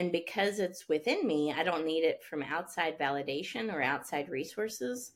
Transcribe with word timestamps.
And 0.00 0.10
because 0.10 0.60
it's 0.60 0.88
within 0.88 1.26
me, 1.26 1.52
I 1.52 1.62
don't 1.62 1.84
need 1.84 2.04
it 2.04 2.24
from 2.24 2.42
outside 2.42 2.98
validation 2.98 3.70
or 3.70 3.82
outside 3.82 4.30
resources. 4.30 5.12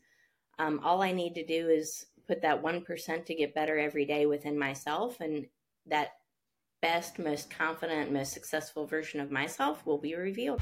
Um, 0.58 0.78
all 0.84 1.00
I 1.00 1.10
need 1.10 1.34
to 1.36 1.46
do 1.46 1.70
is 1.70 2.04
put 2.28 2.42
that 2.42 2.62
1% 2.62 3.24
to 3.24 3.34
get 3.34 3.54
better 3.54 3.78
every 3.78 4.04
day 4.04 4.26
within 4.26 4.58
myself. 4.58 5.22
And 5.22 5.46
that 5.86 6.10
best, 6.82 7.18
most 7.18 7.48
confident, 7.48 8.12
most 8.12 8.34
successful 8.34 8.84
version 8.84 9.20
of 9.20 9.30
myself 9.30 9.86
will 9.86 9.96
be 9.96 10.16
revealed. 10.16 10.60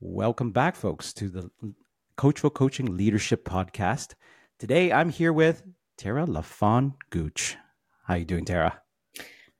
Welcome 0.00 0.50
back, 0.50 0.74
folks, 0.74 1.12
to 1.12 1.28
the 1.28 1.48
Coachful 2.16 2.50
Coaching 2.50 2.96
Leadership 2.96 3.44
Podcast. 3.44 4.14
Today, 4.58 4.92
I'm 4.92 5.08
here 5.08 5.32
with 5.32 5.62
Tara 5.96 6.26
LaFon 6.26 6.94
Gooch. 7.10 7.56
How 8.06 8.14
are 8.14 8.18
you 8.18 8.24
doing, 8.24 8.44
Tara? 8.44 8.80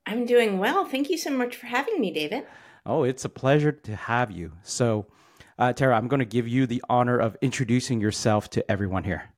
I'm 0.07 0.27
doing 0.27 0.59
well. 0.59 0.85
Thank 0.85 1.09
you 1.09 1.17
so 1.17 1.31
much 1.31 1.57
for 1.57 1.67
having 1.67 2.01
me, 2.01 2.13
David. 2.13 2.47
Oh, 2.85 3.05
it's 3.05 3.25
a 3.25 3.31
pleasure 3.31 3.73
to 3.73 3.97
have 3.97 4.31
you. 4.31 4.53
So, 4.63 5.07
uh, 5.59 5.73
Tara, 5.73 5.97
I'm 5.97 6.09
going 6.09 6.21
to 6.21 6.27
give 6.27 6.47
you 6.47 6.67
the 6.67 6.83
honor 6.89 7.19
of 7.19 7.37
introducing 7.41 8.01
yourself 8.01 8.51
to 8.51 8.71
everyone 8.71 9.05
here. 9.05 9.31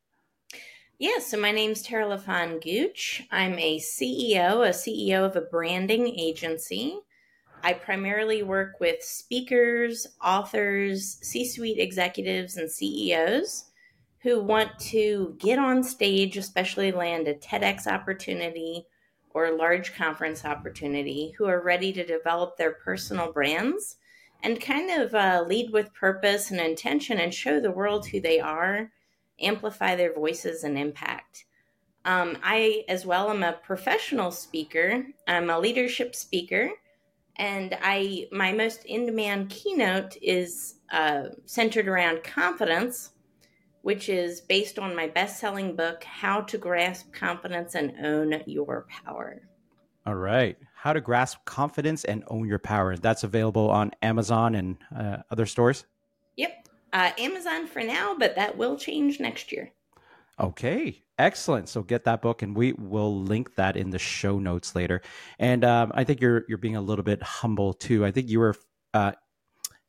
Yeah, 0.99 1.19
so 1.19 1.39
my 1.39 1.53
name's 1.53 1.83
Tara 1.83 2.07
LaFon 2.07 2.63
Gooch. 2.63 3.23
I'm 3.31 3.59
a 3.59 3.79
CEO, 3.79 4.67
a 4.67 4.71
CEO 4.71 5.25
of 5.25 5.37
a 5.37 5.41
branding 5.41 6.09
agency. 6.19 6.99
I 7.65 7.73
primarily 7.73 8.43
work 8.43 8.79
with 8.79 9.03
speakers, 9.03 10.07
authors, 10.23 11.17
C 11.23 11.47
suite 11.47 11.79
executives, 11.79 12.59
and 12.59 12.71
CEOs 12.71 13.71
who 14.21 14.43
want 14.43 14.79
to 14.79 15.35
get 15.39 15.59
on 15.59 15.83
stage, 15.83 16.37
especially 16.37 16.93
land 16.93 17.27
a 17.27 17.35
TEDx 17.35 17.87
opportunity 17.87 18.85
or 19.31 19.47
a 19.47 19.57
large 19.57 19.95
conference 19.95 20.45
opportunity, 20.45 21.35
who 21.39 21.47
are 21.47 21.63
ready 21.63 21.91
to 21.95 22.05
develop 22.05 22.59
their 22.59 22.73
personal 22.73 23.33
brands 23.33 23.97
and 24.43 24.61
kind 24.61 24.91
of 24.91 25.15
uh, 25.15 25.43
lead 25.49 25.73
with 25.73 25.95
purpose 25.95 26.51
and 26.51 26.61
intention 26.61 27.19
and 27.19 27.33
show 27.33 27.61
the 27.61 27.71
world 27.71 28.07
who 28.07 28.21
they 28.21 28.41
are, 28.41 28.91
amplify 29.41 29.97
their 29.97 30.13
voices 30.13 30.65
and 30.65 30.77
impact. 30.77 31.47
Um, 32.05 32.37
I, 32.43 32.85
as 32.91 33.07
well, 33.07 33.31
am 33.31 33.43
a 33.43 33.55
professional 33.55 34.33
speaker. 34.33 35.07
I'm 35.27 35.49
a 35.49 35.59
leadership 35.59 36.15
speaker 36.15 36.71
and 37.37 37.77
I 37.83 38.29
my 38.31 38.53
most 38.53 38.85
in 38.85 39.07
demand 39.07 39.51
keynote 39.51 40.17
is 40.23 40.77
uh, 40.93 41.25
centered 41.47 41.89
around 41.89 42.23
confidence, 42.23 43.11
which 43.83 44.09
is 44.09 44.41
based 44.41 44.79
on 44.79 44.95
my 44.95 45.09
best 45.09 45.41
selling 45.41 45.75
book, 45.75 46.05
How 46.05 46.43
to 46.43 46.59
Grasp 46.59 47.13
Confidence 47.13 47.75
and 47.75 47.95
Own 48.05 48.43
Your 48.47 48.87
Power. 49.05 49.43
All 50.07 50.15
right. 50.15 50.57
How 50.75 50.93
to 50.93 51.01
Grasp 51.01 51.39
Confidence 51.47 52.05
and 52.05 52.25
Own 52.29 52.47
Your 52.47 52.59
Power. 52.59 52.97
That's 52.97 53.25
available 53.25 53.71
on 53.71 53.91
Amazon 54.03 54.55
and 54.55 54.77
uh, 54.95 55.19
other 55.31 55.47
stores? 55.47 55.87
Yep. 56.37 56.69
Uh, 56.93 57.11
Amazon 57.19 57.67
for 57.67 57.83
now, 57.83 58.15
but 58.19 58.37
that 58.37 58.57
will 58.57 58.77
change 58.77 59.19
next 59.19 59.51
year. 59.51 59.73
Okay, 60.41 61.03
excellent. 61.19 61.69
So 61.69 61.83
get 61.83 62.05
that 62.05 62.21
book, 62.21 62.43
and 62.43 62.57
we 62.57 62.73
will 62.73 63.23
link 63.23 63.55
that 63.55 63.77
in 63.77 63.91
the 63.91 63.99
show 63.99 64.39
notes 64.39 64.75
later. 64.75 65.01
And 65.39 65.65
um, 65.65 65.93
I 65.95 66.05
think 66.05 66.21
you're 66.21 66.45
you're 66.49 66.59
being 66.59 66.77
a 66.77 66.81
little 66.81 67.05
bit 67.05 67.23
humble 67.23 67.73
too. 67.73 68.05
I 68.05 68.11
think 68.11 68.29
you 68.29 68.41
were 68.41 68.57
uh, 68.93 69.13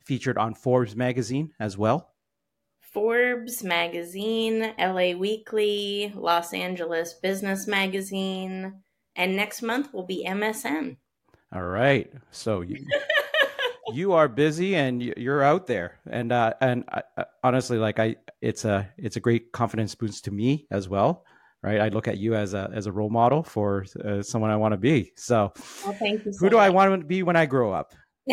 featured 0.04 0.38
on 0.38 0.54
Forbes 0.54 0.96
magazine 0.96 1.52
as 1.60 1.78
well. 1.78 2.12
Forbes 2.80 3.64
magazine, 3.64 4.74
LA 4.80 5.12
Weekly, 5.18 6.14
Los 6.16 6.54
Angeles 6.54 7.14
Business 7.14 7.68
Magazine, 7.68 8.82
and 9.16 9.36
next 9.36 9.62
month 9.62 9.94
will 9.94 10.06
be 10.06 10.26
MSN. 10.26 10.98
All 11.54 11.64
right. 11.64 12.12
So 12.32 12.62
you 12.62 12.86
you 13.94 14.14
are 14.14 14.28
busy 14.28 14.76
and 14.76 15.02
you're 15.02 15.44
out 15.44 15.68
there. 15.68 16.00
And 16.10 16.32
uh, 16.32 16.54
and 16.62 16.86
uh, 16.92 17.24
honestly 17.44 17.78
like 17.78 18.00
i 18.00 18.16
it's 18.42 18.66
a 18.66 18.90
it's 18.98 19.16
a 19.16 19.20
great 19.20 19.52
confidence 19.52 19.94
boost 19.96 20.26
to 20.26 20.32
me 20.32 20.68
as 20.72 20.90
well 20.90 21.26
right? 21.66 21.82
I 21.82 21.90
look 21.90 22.08
at 22.08 22.20
you 22.20 22.36
as 22.36 22.54
a 22.54 22.70
as 22.74 22.86
a 22.86 22.92
role 22.92 23.10
model 23.10 23.42
for 23.42 23.86
uh, 24.04 24.22
someone 24.22 24.52
i 24.52 24.56
want 24.56 24.74
to 24.74 24.78
be. 24.78 25.12
So 25.18 25.52
well, 25.84 25.94
thank 25.94 26.24
you 26.24 26.32
so 26.32 26.40
who 26.40 26.50
do 26.52 26.58
i 26.58 26.70
want 26.70 27.02
to 27.02 27.06
be 27.06 27.24
when 27.24 27.36
i 27.36 27.46
grow 27.48 27.74
up? 27.74 27.94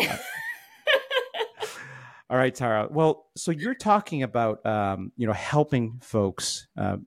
All 2.29 2.37
right 2.37 2.53
tara. 2.55 2.87
Well 2.89 3.25
so 3.35 3.51
you're 3.51 3.75
talking 3.75 4.23
about 4.23 4.65
um, 4.65 5.11
you 5.17 5.27
know 5.27 5.33
helping 5.33 5.99
folks 6.01 6.67
uh, 6.77 6.97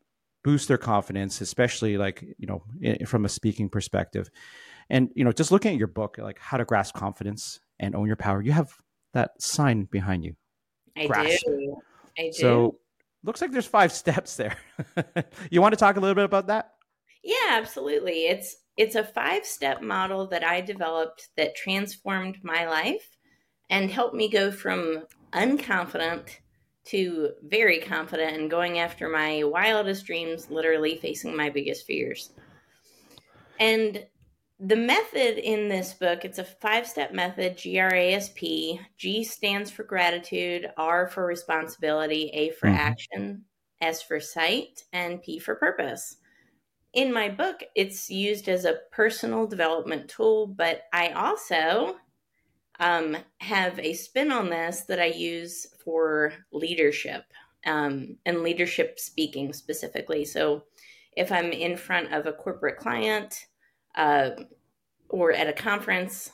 boost 0.44 0.68
their 0.68 0.78
confidence 0.78 1.40
especially 1.40 1.96
like 1.96 2.24
you 2.38 2.46
know 2.46 2.62
in, 2.80 3.06
from 3.06 3.24
a 3.24 3.28
speaking 3.28 3.68
perspective. 3.68 4.28
And 4.90 5.10
you 5.14 5.24
know 5.24 5.32
just 5.32 5.52
looking 5.52 5.72
at 5.72 5.78
your 5.78 5.88
book 5.88 6.18
like 6.18 6.38
how 6.40 6.56
to 6.56 6.64
grasp 6.64 6.94
confidence 6.94 7.60
and 7.78 7.94
own 7.94 8.06
your 8.06 8.16
power. 8.16 8.42
You 8.42 8.52
have 8.52 8.72
that 9.12 9.40
sign 9.40 9.84
behind 9.84 10.24
you. 10.24 10.36
I 10.96 11.06
Crash. 11.06 11.42
do. 11.44 11.76
I 12.18 12.22
do. 12.24 12.32
So 12.32 12.78
looks 13.24 13.40
like 13.40 13.52
there's 13.52 13.66
five 13.66 13.92
steps 13.92 14.36
there. 14.36 14.56
you 15.50 15.60
want 15.60 15.72
to 15.72 15.78
talk 15.78 15.96
a 15.96 16.00
little 16.00 16.14
bit 16.14 16.24
about 16.24 16.46
that? 16.48 16.72
Yeah, 17.22 17.50
absolutely. 17.50 18.26
It's 18.26 18.56
it's 18.76 18.94
a 18.94 19.04
five-step 19.04 19.80
model 19.80 20.26
that 20.28 20.44
I 20.44 20.60
developed 20.60 21.30
that 21.36 21.56
transformed 21.56 22.36
my 22.42 22.66
life 22.66 23.16
and 23.70 23.90
helped 23.90 24.14
me 24.14 24.28
go 24.28 24.52
from 24.52 25.04
unconfident 25.32 26.28
to 26.86 27.30
very 27.42 27.80
confident 27.80 28.36
and 28.36 28.50
going 28.50 28.78
after 28.78 29.08
my 29.08 29.42
wildest 29.44 30.06
dreams, 30.06 30.50
literally 30.50 30.96
facing 30.96 31.34
my 31.34 31.50
biggest 31.50 31.86
fears. 31.86 32.32
And 33.58 34.04
the 34.58 34.76
method 34.76 35.38
in 35.38 35.68
this 35.68 35.92
book 35.92 36.24
it's 36.24 36.38
a 36.38 36.44
five 36.44 36.86
step 36.86 37.12
method 37.12 37.60
grasp 37.62 38.38
g 38.96 39.22
stands 39.22 39.70
for 39.70 39.84
gratitude 39.84 40.70
r 40.78 41.06
for 41.08 41.26
responsibility 41.26 42.30
a 42.32 42.50
for 42.50 42.66
mm-hmm. 42.66 42.78
action 42.78 43.44
s 43.82 44.00
for 44.02 44.18
sight 44.18 44.84
and 44.92 45.22
p 45.22 45.38
for 45.38 45.56
purpose. 45.56 46.16
In 46.94 47.12
my 47.12 47.28
book 47.28 47.62
it's 47.74 48.08
used 48.08 48.48
as 48.48 48.64
a 48.64 48.78
personal 48.92 49.46
development 49.46 50.08
tool 50.08 50.46
but 50.46 50.84
i 50.92 51.08
also 51.10 51.96
um, 52.78 53.16
have 53.38 53.78
a 53.78 53.94
spin 53.94 54.30
on 54.32 54.48
this 54.48 54.82
that 54.82 55.00
i 55.00 55.06
use 55.06 55.66
for 55.84 56.32
leadership 56.50 57.24
um, 57.66 58.16
and 58.24 58.42
leadership 58.42 58.98
speaking 58.98 59.52
specifically. 59.52 60.24
So 60.24 60.64
if 61.14 61.30
i'm 61.30 61.52
in 61.52 61.76
front 61.76 62.14
of 62.14 62.26
a 62.26 62.32
corporate 62.32 62.78
client 62.78 63.46
uh, 63.96 64.30
or 65.08 65.32
at 65.32 65.48
a 65.48 65.52
conference, 65.52 66.30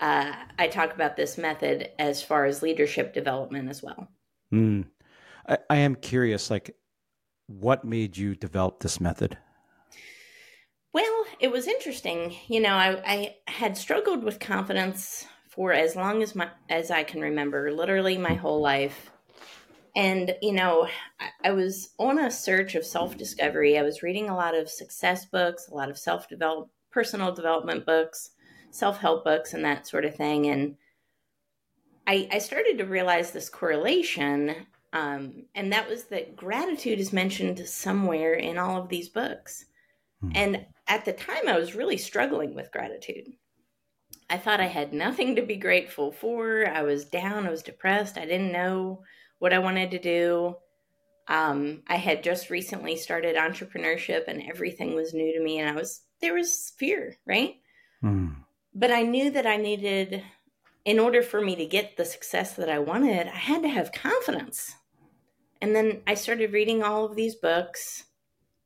uh, 0.00 0.32
I 0.58 0.68
talk 0.68 0.94
about 0.94 1.16
this 1.16 1.38
method 1.38 1.90
as 1.98 2.22
far 2.22 2.44
as 2.44 2.62
leadership 2.62 3.14
development 3.14 3.68
as 3.68 3.82
well. 3.82 4.08
Mm. 4.52 4.86
I, 5.48 5.58
I 5.70 5.76
am 5.76 5.94
curious, 5.94 6.50
like, 6.50 6.76
what 7.46 7.84
made 7.84 8.16
you 8.16 8.34
develop 8.34 8.80
this 8.80 9.00
method? 9.00 9.36
Well, 10.92 11.24
it 11.40 11.50
was 11.50 11.66
interesting. 11.66 12.34
You 12.48 12.60
know, 12.60 12.74
I, 12.74 13.02
I 13.04 13.36
had 13.50 13.76
struggled 13.76 14.22
with 14.22 14.38
confidence 14.40 15.26
for 15.48 15.72
as 15.72 15.96
long 15.96 16.22
as 16.22 16.34
my 16.34 16.48
as 16.68 16.90
I 16.90 17.02
can 17.02 17.20
remember, 17.20 17.70
literally 17.72 18.16
my 18.16 18.34
whole 18.34 18.60
life. 18.60 19.10
And 19.96 20.34
you 20.40 20.52
know, 20.52 20.88
I, 21.20 21.48
I 21.48 21.50
was 21.52 21.90
on 21.98 22.18
a 22.18 22.30
search 22.30 22.74
of 22.74 22.84
self 22.84 23.16
discovery. 23.16 23.78
I 23.78 23.82
was 23.82 24.02
reading 24.02 24.28
a 24.28 24.36
lot 24.36 24.56
of 24.56 24.68
success 24.68 25.24
books, 25.26 25.68
a 25.68 25.74
lot 25.74 25.90
of 25.90 25.98
self 25.98 26.28
develop 26.28 26.70
personal 26.94 27.32
development 27.32 27.84
books, 27.84 28.30
self 28.70 28.98
help 28.98 29.24
books, 29.24 29.52
and 29.52 29.64
that 29.64 29.86
sort 29.86 30.04
of 30.04 30.14
thing. 30.14 30.46
And 30.46 30.76
I, 32.06 32.28
I 32.30 32.38
started 32.38 32.78
to 32.78 32.84
realize 32.84 33.32
this 33.32 33.48
correlation, 33.48 34.54
um, 34.92 35.46
and 35.56 35.72
that 35.72 35.88
was 35.88 36.04
that 36.04 36.36
gratitude 36.36 37.00
is 37.00 37.12
mentioned 37.12 37.58
somewhere 37.68 38.34
in 38.34 38.56
all 38.56 38.80
of 38.80 38.88
these 38.88 39.08
books. 39.08 39.64
Hmm. 40.20 40.30
And 40.34 40.66
at 40.86 41.04
the 41.04 41.12
time, 41.12 41.48
I 41.48 41.58
was 41.58 41.74
really 41.74 41.96
struggling 41.96 42.54
with 42.54 42.70
gratitude. 42.70 43.32
I 44.30 44.38
thought 44.38 44.60
I 44.60 44.66
had 44.66 44.92
nothing 44.92 45.36
to 45.36 45.42
be 45.42 45.56
grateful 45.56 46.12
for. 46.12 46.66
I 46.66 46.82
was 46.82 47.04
down, 47.04 47.46
I 47.46 47.50
was 47.50 47.62
depressed, 47.62 48.16
I 48.16 48.24
didn't 48.24 48.52
know 48.52 49.02
what 49.38 49.52
I 49.52 49.58
wanted 49.58 49.90
to 49.90 49.98
do. 49.98 50.56
Um, 51.26 51.82
I 51.88 51.96
had 51.96 52.22
just 52.22 52.50
recently 52.50 52.96
started 52.96 53.36
entrepreneurship 53.36 54.28
and 54.28 54.42
everything 54.42 54.94
was 54.94 55.14
new 55.14 55.32
to 55.32 55.42
me, 55.42 55.58
and 55.58 55.68
I 55.68 55.74
was 55.74 56.02
there 56.24 56.34
was 56.34 56.72
fear, 56.78 57.18
right? 57.26 57.56
Mm. 58.02 58.36
But 58.74 58.90
I 58.90 59.02
knew 59.02 59.30
that 59.30 59.46
I 59.46 59.58
needed, 59.58 60.24
in 60.86 60.98
order 60.98 61.22
for 61.22 61.38
me 61.38 61.54
to 61.56 61.66
get 61.66 61.98
the 61.98 62.06
success 62.06 62.54
that 62.54 62.70
I 62.70 62.78
wanted, 62.78 63.26
I 63.26 63.36
had 63.36 63.62
to 63.62 63.68
have 63.68 63.92
confidence. 63.92 64.74
And 65.60 65.76
then 65.76 66.00
I 66.06 66.14
started 66.14 66.54
reading 66.54 66.82
all 66.82 67.04
of 67.04 67.14
these 67.14 67.34
books 67.34 68.04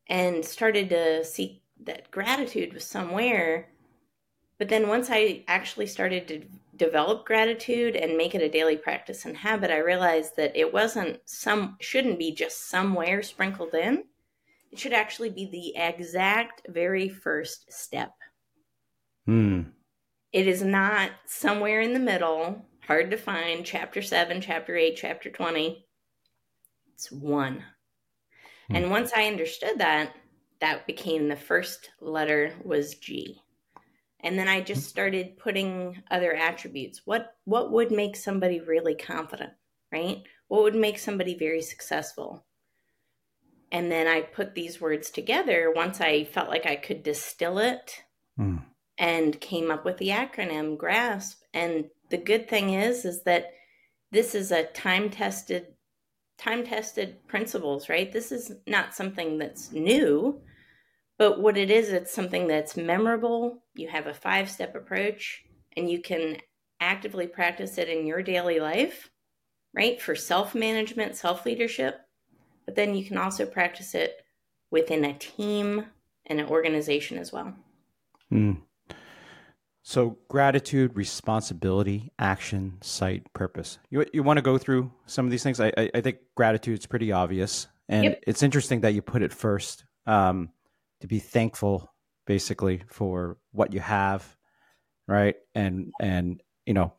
and 0.07 0.45
started 0.45 0.89
to 0.91 1.25
see 1.25 1.63
that 1.85 2.13
gratitude 2.13 2.73
was 2.75 2.85
somewhere. 2.85 3.71
But 4.59 4.69
then 4.69 4.87
once 4.87 5.09
I 5.11 5.43
actually 5.49 5.89
started 5.89 6.29
to 6.29 6.43
develop 6.77 7.27
gratitude 7.27 7.97
and 7.97 8.17
make 8.17 8.37
it 8.37 8.43
a 8.43 8.49
daily 8.49 8.77
practice 8.77 9.25
and 9.25 9.37
habit, 9.37 9.73
I 9.73 9.79
realized 9.79 10.37
that 10.37 10.57
it 10.57 10.73
wasn't 10.73 11.19
some, 11.25 11.77
shouldn't 11.81 12.21
be 12.21 12.33
just 12.33 12.69
somewhere 12.69 13.21
sprinkled 13.25 13.75
in. 13.75 14.05
It 14.71 14.79
should 14.79 14.93
actually 14.93 15.31
be 15.31 15.47
the 15.47 15.77
exact 15.81 16.63
very 16.69 17.09
first 17.09 17.73
step. 17.73 18.13
Hmm. 19.27 19.63
It 20.33 20.47
is 20.47 20.63
not 20.63 21.11
somewhere 21.27 21.81
in 21.81 21.95
the 21.95 21.99
middle, 21.99 22.67
hard 22.87 23.11
to 23.11 23.17
find, 23.17 23.65
chapter 23.65 24.03
7, 24.03 24.41
chapter 24.41 24.77
8, 24.77 24.97
chapter 24.97 25.31
20. 25.31 25.87
It's 26.95 27.11
one. 27.11 27.65
Hmm. 28.69 28.77
And 28.77 28.91
once 28.91 29.13
I 29.15 29.27
understood 29.27 29.79
that, 29.79 30.15
that 30.61 30.87
became 30.87 31.29
the 31.29 31.37
first 31.37 31.91
letter 32.01 32.53
was 32.65 32.97
G. 32.97 33.41
And 34.21 34.39
then 34.39 34.49
I 34.49 34.61
just 34.61 34.89
started 34.89 35.39
putting 35.39 36.03
other 36.11 36.35
attributes. 36.35 37.03
What 37.05 37.37
what 37.45 37.71
would 37.71 37.93
make 37.93 38.17
somebody 38.17 38.61
really 38.61 38.97
confident, 38.97 39.53
right? 39.93 40.23
What 40.49 40.65
would 40.65 40.75
make 40.75 40.99
somebody 40.99 41.39
very 41.39 41.63
successful? 41.63 42.45
And 43.71 43.91
then 43.93 44.07
I 44.07 44.23
put 44.23 44.55
these 44.55 44.81
words 44.81 45.11
together 45.11 45.73
once 45.75 46.01
I 46.01 46.25
felt 46.25 46.49
like 46.49 46.67
I 46.67 46.77
could 46.77 47.03
distill 47.03 47.59
it 47.59 48.03
mm. 48.39 48.63
and 48.97 49.41
came 49.41 49.71
up 49.71 49.85
with 49.85 49.99
the 49.99 50.09
acronym 50.09 50.77
GRASP. 50.77 51.37
And 51.53 51.87
the 52.11 52.17
good 52.17 52.49
thing 52.49 52.75
is 52.75 53.05
is 53.05 53.23
that 53.25 53.53
this 54.11 54.35
is 54.35 54.51
a 54.51 54.65
time 54.65 55.11
tested 55.11 55.67
time 56.39 56.65
tested 56.65 57.27
principles, 57.27 57.89
right? 57.89 58.13
This 58.13 58.31
is 58.31 58.53
not 58.67 58.95
something 58.95 59.39
that's 59.39 59.73
new, 59.73 60.41
but 61.19 61.41
what 61.41 61.59
it 61.59 61.69
is, 61.69 61.89
it's 61.89 62.15
something 62.15 62.47
that's 62.47 62.77
memorable. 62.77 63.65
You 63.75 63.89
have 63.89 64.07
a 64.07 64.15
five 64.15 64.49
step 64.49 64.77
approach 64.77 65.43
and 65.77 65.91
you 65.91 66.01
can 66.01 66.37
actively 66.81 67.27
practice 67.27 67.77
it 67.77 67.89
in 67.89 68.07
your 68.07 68.23
daily 68.23 68.61
life, 68.61 69.11
right? 69.75 70.01
For 70.01 70.15
self 70.15 70.55
management, 70.55 71.17
self 71.17 71.45
leadership. 71.45 71.97
But 72.69 72.75
then 72.75 72.95
you 72.95 73.03
can 73.03 73.17
also 73.17 73.47
practice 73.47 73.95
it 73.95 74.23
within 74.71 75.03
a 75.03 75.15
team 75.15 75.87
and 76.27 76.39
an 76.39 76.49
organization 76.49 77.17
as 77.17 77.33
well. 77.33 77.55
Mm. 78.31 78.59
So 79.81 80.19
gratitude, 80.29 80.95
responsibility, 80.95 82.13
action, 82.19 82.77
sight, 82.83 83.33
purpose. 83.33 83.79
You 83.89 84.05
you 84.13 84.23
want 84.23 84.37
to 84.37 84.43
go 84.43 84.59
through 84.59 84.93
some 85.07 85.25
of 85.25 85.31
these 85.31 85.43
things? 85.43 85.61
I 85.61 85.73
I, 85.79 85.91
I 85.95 86.01
think 86.03 86.19
gratitude 86.35 86.79
is 86.79 86.85
pretty 86.85 87.11
obvious, 87.11 87.69
and 87.89 88.05
yep. 88.05 88.23
it's 88.27 88.43
interesting 88.43 88.83
that 88.83 88.93
you 88.93 89.01
put 89.01 89.23
it 89.23 89.33
first. 89.33 89.87
Um, 90.05 90.51
to 91.01 91.07
be 91.07 91.21
thankful, 91.21 91.91
basically, 92.27 92.83
for 92.89 93.39
what 93.53 93.73
you 93.73 93.81
have, 93.81 94.37
right? 95.07 95.37
And 95.55 95.91
and 96.03 96.43
you 96.67 96.75
know, 96.75 96.93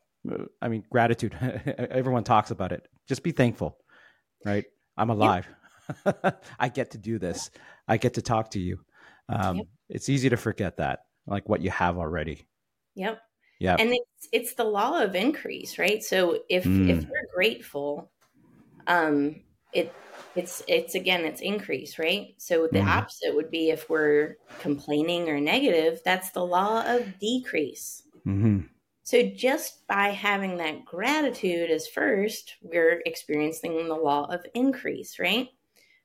I 0.63 0.67
mean, 0.67 0.83
gratitude. 0.89 1.35
Everyone 1.91 2.23
talks 2.23 2.49
about 2.49 2.71
it. 2.71 2.87
Just 3.07 3.21
be 3.21 3.33
thankful, 3.33 3.77
right? 4.43 4.65
I'm 4.97 5.11
alive. 5.11 5.45
Yep. 5.47 5.58
I 6.59 6.69
get 6.69 6.91
to 6.91 6.97
do 6.97 7.19
this. 7.19 7.51
I 7.87 7.97
get 7.97 8.15
to 8.15 8.21
talk 8.21 8.51
to 8.51 8.59
you. 8.59 8.79
Um, 9.27 9.57
yep. 9.57 9.65
It's 9.89 10.09
easy 10.09 10.29
to 10.29 10.37
forget 10.37 10.77
that, 10.77 11.01
like 11.27 11.47
what 11.47 11.61
you 11.61 11.69
have 11.71 11.97
already. 11.97 12.47
Yep. 12.95 13.21
Yeah. 13.59 13.75
And 13.77 13.91
it's 13.91 14.27
it's 14.31 14.53
the 14.53 14.63
law 14.63 15.01
of 15.01 15.15
increase, 15.15 15.77
right? 15.77 16.01
So 16.01 16.39
if 16.49 16.63
mm. 16.63 16.89
if 16.89 17.03
we're 17.03 17.27
grateful, 17.33 18.09
um 18.87 19.41
it 19.73 19.93
it's 20.35 20.63
it's 20.67 20.95
again 20.95 21.25
it's 21.25 21.41
increase, 21.41 21.99
right? 21.99 22.35
So 22.37 22.67
the 22.71 22.79
mm. 22.79 22.87
opposite 22.87 23.35
would 23.35 23.51
be 23.51 23.69
if 23.69 23.89
we're 23.89 24.37
complaining 24.59 25.29
or 25.29 25.39
negative, 25.39 26.01
that's 26.05 26.31
the 26.31 26.45
law 26.45 26.83
of 26.85 27.19
decrease. 27.19 28.03
Mm-hmm. 28.25 28.61
So 29.03 29.23
just 29.23 29.87
by 29.87 30.09
having 30.09 30.57
that 30.57 30.85
gratitude 30.85 31.71
as 31.71 31.87
first, 31.87 32.55
we're 32.61 33.01
experiencing 33.05 33.87
the 33.87 33.95
law 33.95 34.31
of 34.31 34.45
increase, 34.53 35.17
right? 35.19 35.49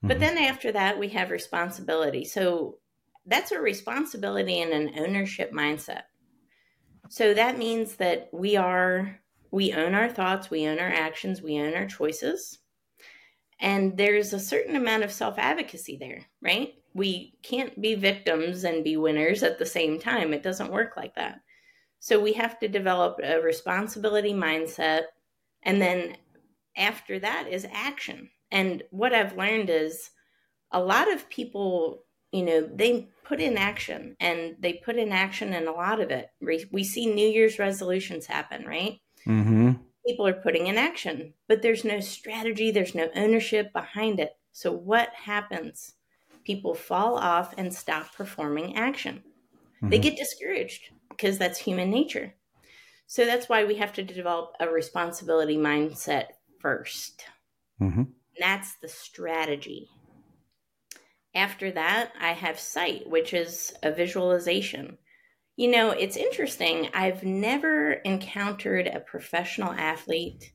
Mm-hmm. 0.05 0.09
But 0.09 0.21
then 0.21 0.37
after 0.37 0.71
that, 0.73 0.99
we 0.99 1.09
have 1.09 1.31
responsibility. 1.31 2.27
So 2.27 2.77
that's 3.25 3.53
a 3.53 3.59
responsibility 3.59 4.61
and 4.61 4.71
an 4.71 4.99
ownership 4.99 5.51
mindset. 5.51 6.03
So 7.09 7.33
that 7.33 7.57
means 7.57 7.97
that 7.97 8.29
we 8.31 8.55
are, 8.57 9.19
we 9.51 9.73
own 9.73 9.95
our 9.95 10.11
thoughts, 10.11 10.51
we 10.51 10.67
own 10.67 10.79
our 10.79 10.89
actions, 10.89 11.41
we 11.41 11.59
own 11.59 11.75
our 11.75 11.87
choices. 11.87 12.59
And 13.61 13.97
there's 13.97 14.35
a 14.35 14.39
certain 14.39 14.77
amount 14.77 15.05
of 15.05 15.13
self 15.13 15.39
advocacy 15.39 15.97
there, 15.97 16.27
right? 16.43 16.75
We 16.93 17.39
can't 17.43 17.81
be 17.81 17.95
victims 17.95 18.65
and 18.65 18.85
be 18.85 18.99
winners 18.99 19.43
at 19.43 19.59
the 19.59 19.65
same 19.67 19.99
time. 19.99 20.35
It 20.35 20.43
doesn't 20.43 20.73
work 20.73 20.99
like 20.99 21.15
that. 21.15 21.41
So 21.99 22.21
we 22.21 22.35
have 22.35 22.59
to 22.59 22.69
develop 22.69 23.21
a 23.25 23.41
responsibility 23.41 24.35
mindset. 24.35 25.05
And 25.63 25.81
then 25.81 26.19
after 26.77 27.19
that 27.21 27.49
is 27.49 27.67
action. 27.73 28.29
And 28.55 28.85
what 28.91 29.13
I've 29.13 29.37
learned 29.37 29.69
is 29.69 30.11
a 30.71 30.81
lot 30.81 31.13
of 31.13 31.29
people 31.29 32.05
you 32.33 32.45
know 32.45 32.69
they 32.73 33.09
put 33.25 33.41
in 33.41 33.57
action 33.57 34.17
and 34.21 34.57
they 34.59 34.75
put 34.75 34.97
in 34.97 35.13
action 35.13 35.53
in 35.53 35.67
a 35.67 35.73
lot 35.73 36.01
of 36.01 36.11
it. 36.11 36.31
We 36.41 36.85
see 36.85 37.07
new 37.07 37.29
year's 37.29 37.59
resolutions 37.59 38.27
happen 38.27 38.65
right? 38.65 39.01
Mm-hmm. 39.27 39.73
people 40.07 40.27
are 40.27 40.35
putting 40.35 40.67
in 40.67 40.77
action 40.77 41.33
but 41.49 41.63
there's 41.63 41.83
no 41.83 41.99
strategy 41.99 42.71
there's 42.71 42.95
no 42.95 43.09
ownership 43.17 43.73
behind 43.73 44.21
it. 44.21 44.33
So 44.53 44.71
what 44.71 45.09
happens? 45.15 45.95
People 46.45 46.75
fall 46.75 47.17
off 47.17 47.55
and 47.57 47.73
stop 47.73 48.15
performing 48.15 48.77
action. 48.77 49.23
Mm-hmm. 49.77 49.89
they 49.89 49.99
get 49.99 50.17
discouraged 50.17 50.91
because 51.09 51.39
that's 51.39 51.59
human 51.59 51.91
nature. 51.91 52.35
So 53.07 53.25
that's 53.25 53.49
why 53.49 53.65
we 53.65 53.77
have 53.77 53.93
to 53.95 54.03
develop 54.03 54.55
a 54.61 54.69
responsibility 54.69 55.57
mindset 55.57 56.27
1st 56.63 57.13
mm-hmm. 57.81 58.03
That's 58.39 58.77
the 58.77 58.89
strategy 58.89 59.89
after 61.35 61.71
that, 61.73 62.13
I 62.21 62.33
have 62.33 62.59
sight, 62.59 63.09
which 63.09 63.35
is 63.35 63.73
a 63.83 63.91
visualization. 63.91 64.99
You 65.57 65.71
know, 65.71 65.91
it's 65.91 66.17
interesting. 66.17 66.91
I've 66.95 67.25
never 67.25 67.93
encountered 67.93 68.87
a 68.87 69.01
professional 69.01 69.73
athlete 69.73 70.53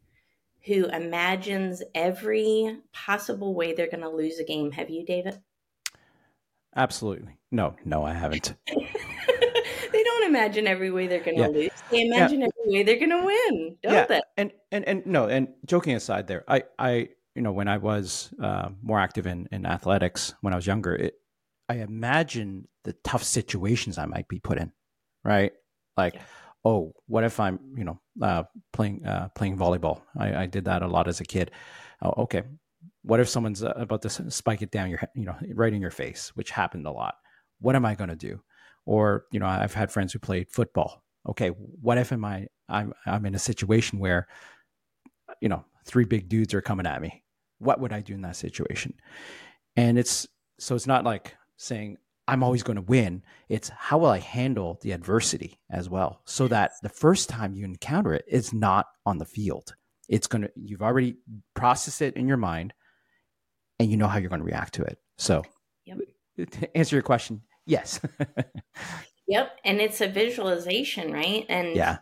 who 0.65 0.85
imagines 0.85 1.81
every 1.95 2.77
possible 2.93 3.55
way 3.55 3.73
they're 3.73 3.89
going 3.89 4.03
to 4.03 4.09
lose 4.09 4.39
a 4.39 4.43
game. 4.43 4.71
Have 4.71 4.89
you, 4.89 5.05
David? 5.05 5.39
Absolutely. 6.75 7.37
No, 7.51 7.75
no, 7.85 8.03
I 8.03 8.13
haven't. 8.13 8.55
they 8.67 10.03
don't 10.03 10.27
imagine 10.27 10.67
every 10.67 10.91
way 10.91 11.07
they're 11.07 11.23
going 11.23 11.37
to 11.37 11.43
yeah. 11.43 11.47
lose. 11.47 11.71
They 11.89 12.05
imagine 12.05 12.41
yeah. 12.41 12.47
every 12.47 12.73
way 12.73 12.83
they're 12.83 12.99
going 12.99 13.09
to 13.09 13.25
win, 13.25 13.77
don't 13.81 13.93
yeah. 13.93 14.05
they? 14.05 14.21
And 14.37 14.51
and 14.71 14.87
and 14.87 15.05
no, 15.05 15.27
and 15.27 15.47
joking 15.65 15.95
aside, 15.95 16.27
there, 16.27 16.43
I 16.47 16.63
I 16.77 17.09
you 17.39 17.43
know, 17.43 17.53
when 17.53 17.69
I 17.69 17.77
was 17.77 18.33
uh, 18.43 18.67
more 18.83 18.99
active 18.99 19.25
in, 19.25 19.47
in 19.49 19.65
athletics 19.65 20.33
when 20.41 20.51
I 20.51 20.57
was 20.57 20.67
younger, 20.67 20.93
it, 20.93 21.13
I 21.69 21.75
imagine 21.75 22.67
the 22.83 22.91
tough 23.05 23.23
situations 23.23 23.97
I 23.97 24.07
might 24.07 24.27
be 24.27 24.39
put 24.39 24.57
in, 24.57 24.73
right? 25.23 25.53
Like, 25.95 26.15
yeah. 26.15 26.21
oh, 26.65 26.93
what 27.07 27.23
if 27.23 27.39
I'm, 27.39 27.57
you 27.77 27.85
know, 27.85 28.01
uh, 28.21 28.43
playing 28.73 29.05
uh, 29.05 29.29
playing 29.35 29.57
volleyball? 29.57 30.01
I, 30.17 30.35
I, 30.35 30.45
did 30.47 30.65
that 30.65 30.81
a 30.81 30.87
lot 30.87 31.07
as 31.07 31.21
a 31.21 31.23
kid. 31.23 31.51
Oh, 32.01 32.23
okay, 32.23 32.43
what 33.03 33.21
if 33.21 33.29
someone's 33.29 33.63
uh, 33.63 33.71
about 33.77 34.01
to 34.01 34.09
spike 34.09 34.61
it 34.61 34.71
down 34.71 34.89
your, 34.89 34.99
you 35.15 35.23
know, 35.23 35.37
right 35.53 35.71
in 35.71 35.79
your 35.79 35.91
face, 35.91 36.33
which 36.35 36.51
happened 36.51 36.87
a 36.87 36.91
lot. 36.91 37.15
What 37.61 37.77
am 37.77 37.85
I 37.85 37.95
going 37.95 38.09
to 38.09 38.17
do? 38.17 38.41
Or, 38.85 39.27
you 39.31 39.39
know, 39.39 39.45
I've 39.45 39.73
had 39.73 39.93
friends 39.93 40.11
who 40.11 40.19
played 40.19 40.51
football. 40.51 41.05
Okay, 41.25 41.47
what 41.47 41.97
if 41.97 42.11
am 42.11 42.25
I 42.25 42.47
I'm 42.67 42.91
I'm 43.05 43.25
in 43.25 43.33
a 43.33 43.39
situation 43.39 43.97
where, 43.97 44.27
you 45.39 45.47
know, 45.47 45.63
three 45.85 46.03
big 46.03 46.27
dudes 46.27 46.53
are 46.53 46.61
coming 46.61 46.85
at 46.85 47.01
me. 47.01 47.23
What 47.59 47.79
would 47.79 47.93
I 47.93 48.01
do 48.01 48.13
in 48.13 48.21
that 48.21 48.35
situation? 48.35 48.93
And 49.75 49.97
it's 49.97 50.27
so 50.59 50.75
it's 50.75 50.87
not 50.87 51.03
like 51.03 51.35
saying 51.57 51.97
I'm 52.27 52.43
always 52.43 52.63
going 52.63 52.75
to 52.75 52.81
win. 52.81 53.23
It's 53.47 53.69
how 53.69 53.97
will 53.97 54.09
I 54.09 54.19
handle 54.19 54.77
the 54.81 54.91
adversity 54.91 55.59
as 55.69 55.89
well, 55.89 56.21
so 56.25 56.47
that 56.47 56.73
the 56.83 56.89
first 56.89 57.27
time 57.27 57.53
you 57.53 57.65
encounter 57.65 58.13
it, 58.13 58.25
it's 58.27 58.53
not 58.53 58.85
on 59.05 59.17
the 59.17 59.25
field. 59.25 59.73
It's 60.07 60.27
going 60.27 60.43
to 60.43 60.51
you've 60.55 60.81
already 60.81 61.17
processed 61.55 62.01
it 62.01 62.15
in 62.15 62.27
your 62.27 62.37
mind, 62.37 62.73
and 63.79 63.89
you 63.89 63.97
know 63.97 64.07
how 64.07 64.19
you're 64.19 64.29
going 64.29 64.41
to 64.41 64.45
react 64.45 64.75
to 64.75 64.83
it. 64.83 64.99
So, 65.17 65.43
yep. 65.85 65.97
to 66.51 66.77
answer 66.77 66.95
your 66.95 67.03
question, 67.03 67.41
yes. 67.65 67.99
yep, 69.27 69.57
and 69.65 69.79
it's 69.79 70.01
a 70.01 70.07
visualization, 70.07 71.11
right? 71.11 71.45
And 71.49 71.75
yeah, 71.75 71.97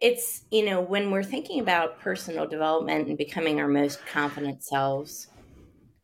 it's 0.00 0.44
you 0.50 0.64
know 0.64 0.80
when 0.80 1.10
we're 1.10 1.22
thinking 1.22 1.60
about 1.60 2.00
personal 2.00 2.46
development 2.46 3.08
and 3.08 3.18
becoming 3.18 3.60
our 3.60 3.68
most 3.68 4.04
confident 4.06 4.62
selves 4.62 5.28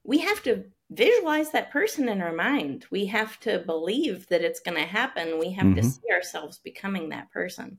we 0.05 0.19
have 0.19 0.43
to 0.43 0.65
visualize 0.95 1.51
that 1.51 1.71
person 1.71 2.09
in 2.09 2.21
our 2.21 2.33
mind. 2.33 2.87
We 2.91 3.07
have 3.07 3.41
to 3.41 3.61
believe 3.61 4.27
that 4.29 4.43
it's 4.43 4.61
going 4.61 4.77
to 4.77 4.87
happen. 4.87 5.39
We 5.39 5.53
have 5.53 5.67
mm-hmm. 5.67 5.77
to 5.77 5.83
see 5.83 6.11
ourselves 6.13 6.59
becoming 6.59 7.09
that 7.09 7.31
person. 7.31 7.79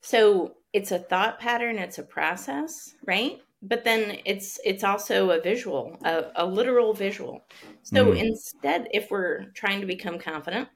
So 0.00 0.56
it's 0.72 0.92
a 0.92 0.98
thought 0.98 1.38
pattern 1.38 1.78
it's 1.78 1.98
a 1.98 2.02
process 2.02 2.94
right? 3.06 3.40
But 3.62 3.84
then 3.84 4.18
it's 4.26 4.60
it's 4.64 4.84
also 4.84 5.30
a 5.30 5.40
visual 5.40 5.96
a, 6.04 6.24
a 6.36 6.44
literal 6.44 6.92
visual. 6.92 7.46
So 7.82 8.06
mm. 8.06 8.18
instead 8.18 8.88
if 8.92 9.10
we're 9.10 9.46
trying 9.54 9.80
to 9.80 9.86
become 9.86 10.18
confident 10.18 10.68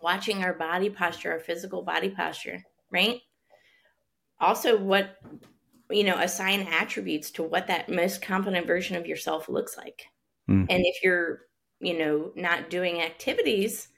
watching 0.00 0.42
our 0.42 0.54
body 0.54 0.90
posture 0.90 1.32
our 1.32 1.40
physical 1.40 1.82
body 1.82 2.08
posture 2.10 2.62
right 2.90 3.20
also 4.40 4.78
what 4.78 5.16
you 5.90 6.04
know 6.04 6.18
assign 6.18 6.60
attributes 6.70 7.30
to 7.32 7.42
what 7.42 7.66
that 7.66 7.88
most 7.88 8.22
confident 8.22 8.66
version 8.66 8.96
of 8.96 9.06
yourself 9.06 9.48
looks 9.48 9.76
like 9.76 10.06
mm. 10.48 10.66
and 10.68 10.84
if 10.84 11.02
you're 11.02 11.40
you 11.80 11.98
know 11.98 12.30
not 12.36 12.70
doing 12.70 13.00
activities 13.00 13.88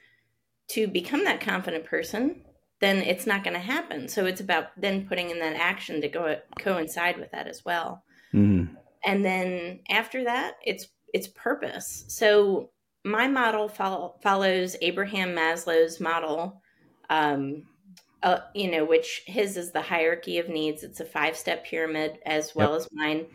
to 0.68 0.87
become 0.87 1.25
that 1.25 1.40
confident 1.40 1.85
person 1.85 2.42
then 2.80 2.99
it's 2.99 3.26
not 3.26 3.44
going 3.44 3.54
to 3.54 3.61
happen 3.61 4.09
so 4.09 4.25
it's 4.25 4.40
about 4.40 4.68
then 4.76 5.06
putting 5.06 5.30
in 5.30 5.38
that 5.38 5.56
action 5.56 6.00
to 6.00 6.09
go 6.09 6.37
coincide 6.59 7.18
with 7.18 7.30
that 7.32 7.47
as 7.47 7.64
well 7.64 8.04
mm. 8.32 8.68
and 9.04 9.25
then 9.25 9.80
after 9.88 10.25
that 10.25 10.54
it's 10.64 10.87
it's 11.12 11.28
purpose 11.28 12.04
so 12.09 12.70
my 13.04 13.26
model 13.26 13.68
follow, 13.68 14.14
follows 14.23 14.76
abraham 14.80 15.35
maslow's 15.35 16.00
model 16.00 16.62
um, 17.09 17.64
uh, 18.22 18.40
you 18.54 18.70
know, 18.70 18.84
which 18.84 19.22
his 19.26 19.56
is 19.56 19.72
the 19.72 19.82
hierarchy 19.82 20.38
of 20.38 20.48
needs. 20.48 20.82
It's 20.82 21.00
a 21.00 21.04
five 21.04 21.36
step 21.36 21.64
pyramid 21.64 22.18
as 22.26 22.54
well 22.54 22.72
yep. 22.72 22.80
as 22.80 22.88
mine. 22.92 23.26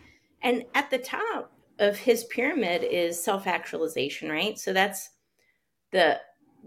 And 0.42 0.64
at 0.74 0.90
the 0.90 0.98
top 0.98 1.52
of 1.80 1.98
his 1.98 2.24
pyramid 2.26 2.84
is 2.84 3.22
self 3.22 3.48
actualization, 3.48 4.30
right? 4.30 4.58
So 4.58 4.74
that's 4.74 5.10
the 5.92 6.20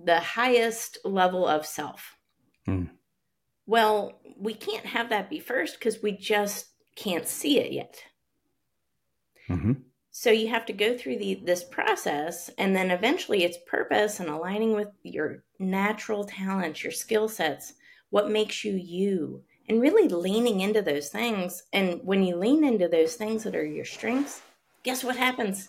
the 0.04 0.20
highest 0.20 0.98
level 1.04 1.46
of 1.46 1.66
self. 1.66 2.16
Hmm. 2.66 2.84
Well, 3.66 4.20
we 4.38 4.54
can't 4.54 4.86
have 4.86 5.10
that 5.10 5.28
be 5.28 5.40
first 5.40 5.78
because 5.78 6.02
we 6.02 6.12
just 6.12 6.68
can't 6.96 7.26
see 7.26 7.58
it 7.58 7.72
yet. 7.72 8.02
Mm-hmm. 9.48 9.72
So 10.10 10.30
you 10.30 10.48
have 10.48 10.66
to 10.66 10.72
go 10.72 10.96
through 10.96 11.18
the 11.18 11.40
this 11.44 11.62
process, 11.62 12.50
and 12.58 12.74
then 12.74 12.90
eventually, 12.90 13.44
it's 13.44 13.58
purpose 13.66 14.20
and 14.20 14.28
aligning 14.28 14.74
with 14.74 14.88
your 15.02 15.44
natural 15.58 16.24
talents, 16.24 16.82
your 16.82 16.92
skill 16.92 17.28
sets, 17.28 17.74
what 18.10 18.30
makes 18.30 18.64
you 18.64 18.72
you 18.74 19.42
and 19.68 19.80
really 19.80 20.08
leaning 20.08 20.60
into 20.60 20.80
those 20.80 21.08
things. 21.08 21.62
And 21.72 22.00
when 22.02 22.22
you 22.22 22.36
lean 22.36 22.64
into 22.64 22.88
those 22.88 23.14
things 23.14 23.44
that 23.44 23.54
are 23.54 23.64
your 23.64 23.84
strengths 23.84 24.40
guess 24.82 25.04
what 25.04 25.16
happens? 25.16 25.68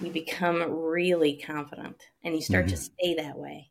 You 0.00 0.10
become 0.10 0.62
really 0.62 1.40
confident 1.44 1.96
and 2.24 2.34
you 2.34 2.42
start 2.42 2.66
mm-hmm. 2.66 2.74
to 2.74 2.80
stay 2.80 3.14
that 3.14 3.38
way. 3.38 3.70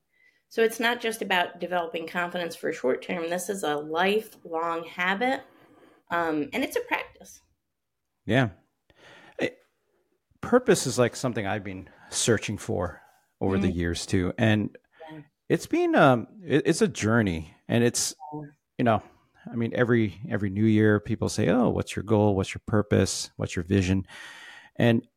So 0.49 0.63
it's 0.63 0.79
not 0.79 0.99
just 0.99 1.21
about 1.21 1.59
developing 1.59 2.07
confidence 2.07 2.55
for 2.55 2.73
short 2.73 3.01
term. 3.01 3.29
This 3.29 3.49
is 3.49 3.63
a 3.63 3.75
lifelong 3.75 4.85
habit 4.85 5.41
um, 6.09 6.49
and 6.51 6.63
it's 6.63 6.75
a 6.75 6.81
practice. 6.81 7.41
Yeah. 8.25 8.49
It, 9.39 9.57
purpose 10.41 10.87
is 10.87 10.97
like 10.97 11.15
something 11.15 11.45
i've 11.45 11.63
been 11.63 11.87
searching 12.09 12.57
for 12.57 13.01
over 13.39 13.55
mm-hmm. 13.55 13.67
the 13.67 13.71
years 13.71 14.07
too 14.07 14.33
and 14.39 14.75
it's 15.49 15.67
been 15.67 15.95
um 15.95 16.27
it, 16.43 16.63
it's 16.65 16.81
a 16.81 16.87
journey 16.87 17.53
and 17.71 17.85
it's 17.85 18.13
you 18.77 18.83
know 18.83 19.01
i 19.51 19.55
mean 19.55 19.71
every 19.73 20.19
every 20.29 20.51
new 20.51 20.65
year 20.65 20.99
people 20.99 21.29
say 21.29 21.47
oh 21.47 21.69
what's 21.69 21.95
your 21.95 22.03
goal? 22.03 22.35
What's 22.35 22.53
your 22.53 22.61
purpose? 22.67 23.31
What's 23.37 23.55
your 23.55 23.63
vision? 23.63 24.05
And 24.75 25.07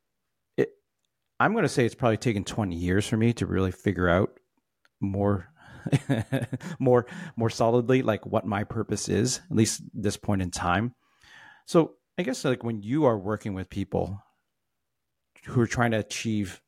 it 0.57 0.69
i'm 1.39 1.51
going 1.51 1.63
to 1.63 1.69
say 1.69 1.85
it's 1.85 1.93
probably 1.93 2.17
taken 2.17 2.43
20 2.43 2.75
years 2.75 3.07
for 3.07 3.17
me 3.17 3.33
to 3.33 3.45
really 3.45 3.71
figure 3.71 4.09
out 4.09 4.31
more 4.99 5.49
more 6.79 7.05
more 7.35 7.49
solidly 7.49 8.01
like 8.01 8.25
what 8.25 8.47
my 8.47 8.63
purpose 8.63 9.07
is 9.09 9.41
at 9.51 9.55
least 9.55 9.83
this 9.93 10.17
point 10.17 10.41
in 10.41 10.49
time. 10.49 10.95
So 11.65 11.95
i 12.17 12.23
guess 12.23 12.45
like 12.45 12.63
when 12.63 12.81
you 12.81 13.05
are 13.05 13.17
working 13.17 13.53
with 13.53 13.69
people 13.69 14.23
who 15.45 15.61
are 15.61 15.67
trying 15.67 15.91
to 15.91 15.99
achieve 15.99 16.61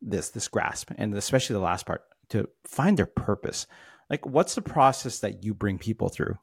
this 0.00 0.30
this 0.30 0.48
grasp 0.48 0.90
and 0.96 1.14
especially 1.14 1.54
the 1.54 1.60
last 1.60 1.86
part 1.86 2.02
to 2.30 2.48
find 2.64 2.96
their 2.96 3.06
purpose 3.06 3.66
like 4.10 4.24
what's 4.26 4.54
the 4.54 4.62
process 4.62 5.20
that 5.20 5.44
you 5.44 5.54
bring 5.54 5.78
people 5.78 6.08
through? 6.08 6.38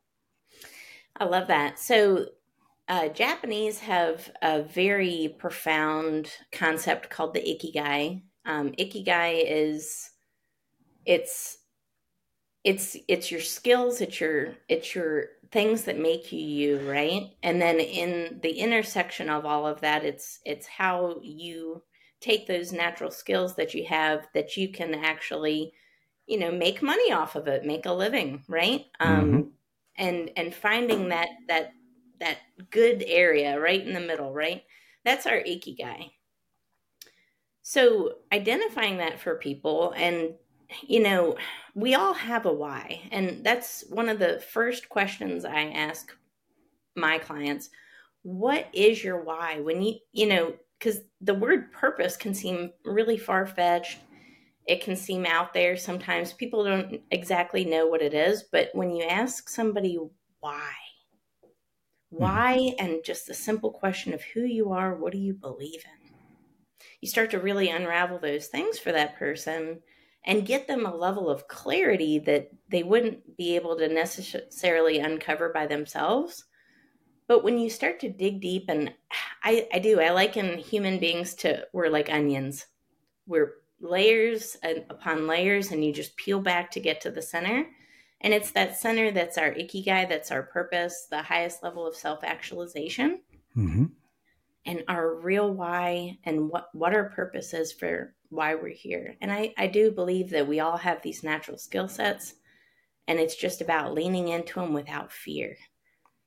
I 1.17 1.25
love 1.25 1.47
that. 1.47 1.79
So 1.79 2.27
uh, 2.87 3.07
japanese 3.09 3.79
have 3.79 4.29
a 4.41 4.63
very 4.63 5.35
profound 5.39 6.29
concept 6.51 7.09
called 7.09 7.33
the 7.33 7.39
ikigai. 7.39 8.21
Um, 8.45 8.71
ikigai 8.71 9.43
is 9.47 10.09
it's 11.05 11.57
it's 12.63 12.97
it's 13.07 13.29
your 13.31 13.41
skills 13.41 13.99
it's 14.01 14.19
your 14.19 14.55
it's 14.69 14.95
your 14.95 15.25
things 15.51 15.83
that 15.83 15.99
make 15.99 16.31
you 16.31 16.39
you 16.39 16.89
right? 16.89 17.29
And 17.43 17.61
then 17.61 17.79
in 17.79 18.39
the 18.41 18.51
intersection 18.51 19.29
of 19.29 19.45
all 19.45 19.65
of 19.65 19.81
that 19.81 20.03
it's 20.03 20.39
it's 20.45 20.67
how 20.67 21.19
you 21.21 21.83
take 22.19 22.47
those 22.47 22.71
natural 22.71 23.11
skills 23.11 23.55
that 23.55 23.73
you 23.73 23.85
have 23.85 24.27
that 24.33 24.57
you 24.57 24.69
can 24.69 24.93
actually 24.93 25.73
you 26.27 26.39
know 26.39 26.51
make 26.51 26.81
money 26.81 27.11
off 27.11 27.35
of 27.35 27.47
it 27.47 27.65
make 27.65 27.85
a 27.85 27.91
living 27.91 28.43
right? 28.47 28.85
Um 28.99 29.25
mm-hmm. 29.25 29.41
and 29.97 30.31
and 30.35 30.53
finding 30.53 31.09
that 31.09 31.29
that 31.47 31.73
that 32.19 32.37
good 32.69 33.03
area 33.05 33.59
right 33.59 33.85
in 33.85 33.93
the 33.93 33.99
middle 33.99 34.33
right? 34.33 34.63
That's 35.05 35.25
our 35.25 35.37
ikigai. 35.37 36.11
So 37.61 38.15
identifying 38.31 38.97
that 38.97 39.19
for 39.19 39.35
people 39.35 39.93
and 39.95 40.33
you 40.81 41.01
know 41.01 41.35
we 41.75 41.93
all 41.95 42.13
have 42.13 42.45
a 42.45 42.53
why 42.53 43.01
and 43.11 43.43
that's 43.43 43.83
one 43.89 44.09
of 44.09 44.17
the 44.17 44.39
first 44.51 44.89
questions 44.89 45.45
i 45.45 45.65
ask 45.65 46.15
my 46.95 47.17
clients. 47.17 47.69
What 48.23 48.67
is 48.73 49.03
your 49.03 49.21
why? 49.21 49.59
When 49.59 49.81
you 49.81 49.95
you 50.11 50.27
know 50.27 50.53
because 50.79 51.01
the 51.21 51.33
word 51.33 51.71
purpose 51.71 52.17
can 52.17 52.33
seem 52.33 52.71
really 52.83 53.17
far-fetched 53.17 53.99
it 54.65 54.81
can 54.81 54.95
seem 54.95 55.25
out 55.25 55.53
there 55.53 55.75
sometimes. 55.75 56.33
People 56.33 56.63
don't 56.63 57.01
exactly 57.11 57.65
know 57.65 57.87
what 57.87 58.01
it 58.01 58.13
is 58.13 58.43
but 58.51 58.69
when 58.73 58.91
you 58.91 59.03
ask 59.03 59.49
somebody 59.49 59.97
why 60.39 60.71
why 62.09 62.57
mm-hmm. 62.59 62.85
and 62.85 63.03
just 63.03 63.27
the 63.27 63.33
simple 63.33 63.71
question 63.71 64.13
of 64.13 64.21
who 64.21 64.41
you 64.41 64.71
are 64.71 64.95
what 64.95 65.11
do 65.11 65.17
you 65.17 65.33
believe 65.33 65.83
in 65.85 66.03
you 67.01 67.07
start 67.07 67.31
to 67.31 67.39
really 67.39 67.69
unravel 67.69 68.19
those 68.19 68.47
things 68.47 68.77
for 68.79 68.91
that 68.91 69.17
person 69.17 69.79
and 70.25 70.45
get 70.45 70.67
them 70.67 70.85
a 70.85 70.95
level 70.95 71.29
of 71.29 71.47
clarity 71.47 72.19
that 72.19 72.49
they 72.69 72.83
wouldn't 72.83 73.35
be 73.37 73.55
able 73.55 73.77
to 73.77 73.87
necessarily 73.87 74.99
uncover 74.99 75.49
by 75.49 75.67
themselves. 75.67 76.45
But 77.27 77.43
when 77.43 77.57
you 77.57 77.69
start 77.69 77.99
to 78.01 78.09
dig 78.09 78.41
deep 78.41 78.65
and 78.69 78.93
i, 79.43 79.67
I 79.73 79.79
do 79.79 79.99
i 79.99 80.11
liken 80.11 80.57
human 80.57 80.99
beings 80.99 81.33
to 81.35 81.67
we're 81.73 81.89
like 81.89 82.09
onions. 82.09 82.67
We're 83.27 83.55
layers 83.83 84.55
and 84.63 84.85
upon 84.89 85.27
layers 85.27 85.71
and 85.71 85.83
you 85.83 85.91
just 85.91 86.15
peel 86.15 86.39
back 86.39 86.71
to 86.71 86.79
get 86.79 87.01
to 87.01 87.11
the 87.11 87.21
center. 87.21 87.67
And 88.21 88.33
it's 88.33 88.51
that 88.51 88.77
center 88.77 89.11
that's 89.11 89.37
our 89.37 89.51
ikigai, 89.51 90.07
that's 90.07 90.31
our 90.31 90.43
purpose, 90.43 91.07
the 91.11 91.21
highest 91.21 91.61
level 91.61 91.85
of 91.85 91.95
self 91.95 92.23
actualization. 92.23 93.19
Mm-hmm. 93.55 93.85
And 94.65 94.83
our 94.87 95.13
real 95.13 95.53
why 95.53 96.17
and 96.23 96.49
what, 96.49 96.69
what 96.71 96.95
our 96.95 97.09
purpose 97.09 97.53
is 97.53 97.73
for 97.73 98.15
why 98.29 98.55
we're 98.55 98.69
here. 98.69 99.15
And 99.19 99.31
I, 99.31 99.53
I 99.57 99.67
do 99.67 99.91
believe 99.91 100.29
that 100.29 100.47
we 100.47 100.61
all 100.61 100.77
have 100.77 101.01
these 101.01 101.21
natural 101.21 101.57
skill 101.57 101.89
sets, 101.89 102.33
and 103.05 103.19
it's 103.19 103.35
just 103.35 103.59
about 103.59 103.93
leaning 103.93 104.29
into 104.29 104.61
them 104.61 104.71
without 104.71 105.11
fear. 105.11 105.57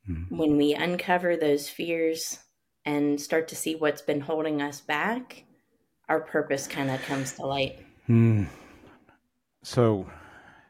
Mm-hmm. 0.08 0.36
When 0.36 0.58
we 0.58 0.74
uncover 0.74 1.36
those 1.36 1.70
fears 1.70 2.38
and 2.84 3.18
start 3.18 3.48
to 3.48 3.56
see 3.56 3.74
what's 3.74 4.02
been 4.02 4.20
holding 4.20 4.60
us 4.60 4.82
back, 4.82 5.45
our 6.08 6.20
purpose 6.20 6.66
kind 6.66 6.90
of 6.90 7.00
comes 7.02 7.32
to 7.32 7.46
light. 7.46 7.78
Hmm. 8.06 8.44
So 9.62 10.08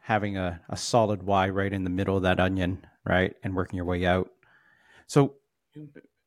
having 0.01 0.37
a, 0.37 0.61
a 0.69 0.77
solid 0.77 1.23
why 1.23 1.49
right 1.49 1.73
in 1.73 1.85
the 1.85 1.91
middle 1.91 2.17
of 2.17 2.23
that 2.23 2.41
onion, 2.41 2.87
right? 3.05 3.35
And 3.43 3.55
working 3.55 3.77
your 3.77 3.85
way 3.85 4.07
out. 4.07 4.31
So 5.07 5.35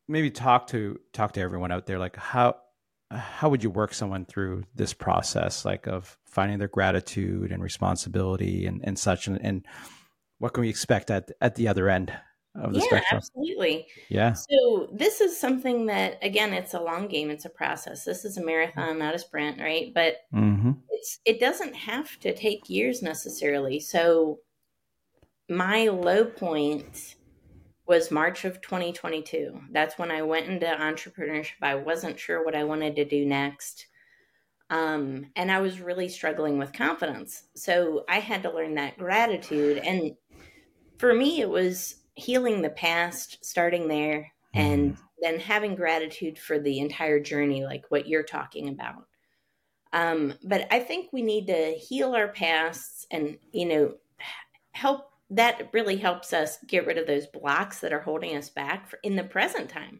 maybe 0.08 0.30
talk 0.32 0.68
to 0.68 1.00
talk 1.14 1.34
to 1.34 1.40
everyone 1.40 1.72
out 1.72 1.86
there 1.86 2.00
like 2.00 2.16
how 2.16 2.56
how 3.12 3.50
would 3.50 3.64
you 3.64 3.70
work 3.70 3.94
someone 3.94 4.26
through 4.26 4.64
this 4.76 4.94
process 4.94 5.66
like 5.66 5.88
of 5.88 6.18
finding 6.26 6.60
their 6.60 6.68
gratitude 6.68 7.52
and 7.52 7.64
responsibility 7.64 8.66
and, 8.66 8.82
and 8.84 9.00
such 9.00 9.28
and, 9.28 9.40
and 9.44 9.66
what 10.40 10.54
can 10.54 10.62
we 10.62 10.70
expect 10.70 11.10
at 11.10 11.32
at 11.42 11.56
the 11.56 11.68
other 11.68 11.90
end 11.90 12.12
of 12.56 12.74
the 12.74 12.80
yeah, 12.80 12.86
spectrum. 12.86 13.18
Absolutely. 13.18 13.88
Yeah. 14.10 14.34
So 14.34 14.90
this 14.92 15.22
is 15.22 15.40
something 15.40 15.86
that 15.88 16.20
again, 16.22 16.54
it's 16.54 16.74
a 16.74 16.82
long 16.82 17.08
game. 17.08 17.30
It's 17.30 17.46
a 17.46 17.50
process. 17.50 18.04
This 18.04 18.26
is 18.26 18.38
a 18.38 18.44
marathon, 18.44 19.00
not 19.00 19.16
a 19.16 19.20
sprint, 19.20 19.60
right? 19.60 19.94
But 19.94 20.18
mm-hmm. 20.34 20.72
it's 20.90 21.20
it 21.26 21.40
doesn't 21.40 21.76
have 21.76 22.20
to 22.20 22.36
take 22.36 22.70
years 22.70 23.02
necessarily. 23.02 23.80
So 23.80 24.40
my 25.50 25.88
low 25.88 26.26
point 26.26 27.16
was 27.86 28.12
March 28.12 28.46
of 28.46 28.62
2022. 28.62 29.62
That's 29.72 29.98
when 29.98 30.12
I 30.12 30.22
went 30.22 30.48
into 30.48 30.68
entrepreneurship. 30.68 31.54
I 31.62 31.76
wasn't 31.76 32.20
sure 32.20 32.46
what 32.46 32.56
I 32.56 32.64
wanted 32.64 32.96
to 32.98 33.06
do 33.06 33.26
next. 33.26 33.88
Um, 34.70 35.26
and 35.36 35.52
I 35.52 35.60
was 35.60 35.82
really 35.82 36.08
struggling 36.08 36.60
with 36.60 36.72
confidence. 36.72 37.46
So 37.56 38.06
I 38.08 38.20
had 38.20 38.44
to 38.44 38.54
learn 38.54 38.76
that 38.76 39.00
gratitude. 39.00 39.80
And 39.80 40.12
for 41.00 41.16
me, 41.16 41.42
it 41.42 41.50
was 41.50 41.96
healing 42.20 42.62
the 42.62 42.70
past, 42.70 43.44
starting 43.44 43.88
there, 43.88 44.32
and 44.54 44.96
mm. 44.96 45.00
then 45.22 45.40
having 45.40 45.76
gratitude 45.76 46.38
for 46.38 46.60
the 46.60 46.80
entire 46.80 47.20
journey, 47.20 47.64
like 47.64 47.86
what 47.90 48.08
you're 48.08 48.24
talking 48.24 48.70
about. 48.70 49.06
Um, 49.92 50.36
but 50.44 50.68
I 50.72 50.80
think 50.80 51.12
we 51.12 51.22
need 51.22 51.48
to 51.48 51.72
heal 51.72 52.14
our 52.14 52.28
pasts 52.28 53.08
and, 53.10 53.38
you 53.52 53.66
know, 53.66 53.94
help 54.72 55.10
that 55.32 55.70
really 55.74 55.98
helps 55.98 56.34
us 56.34 56.58
get 56.68 56.88
rid 56.88 56.98
of 56.98 57.06
those 57.06 57.28
blocks 57.28 57.80
that 57.80 57.94
are 57.94 58.00
holding 58.00 58.36
us 58.36 58.50
back 58.50 58.94
in 59.04 59.16
the 59.16 59.24
present 59.24 59.70
time 59.70 60.00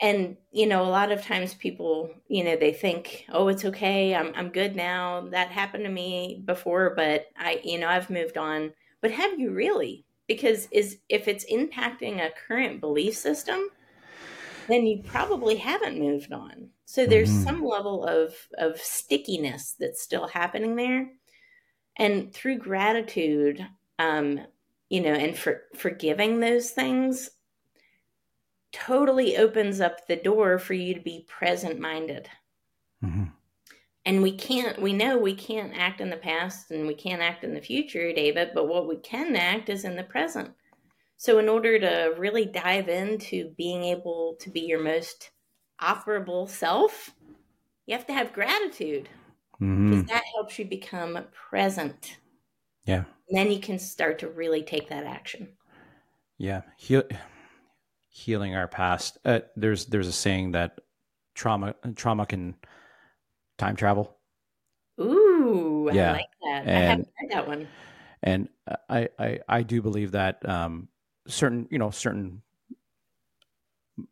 and 0.00 0.36
you 0.50 0.66
know 0.66 0.82
a 0.82 0.88
lot 0.88 1.12
of 1.12 1.24
times 1.24 1.54
people 1.54 2.10
you 2.28 2.42
know 2.42 2.56
they 2.56 2.72
think 2.72 3.26
oh 3.30 3.48
it's 3.48 3.64
okay 3.64 4.14
i'm 4.14 4.32
i'm 4.34 4.48
good 4.48 4.74
now 4.74 5.26
that 5.30 5.50
happened 5.50 5.84
to 5.84 5.90
me 5.90 6.42
before 6.44 6.94
but 6.94 7.26
i 7.36 7.60
you 7.64 7.78
know 7.78 7.88
i've 7.88 8.10
moved 8.10 8.36
on 8.36 8.72
but 9.00 9.10
have 9.10 9.38
you 9.38 9.50
really 9.50 10.04
because 10.30 10.68
is 10.70 10.98
if 11.08 11.26
it's 11.26 11.50
impacting 11.50 12.20
a 12.20 12.30
current 12.46 12.80
belief 12.80 13.16
system 13.16 13.68
then 14.68 14.86
you 14.86 15.02
probably 15.02 15.56
haven't 15.56 15.98
moved 15.98 16.32
on 16.32 16.68
so 16.84 17.04
there's 17.04 17.30
mm-hmm. 17.30 17.42
some 17.42 17.64
level 17.64 18.04
of 18.04 18.34
of 18.58 18.78
stickiness 18.78 19.74
that's 19.78 20.00
still 20.00 20.28
happening 20.28 20.76
there 20.76 21.10
and 21.96 22.32
through 22.32 22.56
gratitude 22.58 23.66
um 23.98 24.38
you 24.88 25.00
know 25.00 25.14
and 25.14 25.36
for 25.36 25.62
forgiving 25.74 26.38
those 26.38 26.70
things 26.70 27.30
totally 28.72 29.36
opens 29.36 29.80
up 29.80 30.06
the 30.06 30.16
door 30.16 30.58
for 30.58 30.74
you 30.74 30.94
to 30.94 31.00
be 31.00 31.24
present 31.28 31.80
minded. 31.80 32.28
Mm-hmm. 33.04 33.24
And 34.10 34.24
we 34.24 34.32
can't, 34.32 34.82
we 34.82 34.92
know 34.92 35.16
we 35.16 35.36
can't 35.36 35.72
act 35.72 36.00
in 36.00 36.10
the 36.10 36.16
past 36.16 36.72
and 36.72 36.84
we 36.84 36.94
can't 36.94 37.22
act 37.22 37.44
in 37.44 37.54
the 37.54 37.60
future, 37.60 38.12
David, 38.12 38.50
but 38.52 38.66
what 38.66 38.88
we 38.88 38.96
can 38.96 39.36
act 39.36 39.68
is 39.68 39.84
in 39.84 39.94
the 39.94 40.02
present. 40.02 40.50
So, 41.16 41.38
in 41.38 41.48
order 41.48 41.78
to 41.78 42.16
really 42.18 42.44
dive 42.44 42.88
into 42.88 43.54
being 43.56 43.84
able 43.84 44.34
to 44.40 44.50
be 44.50 44.62
your 44.62 44.82
most 44.82 45.30
operable 45.80 46.48
self, 46.48 47.14
you 47.86 47.96
have 47.96 48.04
to 48.08 48.12
have 48.12 48.32
gratitude 48.32 49.08
mm-hmm. 49.62 50.00
that 50.00 50.24
helps 50.34 50.58
you 50.58 50.64
become 50.64 51.16
present. 51.32 52.16
Yeah. 52.86 53.04
And 53.28 53.38
then 53.38 53.52
you 53.52 53.60
can 53.60 53.78
start 53.78 54.18
to 54.18 54.28
really 54.28 54.64
take 54.64 54.88
that 54.88 55.04
action. 55.04 55.50
Yeah. 56.36 56.62
He- 56.78 57.00
healing 58.08 58.56
our 58.56 58.66
past. 58.66 59.18
Uh, 59.24 59.38
there's 59.54 59.86
there's 59.86 60.08
a 60.08 60.12
saying 60.12 60.50
that 60.50 60.80
trauma 61.36 61.76
trauma 61.94 62.26
can 62.26 62.56
time 63.60 63.76
travel. 63.76 64.16
Ooh, 65.00 65.88
yeah. 65.92 66.10
I 66.10 66.12
like 66.12 66.26
that. 66.42 66.66
And, 66.66 66.70
I 66.70 66.80
haven't 66.80 67.08
heard 67.16 67.30
that 67.30 67.48
one. 67.48 67.68
And 68.22 68.48
I, 68.88 69.08
I 69.18 69.40
I 69.48 69.62
do 69.62 69.80
believe 69.80 70.12
that 70.12 70.46
um, 70.48 70.88
certain 71.26 71.68
you 71.70 71.78
know 71.78 71.90
certain 71.90 72.42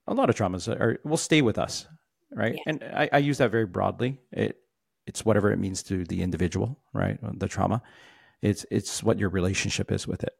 a 0.06 0.14
lot 0.14 0.30
of 0.30 0.36
traumas 0.36 0.68
are 0.68 1.00
will 1.04 1.16
stay 1.16 1.42
with 1.42 1.58
us, 1.58 1.86
right? 2.32 2.54
Yeah. 2.54 2.62
And 2.66 2.84
I, 2.84 3.08
I 3.12 3.18
use 3.18 3.38
that 3.38 3.50
very 3.50 3.66
broadly. 3.66 4.18
It 4.32 4.58
it's 5.06 5.24
whatever 5.24 5.50
it 5.52 5.58
means 5.58 5.82
to 5.84 6.04
the 6.04 6.22
individual, 6.22 6.78
right? 6.92 7.18
The 7.38 7.48
trauma. 7.48 7.82
It's 8.40 8.64
it's 8.70 9.02
what 9.02 9.18
your 9.18 9.30
relationship 9.30 9.90
is 9.90 10.06
with 10.06 10.22
it, 10.22 10.34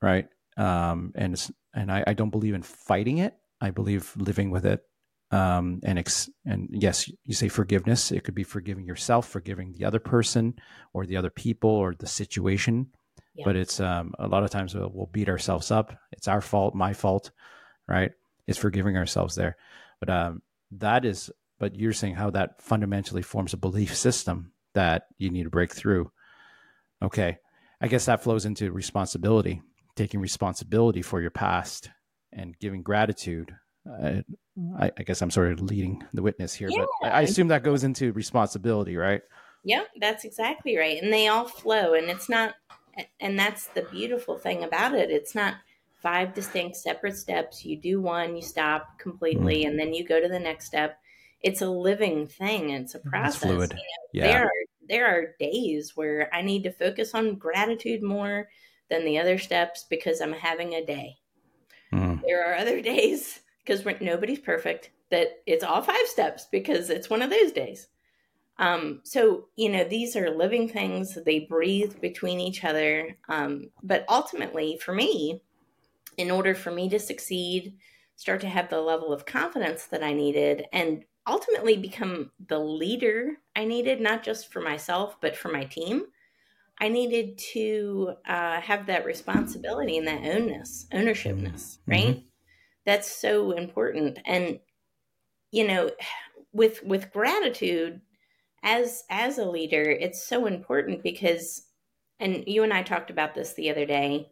right? 0.00 0.28
Um, 0.56 1.12
and 1.14 1.50
and 1.74 1.90
I, 1.90 2.04
I, 2.06 2.12
don't 2.12 2.30
believe 2.30 2.54
in 2.54 2.62
fighting 2.62 3.18
it. 3.18 3.34
I 3.60 3.70
believe 3.70 4.12
living 4.16 4.50
with 4.50 4.66
it. 4.66 4.84
Um, 5.32 5.80
and 5.82 5.98
ex- 5.98 6.30
and 6.44 6.68
yes, 6.70 7.10
you 7.24 7.34
say 7.34 7.48
forgiveness. 7.48 8.12
It 8.12 8.22
could 8.22 8.34
be 8.34 8.44
forgiving 8.44 8.84
yourself, 8.84 9.28
forgiving 9.28 9.72
the 9.72 9.84
other 9.84 9.98
person, 9.98 10.54
or 10.92 11.06
the 11.06 11.16
other 11.16 11.30
people, 11.30 11.70
or 11.70 11.94
the 11.94 12.06
situation. 12.06 12.88
Yeah. 13.34 13.44
But 13.46 13.56
it's 13.56 13.80
um, 13.80 14.14
a 14.18 14.28
lot 14.28 14.44
of 14.44 14.50
times 14.50 14.74
we'll, 14.74 14.90
we'll, 14.92 15.06
beat 15.06 15.30
ourselves 15.30 15.70
up. 15.70 15.96
It's 16.12 16.28
our 16.28 16.42
fault, 16.42 16.74
my 16.74 16.92
fault, 16.92 17.30
right? 17.88 18.12
It's 18.46 18.58
forgiving 18.58 18.98
ourselves 18.98 19.34
there. 19.34 19.56
But 20.00 20.10
um, 20.10 20.42
that 20.72 21.04
is. 21.04 21.30
But 21.58 21.76
you're 21.76 21.92
saying 21.92 22.16
how 22.16 22.30
that 22.30 22.60
fundamentally 22.60 23.22
forms 23.22 23.54
a 23.54 23.56
belief 23.56 23.96
system 23.96 24.52
that 24.74 25.06
you 25.16 25.30
need 25.30 25.44
to 25.44 25.50
break 25.50 25.72
through. 25.72 26.10
Okay, 27.00 27.38
I 27.80 27.88
guess 27.88 28.04
that 28.04 28.22
flows 28.22 28.44
into 28.44 28.70
responsibility 28.70 29.62
taking 29.94 30.20
responsibility 30.20 31.02
for 31.02 31.20
your 31.20 31.30
past 31.30 31.90
and 32.32 32.58
giving 32.58 32.82
gratitude. 32.82 33.54
I, 33.86 34.90
I, 34.96 35.02
guess 35.02 35.22
I'm 35.22 35.30
sort 35.30 35.52
of 35.52 35.60
leading 35.60 36.04
the 36.12 36.22
witness 36.22 36.54
here, 36.54 36.68
yeah. 36.68 36.84
but 37.00 37.12
I, 37.12 37.22
assume 37.22 37.48
that 37.48 37.62
goes 37.62 37.84
into 37.84 38.12
responsibility, 38.12 38.96
right? 38.96 39.22
Yeah, 39.64 39.84
that's 40.00 40.24
exactly 40.24 40.76
right. 40.76 41.02
And 41.02 41.12
they 41.12 41.28
all 41.28 41.46
flow, 41.46 41.94
and 41.94 42.08
it's 42.08 42.28
not, 42.28 42.54
and 43.20 43.38
that's 43.38 43.66
the 43.68 43.82
beautiful 43.82 44.36
thing 44.38 44.62
about 44.62 44.94
it. 44.94 45.10
It's 45.10 45.34
not 45.34 45.54
five 46.00 46.34
distinct 46.34 46.76
separate 46.76 47.16
steps. 47.16 47.64
You 47.64 47.76
do 47.76 48.00
one, 48.00 48.36
you 48.36 48.42
stop 48.42 48.98
completely, 48.98 49.64
mm. 49.64 49.68
and 49.68 49.78
then 49.78 49.94
you 49.94 50.04
go 50.04 50.20
to 50.20 50.28
the 50.28 50.38
next 50.38 50.66
step. 50.66 50.98
It's 51.40 51.62
a 51.62 51.68
living 51.68 52.26
thing. 52.28 52.70
It's 52.70 52.94
a 52.94 53.00
process. 53.00 53.36
It's 53.36 53.44
fluid. 53.44 53.70
You 53.70 53.76
know, 53.76 53.82
yeah. 54.12 54.26
There 54.26 54.44
are 54.44 54.52
there 54.88 55.06
are 55.06 55.34
days 55.40 55.92
where 55.96 56.28
I 56.32 56.42
need 56.42 56.64
to 56.64 56.72
focus 56.72 57.14
on 57.14 57.36
gratitude 57.36 58.02
more 58.02 58.48
than 58.90 59.04
the 59.04 59.18
other 59.18 59.38
steps 59.38 59.86
because 59.88 60.20
I'm 60.20 60.32
having 60.32 60.74
a 60.74 60.84
day. 60.84 61.16
Mm. 61.92 62.20
There 62.22 62.48
are 62.48 62.56
other 62.56 62.80
days 62.82 63.40
because 63.64 63.84
nobody's 64.00 64.40
perfect 64.40 64.90
that 65.10 65.42
it's 65.46 65.62
all 65.64 65.82
five 65.82 66.06
steps 66.06 66.46
because 66.50 66.90
it's 66.90 67.10
one 67.10 67.22
of 67.22 67.30
those 67.30 67.52
days. 67.52 67.88
Um, 68.58 69.00
so, 69.04 69.48
you 69.56 69.68
know, 69.68 69.84
these 69.84 70.16
are 70.16 70.30
living 70.30 70.68
things, 70.68 71.18
they 71.24 71.40
breathe 71.40 72.00
between 72.00 72.40
each 72.40 72.64
other. 72.64 73.16
Um, 73.28 73.70
but 73.82 74.04
ultimately, 74.08 74.78
for 74.82 74.94
me, 74.94 75.42
in 76.16 76.30
order 76.30 76.54
for 76.54 76.70
me 76.70 76.88
to 76.90 76.98
succeed, 76.98 77.74
start 78.16 78.40
to 78.42 78.48
have 78.48 78.68
the 78.68 78.80
level 78.80 79.12
of 79.12 79.26
confidence 79.26 79.86
that 79.86 80.02
I 80.02 80.12
needed, 80.12 80.66
and 80.72 81.04
ultimately 81.26 81.76
become 81.76 82.30
the 82.48 82.58
leader 82.58 83.38
I 83.56 83.64
needed, 83.64 84.00
not 84.00 84.22
just 84.22 84.52
for 84.52 84.60
myself, 84.60 85.16
but 85.20 85.36
for 85.36 85.50
my 85.50 85.64
team, 85.64 86.04
I 86.78 86.88
needed 86.88 87.38
to 87.52 88.14
uh, 88.26 88.60
have 88.60 88.86
that 88.86 89.04
responsibility 89.04 89.98
and 89.98 90.06
that 90.06 90.22
ownness, 90.22 90.86
ownershipness, 90.92 91.78
mm-hmm. 91.78 91.90
right? 91.90 92.24
That's 92.84 93.10
so 93.10 93.52
important. 93.52 94.18
And 94.24 94.58
you 95.50 95.66
know, 95.66 95.90
with 96.52 96.82
with 96.82 97.12
gratitude 97.12 98.00
as 98.62 99.04
as 99.10 99.38
a 99.38 99.44
leader, 99.44 99.82
it's 99.82 100.26
so 100.26 100.46
important 100.46 101.02
because 101.02 101.66
and 102.20 102.44
you 102.46 102.62
and 102.62 102.72
I 102.72 102.82
talked 102.82 103.10
about 103.10 103.34
this 103.34 103.54
the 103.54 103.70
other 103.70 103.86
day. 103.86 104.28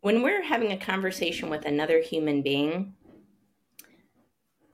When 0.00 0.22
we're 0.22 0.42
having 0.42 0.70
a 0.72 0.76
conversation 0.78 1.50
with 1.50 1.64
another 1.64 2.00
human 2.00 2.42
being, 2.42 2.94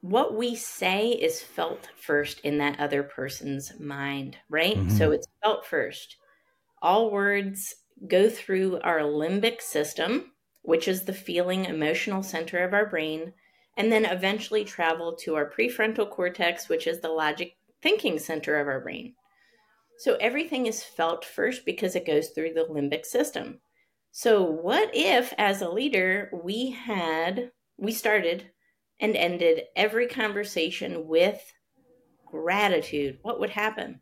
what 0.03 0.37
we 0.37 0.55
say 0.55 1.09
is 1.09 1.41
felt 1.41 1.89
first 1.97 2.41
in 2.41 2.59
that 2.59 2.79
other 2.79 3.03
person's 3.03 3.73
mind, 3.81 4.37
right? 4.51 4.77
Mm-hmm. 4.77 4.91
So 4.91 5.13
it's 5.13 5.27
felt 5.43 5.65
first 5.65 6.17
all 6.85 7.11
words 7.11 7.75
go 8.07 8.29
through 8.29 8.79
our 8.83 9.01
limbic 9.01 9.63
system, 9.63 10.33
which 10.65 10.89
is 10.89 11.03
the 11.03 11.13
feeling 11.13 11.67
emotional 11.67 12.23
center 12.23 12.65
of 12.65 12.73
our 12.73 12.87
brain, 12.87 13.35
and 13.77 13.93
then 13.93 14.07
eventually 14.07 14.65
travel 14.65 15.15
to 15.15 15.35
our 15.35 15.51
prefrontal 15.51 16.11
cortex, 16.11 16.71
which 16.71 16.87
is 16.87 17.01
the 17.01 17.09
logic 17.09 17.57
thinking 17.83 18.19
center 18.19 18.59
of 18.59 18.67
our 18.67 18.81
brain. 18.81 19.15
So 19.99 20.17
everything 20.17 20.67
is 20.67 20.83
felt 20.83 21.23
first 21.23 21.67
because 21.67 21.95
it 21.95 22.07
goes 22.07 22.31
through 22.31 22.55
the 22.55 22.65
limbic 22.65 23.05
system. 23.05 23.61
So, 24.11 24.43
what 24.43 24.91
if, 24.95 25.35
as 25.37 25.61
a 25.61 25.69
leader, 25.69 26.31
we 26.33 26.71
had, 26.71 27.51
we 27.77 27.93
started 27.93 28.51
and 29.01 29.17
ended 29.17 29.65
every 29.77 30.07
conversation 30.07 31.07
with 31.09 31.53
gratitude? 32.25 33.19
What 33.23 33.41
would 33.41 33.51
happen? 33.51 34.01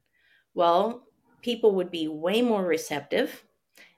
Well, 0.54 1.08
people 1.40 1.74
would 1.74 1.90
be 1.90 2.08
way 2.08 2.40
more 2.40 2.64
receptive, 2.64 3.42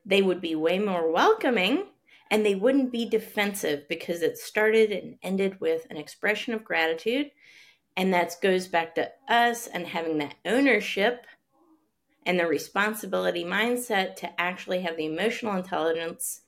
they 0.06 0.22
would 0.22 0.40
be 0.40 0.54
way 0.54 0.78
more 0.78 1.12
welcoming, 1.12 1.88
and 2.34 2.44
they 2.44 2.56
wouldn't 2.56 2.90
be 2.90 3.08
defensive 3.08 3.88
because 3.88 4.20
it 4.20 4.36
started 4.36 4.90
and 4.90 5.14
ended 5.22 5.60
with 5.60 5.86
an 5.88 5.96
expression 5.96 6.52
of 6.52 6.64
gratitude. 6.64 7.30
And 7.96 8.12
that 8.12 8.34
goes 8.42 8.66
back 8.66 8.96
to 8.96 9.08
us 9.28 9.68
and 9.68 9.86
having 9.86 10.18
that 10.18 10.34
ownership 10.44 11.28
and 12.26 12.36
the 12.40 12.48
responsibility 12.48 13.44
mindset 13.44 14.16
to 14.16 14.40
actually 14.40 14.80
have 14.80 14.96
the 14.96 15.06
emotional 15.06 15.54
intelligence 15.54 16.40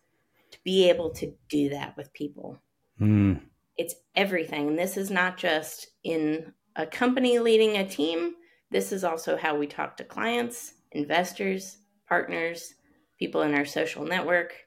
to 0.51 0.59
be 0.65 0.91
able 0.91 1.11
to 1.11 1.33
do 1.49 1.69
that 1.69 1.97
with 1.97 2.13
people. 2.13 2.59
Mm. 3.01 3.43
It's 3.77 3.95
everything. 4.17 4.67
And 4.67 4.79
this 4.79 4.97
is 4.97 5.13
not 5.13 5.37
just 5.37 5.87
in 6.03 6.53
a 6.75 6.85
company 6.85 7.39
leading 7.39 7.77
a 7.77 7.89
team, 7.89 8.35
this 8.73 8.91
is 8.91 9.05
also 9.05 9.37
how 9.37 9.57
we 9.57 9.69
talk 9.69 9.97
to 9.99 10.05
clients 10.05 10.73
investors, 10.91 11.79
partners, 12.09 12.75
people 13.21 13.43
in 13.43 13.55
our 13.55 13.65
social 13.65 14.05
network. 14.05 14.66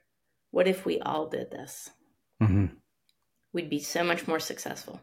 What 0.50 0.68
if 0.68 0.84
we 0.84 1.00
all 1.00 1.28
did 1.28 1.50
this? 1.50 1.90
Mm-hmm. 2.42 2.66
We'd 3.52 3.70
be 3.70 3.80
so 3.80 4.04
much 4.04 4.26
more 4.28 4.40
successful. 4.40 5.00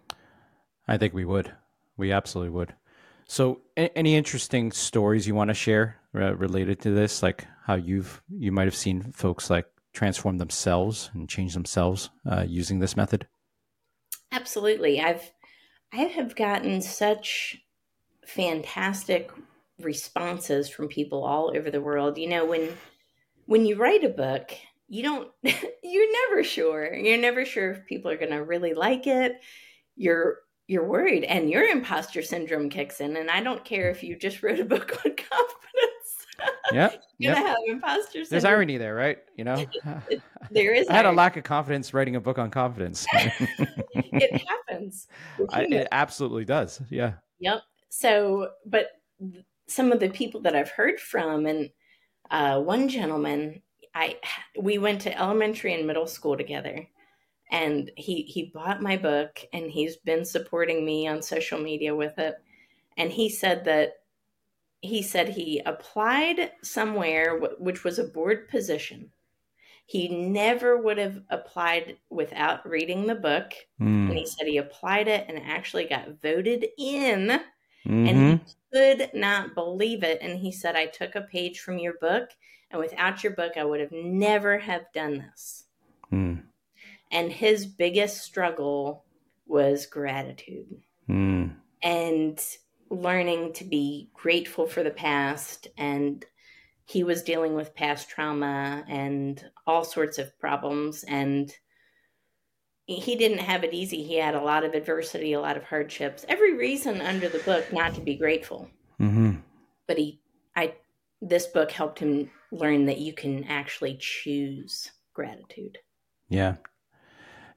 I 0.87 0.97
think 0.97 1.13
we 1.13 1.25
would. 1.25 1.51
We 1.97 2.11
absolutely 2.11 2.51
would. 2.51 2.73
So, 3.27 3.61
any 3.75 4.15
interesting 4.15 4.71
stories 4.71 5.27
you 5.27 5.35
want 5.35 5.49
to 5.49 5.53
share 5.53 5.97
uh, 6.15 6.35
related 6.35 6.79
to 6.81 6.91
this, 6.91 7.21
like 7.21 7.45
how 7.65 7.75
you've 7.75 8.21
you 8.29 8.51
might 8.53 8.65
have 8.65 8.75
seen 8.75 9.11
folks 9.11 9.49
like 9.49 9.65
transform 9.93 10.37
themselves 10.37 11.09
and 11.13 11.27
change 11.27 11.53
themselves 11.53 12.09
uh, 12.29 12.45
using 12.47 12.79
this 12.79 12.95
method? 12.95 13.27
Absolutely. 14.31 15.01
I've 15.01 15.33
I 15.91 16.03
have 16.03 16.35
gotten 16.35 16.81
such 16.81 17.57
fantastic 18.25 19.31
responses 19.79 20.69
from 20.69 20.87
people 20.87 21.23
all 21.23 21.55
over 21.55 21.69
the 21.69 21.81
world. 21.81 22.17
You 22.17 22.29
know, 22.29 22.45
when 22.45 22.69
when 23.45 23.65
you 23.65 23.75
write 23.75 24.03
a 24.03 24.09
book, 24.09 24.51
you 24.87 25.03
don't 25.03 25.29
you're 25.83 26.29
never 26.29 26.43
sure. 26.43 26.93
You're 26.93 27.17
never 27.17 27.45
sure 27.45 27.71
if 27.71 27.85
people 27.85 28.11
are 28.11 28.17
going 28.17 28.31
to 28.31 28.43
really 28.43 28.73
like 28.73 29.07
it. 29.07 29.41
You're 29.95 30.39
you're 30.67 30.85
worried 30.85 31.23
and 31.23 31.49
your 31.49 31.63
imposter 31.63 32.21
syndrome 32.21 32.69
kicks 32.69 32.99
in 32.99 33.15
and 33.17 33.31
i 33.31 33.41
don't 33.41 33.63
care 33.63 33.89
if 33.89 34.03
you 34.03 34.17
just 34.17 34.43
wrote 34.43 34.59
a 34.59 34.65
book 34.65 34.91
on 35.05 35.11
confidence. 35.15 35.63
Yeah 36.71 36.91
you're 37.17 37.33
yep. 37.33 37.37
gonna 37.37 37.47
have 37.47 37.57
imposter 37.65 38.11
syndrome 38.11 38.29
there's 38.29 38.45
irony 38.45 38.77
there 38.77 38.93
right? 38.93 39.19
You 39.37 39.45
know? 39.45 39.65
There 40.51 40.73
is 40.73 40.87
i 40.89 40.93
had 40.93 41.05
irony. 41.05 41.15
a 41.15 41.17
lack 41.17 41.37
of 41.37 41.43
confidence 41.43 41.93
writing 41.93 42.15
a 42.15 42.21
book 42.21 42.37
on 42.37 42.51
confidence. 42.51 43.07
It 43.13 44.45
happens. 44.45 45.07
I, 45.49 45.63
it 45.63 45.87
absolutely 45.91 46.45
does 46.45 46.81
yeah. 46.91 47.13
Yep. 47.39 47.61
So 47.89 48.49
but 48.65 48.87
some 49.67 49.91
of 49.91 49.99
the 49.99 50.09
people 50.09 50.41
that 50.41 50.55
i've 50.55 50.69
heard 50.69 50.99
from 50.99 51.45
and 51.47 51.71
uh, 52.29 52.59
one 52.59 52.89
gentleman 52.89 53.61
I 53.97 54.17
we 54.59 54.77
went 54.77 55.01
to 55.01 55.19
elementary 55.19 55.73
and 55.73 55.87
middle 55.87 56.07
school 56.07 56.37
together. 56.37 56.87
And 57.49 57.89
he 57.95 58.23
he 58.23 58.51
bought 58.53 58.81
my 58.81 58.95
book 58.97 59.39
and 59.53 59.71
he's 59.71 59.95
been 59.97 60.23
supporting 60.23 60.85
me 60.85 61.07
on 61.07 61.21
social 61.21 61.59
media 61.59 61.95
with 61.95 62.17
it. 62.19 62.35
And 62.97 63.11
he 63.11 63.29
said 63.29 63.65
that 63.65 63.93
he 64.81 65.01
said 65.01 65.29
he 65.29 65.61
applied 65.65 66.51
somewhere 66.61 67.39
which 67.57 67.83
was 67.83 67.97
a 67.97 68.03
board 68.03 68.49
position. 68.49 69.11
He 69.85 70.09
never 70.09 70.77
would 70.77 70.97
have 70.97 71.21
applied 71.29 71.97
without 72.09 72.67
reading 72.69 73.07
the 73.07 73.15
book. 73.15 73.53
Mm. 73.81 74.09
and 74.09 74.17
he 74.17 74.25
said 74.25 74.45
he 74.45 74.57
applied 74.57 75.07
it 75.07 75.25
and 75.27 75.39
actually 75.39 75.85
got 75.85 76.21
voted 76.21 76.67
in. 76.77 77.41
Mm-hmm. 77.85 78.07
and 78.07 78.41
he 78.41 78.53
could 78.73 79.11
not 79.13 79.55
believe 79.55 80.03
it. 80.03 80.19
And 80.21 80.37
he 80.37 80.51
said 80.51 80.75
i 80.75 80.85
took 80.85 81.15
a 81.15 81.21
page 81.21 81.61
from 81.61 81.79
your 81.79 81.93
book 81.99 82.29
and 82.71 82.79
without 82.79 83.23
your 83.23 83.33
book 83.33 83.53
i 83.57 83.63
would 83.63 83.79
have 83.79 83.91
never 83.91 84.57
have 84.57 84.85
done 84.93 85.25
this. 85.31 85.65
Mm. 86.11 86.43
and 87.11 87.31
his 87.31 87.65
biggest 87.65 88.21
struggle 88.21 89.03
was 89.45 89.85
gratitude. 89.85 90.81
Mm. 91.09 91.55
and 91.81 92.39
learning 92.89 93.53
to 93.53 93.63
be 93.63 94.09
grateful 94.13 94.67
for 94.67 94.83
the 94.83 94.91
past. 94.91 95.67
And 95.77 96.25
he 96.85 97.03
was 97.03 97.23
dealing 97.23 97.53
with 97.53 97.75
past 97.75 98.09
trauma 98.09 98.83
and 98.87 99.43
all 99.65 99.83
sorts 99.83 100.17
of 100.17 100.37
problems. 100.39 101.03
And 101.03 101.51
he 102.85 103.15
didn't 103.15 103.39
have 103.39 103.63
it 103.63 103.73
easy. 103.73 104.03
He 104.03 104.15
had 104.15 104.35
a 104.35 104.41
lot 104.41 104.63
of 104.63 104.73
adversity 104.73 105.33
a 105.33 105.41
lot 105.41 105.57
of 105.57 105.63
hardships. 105.63 106.25
Every 106.29 106.55
reason 106.55 107.01
under 107.01 107.27
the 107.27 107.39
book 107.39 107.71
not 107.73 107.95
to 107.95 108.01
be 108.01 108.15
grateful. 108.15 108.69
Mm-hmm. 108.99 109.35
but 109.85 109.99
he 109.99 110.19
i 110.55 110.73
this 111.21 111.47
book 111.47 111.71
helped 111.71 111.99
him 111.99 112.29
learn 112.51 112.85
that 112.85 112.99
you 112.99 113.13
can 113.13 113.43
actually 113.45 113.97
choose 113.99 114.91
gratitude. 115.13 115.77
Yeah. 116.29 116.55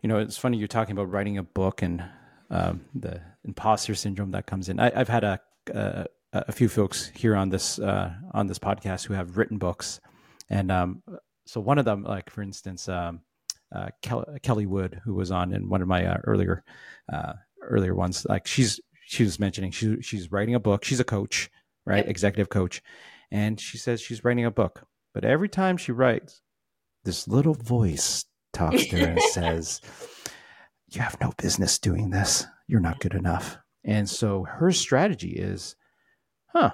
You 0.02 0.08
know, 0.08 0.18
it's 0.18 0.38
funny 0.38 0.56
you're 0.56 0.68
talking 0.68 0.92
about 0.92 1.10
writing 1.10 1.38
a 1.38 1.42
book 1.42 1.82
and 1.82 2.02
um, 2.50 2.82
the 2.94 3.20
imposter 3.44 3.94
syndrome 3.94 4.32
that 4.32 4.46
comes 4.46 4.68
in. 4.68 4.80
I, 4.80 4.90
have 4.96 5.08
had 5.08 5.24
a, 5.24 5.40
a, 5.72 6.06
a 6.32 6.52
few 6.52 6.68
folks 6.68 7.10
here 7.14 7.36
on 7.36 7.48
this 7.50 7.78
uh, 7.78 8.12
on 8.32 8.46
this 8.46 8.58
podcast 8.58 9.06
who 9.06 9.14
have 9.14 9.36
written 9.36 9.58
books, 9.58 10.00
and 10.48 10.72
um, 10.72 11.02
so 11.46 11.60
one 11.60 11.78
of 11.78 11.84
them, 11.84 12.02
like 12.02 12.30
for 12.30 12.42
instance, 12.42 12.88
um, 12.88 13.20
uh, 13.74 13.88
Kelly 14.42 14.66
Wood, 14.66 15.00
who 15.04 15.14
was 15.14 15.30
on 15.30 15.52
in 15.52 15.68
one 15.68 15.82
of 15.82 15.88
my 15.88 16.04
uh, 16.04 16.18
earlier 16.24 16.64
uh, 17.12 17.34
earlier 17.62 17.94
ones, 17.94 18.26
like 18.28 18.46
she's 18.46 18.80
she 19.06 19.22
was 19.22 19.38
mentioning 19.38 19.70
she 19.70 20.00
she's 20.00 20.32
writing 20.32 20.54
a 20.54 20.60
book. 20.60 20.84
She's 20.84 21.00
a 21.00 21.04
coach, 21.04 21.50
right, 21.84 21.98
yep. 21.98 22.08
executive 22.08 22.48
coach, 22.48 22.82
and 23.30 23.60
she 23.60 23.78
says 23.78 24.00
she's 24.00 24.24
writing 24.24 24.44
a 24.44 24.50
book. 24.50 24.86
But 25.14 25.24
every 25.24 25.48
time 25.48 25.76
she 25.76 25.92
writes, 25.92 26.42
this 27.04 27.26
little 27.26 27.54
voice 27.54 28.24
talks 28.52 28.86
to 28.86 28.98
her 28.98 29.06
and 29.12 29.22
says, 29.32 29.80
You 30.88 31.00
have 31.00 31.20
no 31.20 31.32
business 31.36 31.78
doing 31.78 32.10
this. 32.10 32.46
You're 32.66 32.80
not 32.80 33.00
good 33.00 33.14
enough. 33.14 33.58
And 33.84 34.08
so 34.08 34.44
her 34.44 34.72
strategy 34.72 35.30
is, 35.30 35.74
huh, 36.48 36.72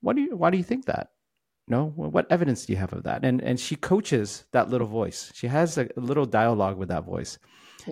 what 0.00 0.16
do 0.16 0.22
you 0.22 0.36
why 0.36 0.50
do 0.50 0.56
you 0.56 0.64
think 0.64 0.86
that? 0.86 1.08
No, 1.66 1.86
what 1.86 2.26
evidence 2.30 2.64
do 2.64 2.72
you 2.72 2.78
have 2.78 2.92
of 2.92 3.02
that? 3.02 3.24
And 3.24 3.42
and 3.42 3.58
she 3.58 3.76
coaches 3.76 4.46
that 4.52 4.70
little 4.70 4.86
voice. 4.86 5.30
She 5.34 5.48
has 5.48 5.76
a, 5.76 5.88
a 5.96 6.00
little 6.00 6.24
dialogue 6.24 6.78
with 6.78 6.88
that 6.88 7.04
voice. 7.04 7.38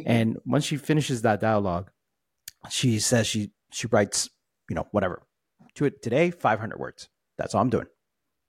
And 0.04 0.38
once 0.44 0.64
she 0.64 0.76
finishes 0.76 1.22
that 1.22 1.40
dialogue, 1.40 1.90
she 2.70 2.98
says 2.98 3.26
she 3.26 3.50
she 3.72 3.86
writes, 3.88 4.30
you 4.68 4.76
know, 4.76 4.86
whatever. 4.92 5.22
To 5.74 5.84
it 5.84 6.02
today, 6.02 6.30
500 6.30 6.78
words. 6.78 7.08
That's 7.36 7.54
all 7.54 7.60
I'm 7.60 7.70
doing. 7.70 7.86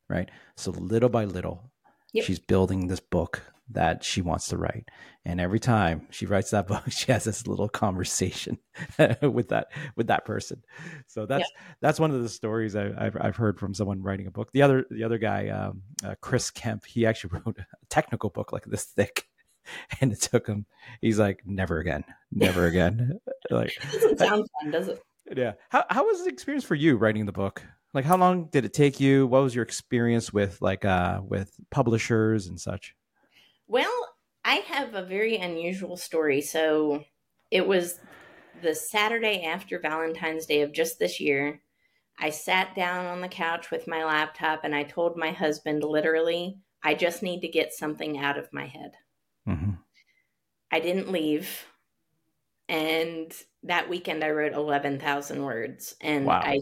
Right. 0.10 0.30
So 0.56 0.72
little 0.72 1.10
by 1.10 1.26
little, 1.26 1.72
yep. 2.14 2.26
she's 2.26 2.40
building 2.40 2.88
this 2.88 3.02
book 3.02 3.42
that 3.70 4.04
she 4.04 4.22
wants 4.22 4.48
to 4.48 4.58
write. 4.58 4.88
And 5.26 5.42
every 5.42 5.60
time 5.60 6.08
she 6.10 6.26
writes 6.26 6.52
that 6.52 6.68
book, 6.68 6.84
she 6.90 7.12
has 7.12 7.24
this 7.24 7.48
little 7.48 7.70
conversation 7.70 8.58
with 9.22 9.50
that 9.50 9.68
with 9.96 10.08
that 10.08 10.26
person. 10.26 10.64
So 11.08 11.26
that's 11.26 11.50
that's 11.82 12.00
one 12.00 12.12
of 12.12 12.22
the 12.22 12.30
stories 12.30 12.76
I, 12.76 13.04
have 13.04 13.18
I've 13.20 13.36
heard 13.36 13.60
from 13.60 13.74
someone 13.74 14.02
writing 14.02 14.28
a 14.28 14.32
book. 14.32 14.52
The 14.54 14.62
other 14.62 14.86
the 14.90 15.04
other 15.04 15.18
guy, 15.18 15.50
um, 15.50 15.82
uh, 16.04 16.16
Chris 16.22 16.52
Kemp, 16.52 16.86
he 16.86 17.06
actually 17.06 17.32
wrote 17.46 17.58
a 17.58 17.66
technical 17.90 18.30
book 18.30 18.52
like 18.54 18.66
this 18.66 18.84
thick. 18.84 19.26
And 20.00 20.14
it 20.14 20.22
took 20.22 20.48
him. 20.48 20.66
He's 21.02 21.20
like, 21.20 21.42
never 21.46 21.80
again, 21.80 22.06
never 22.32 22.68
again. 22.68 23.20
like, 23.52 23.74
doesn't 23.92 24.18
sound 24.18 24.48
fun, 24.62 24.72
does 24.72 24.88
it? 24.88 25.04
Yeah. 25.36 25.54
How 25.68 25.84
how 25.90 26.06
was 26.06 26.24
the 26.24 26.30
experience 26.30 26.64
for 26.64 26.76
you 26.76 26.96
writing 26.96 27.26
the 27.26 27.34
book? 27.34 27.62
Like 27.98 28.06
how 28.06 28.18
long 28.18 28.46
did 28.52 28.64
it 28.64 28.74
take 28.74 29.00
you? 29.00 29.26
What 29.26 29.42
was 29.42 29.56
your 29.56 29.64
experience 29.64 30.32
with 30.32 30.62
like 30.62 30.86
uh 30.86 31.20
with 31.28 31.52
publishers 31.72 32.46
and 32.46 32.62
such? 32.62 32.94
Well, 33.68 34.08
I 34.46 34.58
have 34.68 34.94
a 34.94 35.02
very 35.02 35.38
unusual 35.38 35.98
story. 35.98 36.42
So 36.42 37.04
it 37.50 37.68
was 37.68 38.00
the 38.62 38.76
Saturday 38.76 39.42
after 39.46 39.80
Valentine's 39.80 40.46
Day 40.46 40.62
of 40.62 40.74
just 40.74 41.00
this 41.00 41.20
year. 41.20 41.64
I 42.20 42.30
sat 42.30 42.76
down 42.76 43.08
on 43.08 43.20
the 43.20 43.28
couch 43.28 43.72
with 43.72 43.88
my 43.88 44.06
laptop 44.06 44.64
and 44.64 44.76
I 44.76 44.84
told 44.84 45.18
my 45.18 45.32
husband 45.32 45.84
literally, 45.84 46.60
I 46.84 46.94
just 46.94 47.24
need 47.24 47.42
to 47.42 47.48
get 47.48 47.74
something 47.74 48.20
out 48.20 48.38
of 48.38 48.54
my 48.54 48.68
head. 48.68 48.92
Mm-hmm. 49.50 49.72
I 50.72 50.80
didn't 50.82 51.12
leave. 51.12 51.66
And 52.70 53.34
that 53.64 53.90
weekend 53.90 54.24
I 54.24 54.30
wrote 54.30 54.54
11,000 54.54 55.42
words. 55.42 55.96
And 56.00 56.28
wow. 56.28 56.42
I 56.44 56.60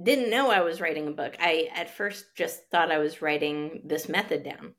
didn't 0.00 0.30
know 0.30 0.50
I 0.50 0.60
was 0.60 0.80
writing 0.80 1.06
a 1.08 1.12
book. 1.12 1.36
I 1.38 1.68
at 1.74 1.94
first 1.96 2.34
just 2.34 2.68
thought 2.70 2.90
I 2.90 2.98
was 2.98 3.22
writing 3.22 3.82
this 3.84 4.08
method 4.08 4.42
down. 4.42 4.74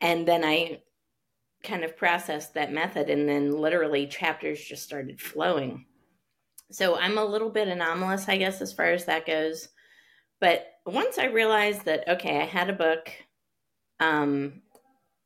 And 0.00 0.26
then 0.26 0.44
I 0.44 0.82
kind 1.62 1.84
of 1.84 1.96
processed 1.96 2.54
that 2.54 2.72
method 2.72 3.10
and 3.10 3.28
then 3.28 3.56
literally 3.56 4.06
chapters 4.06 4.62
just 4.62 4.82
started 4.82 5.20
flowing. 5.20 5.84
So 6.70 6.96
I'm 6.96 7.18
a 7.18 7.24
little 7.24 7.50
bit 7.50 7.68
anomalous, 7.68 8.28
I 8.28 8.36
guess, 8.38 8.60
as 8.60 8.72
far 8.72 8.86
as 8.86 9.04
that 9.04 9.26
goes. 9.26 9.68
But 10.40 10.66
once 10.86 11.18
I 11.18 11.26
realized 11.26 11.84
that, 11.84 12.08
okay, 12.08 12.40
I 12.40 12.44
had 12.44 12.70
a 12.70 12.74
book, 12.74 13.10
um, 13.98 14.62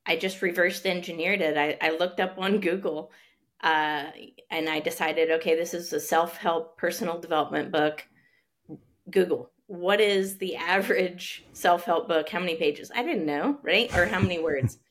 I 0.06 0.16
just 0.16 0.42
reversed 0.42 0.86
engineered 0.86 1.40
it. 1.40 1.56
I, 1.56 1.78
I 1.80 1.96
looked 1.96 2.20
up 2.20 2.36
on 2.36 2.60
Google 2.60 3.12
uh, 3.62 4.06
and 4.50 4.68
I 4.68 4.80
decided, 4.80 5.30
okay, 5.30 5.54
this 5.54 5.72
is 5.72 5.92
a 5.92 6.00
self 6.00 6.36
help 6.36 6.76
personal 6.76 7.20
development 7.20 7.70
book 7.70 8.04
Google, 9.10 9.50
what 9.66 10.00
is 10.00 10.38
the 10.38 10.56
average 10.56 11.44
self 11.52 11.84
help 11.84 12.08
book? 12.08 12.28
How 12.28 12.40
many 12.40 12.56
pages? 12.56 12.90
I 12.94 13.02
didn't 13.02 13.26
know, 13.26 13.58
right? 13.62 13.94
Or 13.96 14.06
how 14.06 14.20
many 14.20 14.38
words? 14.38 14.78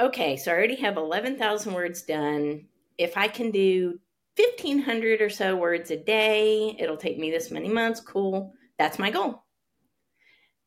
Okay, 0.00 0.36
so 0.36 0.52
I 0.52 0.54
already 0.54 0.76
have 0.76 0.96
11,000 0.96 1.74
words 1.74 2.02
done. 2.02 2.66
If 2.98 3.16
I 3.16 3.26
can 3.26 3.50
do 3.50 3.98
1,500 4.36 5.20
or 5.20 5.28
so 5.28 5.56
words 5.56 5.90
a 5.90 5.96
day, 5.96 6.76
it'll 6.78 6.96
take 6.96 7.18
me 7.18 7.32
this 7.32 7.50
many 7.50 7.68
months. 7.68 8.00
Cool. 8.00 8.52
That's 8.78 9.00
my 9.00 9.10
goal. 9.10 9.42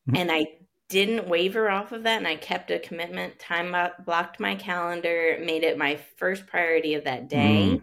Mm-hmm. 0.06 0.18
And 0.18 0.32
I 0.34 0.48
didn't 0.90 1.30
waver 1.30 1.70
off 1.70 1.94
of 1.94 2.04
that 2.04 2.18
and 2.18 2.28
I 2.28 2.36
kept 2.36 2.72
a 2.72 2.80
commitment, 2.80 3.40
time 3.40 3.74
blocked 4.06 4.42
my 4.42 4.56
calendar, 4.56 5.38
made 5.42 5.64
it 5.64 5.78
my 5.78 5.98
first 6.18 6.46
priority 6.46 6.96
of 6.96 7.06
that 7.06 7.30
day. 7.30 7.80
Mm. 7.80 7.82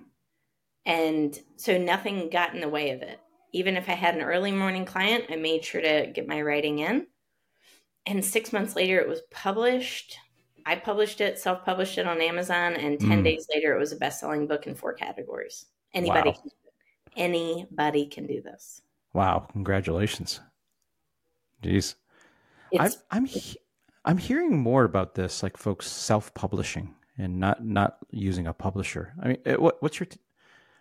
And 0.84 1.40
so 1.56 1.78
nothing 1.78 2.28
got 2.28 2.54
in 2.54 2.60
the 2.60 2.68
way 2.68 2.90
of 2.90 3.00
it 3.00 3.18
even 3.52 3.76
if 3.76 3.88
I 3.88 3.92
had 3.92 4.14
an 4.14 4.22
early 4.22 4.52
morning 4.52 4.84
client, 4.84 5.24
I 5.30 5.36
made 5.36 5.64
sure 5.64 5.80
to 5.80 6.10
get 6.12 6.28
my 6.28 6.42
writing 6.42 6.80
in. 6.80 7.06
And 8.06 8.24
six 8.24 8.52
months 8.52 8.76
later, 8.76 8.98
it 8.98 9.08
was 9.08 9.22
published. 9.30 10.18
I 10.66 10.76
published 10.76 11.20
it, 11.20 11.38
self 11.38 11.64
published 11.64 11.98
it 11.98 12.06
on 12.06 12.20
Amazon, 12.20 12.74
and 12.74 12.98
10 13.00 13.20
mm. 13.20 13.24
days 13.24 13.46
later, 13.52 13.74
it 13.74 13.78
was 13.78 13.92
a 13.92 13.96
best 13.96 14.20
selling 14.20 14.46
book 14.46 14.66
in 14.66 14.74
four 14.74 14.92
categories. 14.92 15.66
Anybody, 15.94 16.30
wow. 16.30 16.36
can, 16.36 16.50
anybody 17.16 18.06
can 18.06 18.26
do 18.26 18.42
this. 18.42 18.82
Wow. 19.14 19.48
Congratulations. 19.52 20.40
Jeez. 21.62 21.94
I'm, 22.78 22.92
I'm, 23.10 23.28
I'm 24.04 24.18
hearing 24.18 24.58
more 24.58 24.84
about 24.84 25.14
this, 25.14 25.42
like 25.42 25.56
folks 25.56 25.86
self 25.86 26.32
publishing 26.34 26.94
and 27.16 27.40
not, 27.40 27.64
not 27.64 27.98
using 28.10 28.46
a 28.46 28.52
publisher. 28.52 29.14
I 29.22 29.28
mean, 29.28 29.38
what, 29.58 29.82
what's 29.82 29.98
your, 29.98 30.06
t- 30.06 30.20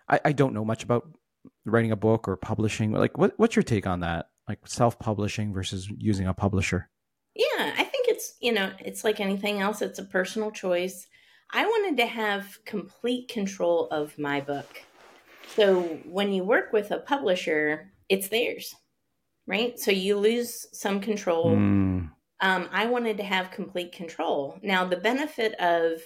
I, 0.09 0.19
I 0.25 0.31
don't 0.33 0.53
know 0.53 0.65
much 0.65 0.83
about 0.83 1.07
writing 1.67 1.91
a 1.91 1.95
book 1.95 2.27
or 2.27 2.35
publishing 2.35 2.91
like 2.91 3.17
what, 3.17 3.33
what's 3.37 3.55
your 3.55 3.63
take 3.63 3.85
on 3.85 3.99
that 3.99 4.29
like 4.47 4.59
self-publishing 4.65 5.53
versus 5.53 5.89
using 5.97 6.27
a 6.27 6.33
publisher 6.33 6.89
yeah 7.35 7.73
i 7.77 7.83
think 7.83 7.97
it's, 8.17 8.33
you 8.39 8.51
know, 8.51 8.71
it's 8.79 9.03
like 9.03 9.19
anything 9.19 9.61
else, 9.61 9.81
it's 9.81 9.99
a 9.99 10.03
personal 10.03 10.49
choice. 10.49 11.07
I 11.53 11.65
wanted 11.65 11.97
to 11.97 12.07
have 12.07 12.57
complete 12.65 13.29
control 13.29 13.87
of 13.91 14.17
my 14.17 14.41
book. 14.41 14.81
So 15.55 15.81
when 16.03 16.31
you 16.31 16.43
work 16.43 16.73
with 16.73 16.91
a 16.91 16.97
publisher, 16.97 17.91
it's 18.09 18.29
theirs, 18.29 18.73
right? 19.45 19.79
So 19.79 19.91
you 19.91 20.17
lose 20.17 20.65
some 20.73 20.99
control. 20.99 21.55
Mm. 21.55 22.09
Um, 22.41 22.69
I 22.71 22.87
wanted 22.87 23.17
to 23.17 23.23
have 23.23 23.51
complete 23.51 23.91
control. 23.91 24.57
Now, 24.61 24.85
the 24.85 24.97
benefit 24.97 25.53
of 25.59 26.01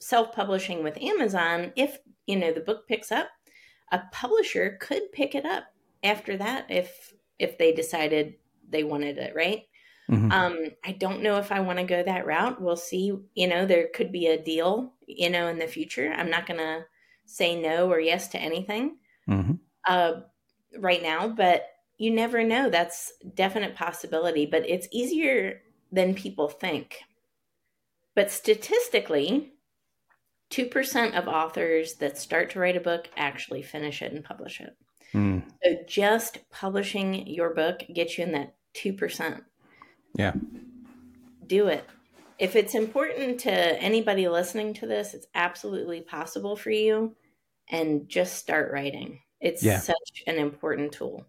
self 0.00 0.32
publishing 0.34 0.82
with 0.82 1.00
Amazon, 1.00 1.72
if 1.76 1.98
you 2.26 2.36
know 2.36 2.52
the 2.52 2.60
book 2.60 2.88
picks 2.88 3.12
up, 3.12 3.28
a 3.92 4.00
publisher 4.12 4.78
could 4.80 5.12
pick 5.12 5.34
it 5.34 5.44
up 5.44 5.64
after 6.02 6.36
that 6.36 6.66
if 6.70 7.12
if 7.38 7.58
they 7.58 7.72
decided 7.72 8.34
they 8.68 8.84
wanted 8.84 9.18
it, 9.18 9.34
right? 9.34 9.64
Mm-hmm. 10.10 10.30
Um, 10.30 10.58
I 10.84 10.92
don't 10.92 11.22
know 11.22 11.38
if 11.38 11.50
I 11.50 11.60
want 11.60 11.78
to 11.78 11.84
go 11.84 12.02
that 12.02 12.26
route. 12.26 12.60
We'll 12.60 12.76
see. 12.76 13.12
You 13.34 13.48
know, 13.48 13.66
there 13.66 13.88
could 13.92 14.12
be 14.12 14.26
a 14.26 14.42
deal, 14.42 14.94
you 15.06 15.30
know, 15.30 15.48
in 15.48 15.58
the 15.58 15.66
future. 15.66 16.12
I'm 16.16 16.30
not 16.30 16.46
going 16.46 16.60
to 16.60 16.84
say 17.26 17.60
no 17.60 17.90
or 17.90 17.98
yes 17.98 18.28
to 18.28 18.38
anything 18.38 18.98
mm-hmm. 19.28 19.54
uh, 19.86 20.12
right 20.78 21.02
now, 21.02 21.28
but 21.28 21.66
you 21.98 22.10
never 22.12 22.44
know. 22.44 22.70
That's 22.70 23.12
definite 23.34 23.74
possibility, 23.74 24.46
but 24.46 24.68
it's 24.68 24.88
easier 24.92 25.62
than 25.90 26.14
people 26.14 26.48
think. 26.48 26.98
But 28.14 28.30
statistically, 28.30 29.54
2% 30.50 31.18
of 31.18 31.28
authors 31.28 31.94
that 31.94 32.18
start 32.18 32.50
to 32.50 32.58
write 32.58 32.76
a 32.76 32.80
book 32.80 33.08
actually 33.16 33.62
finish 33.62 34.02
it 34.02 34.12
and 34.12 34.24
publish 34.24 34.60
it. 34.60 34.76
Mm. 35.12 35.42
So 35.62 35.76
just 35.86 36.38
publishing 36.50 37.26
your 37.26 37.54
book 37.54 37.82
gets 37.92 38.18
you 38.18 38.24
in 38.24 38.32
that 38.32 38.54
2%. 38.74 39.42
Yeah. 40.14 40.32
Do 41.46 41.68
it. 41.68 41.84
If 42.38 42.54
it's 42.54 42.74
important 42.74 43.40
to 43.40 43.52
anybody 43.52 44.28
listening 44.28 44.74
to 44.74 44.86
this, 44.86 45.14
it's 45.14 45.26
absolutely 45.34 46.02
possible 46.02 46.56
for 46.56 46.70
you. 46.70 47.14
And 47.68 48.08
just 48.08 48.36
start 48.36 48.70
writing. 48.72 49.20
It's 49.40 49.62
yeah. 49.62 49.80
such 49.80 50.22
an 50.26 50.36
important 50.36 50.92
tool. 50.92 51.26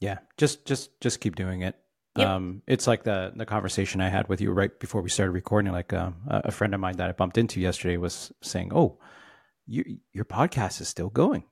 Yeah. 0.00 0.18
Just 0.36 0.66
just 0.66 1.00
just 1.00 1.20
keep 1.20 1.36
doing 1.36 1.62
it. 1.62 1.76
Yep. 2.16 2.28
Um, 2.28 2.62
it's 2.66 2.86
like 2.86 3.04
the 3.04 3.32
the 3.34 3.46
conversation 3.46 4.00
I 4.00 4.08
had 4.08 4.28
with 4.28 4.40
you 4.40 4.52
right 4.52 4.78
before 4.78 5.02
we 5.02 5.10
started 5.10 5.32
recording. 5.32 5.72
Like 5.72 5.92
um, 5.92 6.16
a 6.28 6.52
friend 6.52 6.74
of 6.74 6.80
mine 6.80 6.96
that 6.96 7.08
I 7.08 7.12
bumped 7.12 7.38
into 7.38 7.60
yesterday 7.60 7.96
was 7.96 8.32
saying, 8.42 8.72
"Oh, 8.74 8.98
you, 9.66 9.98
your 10.12 10.24
podcast 10.24 10.80
is 10.80 10.88
still 10.88 11.10
going." 11.10 11.44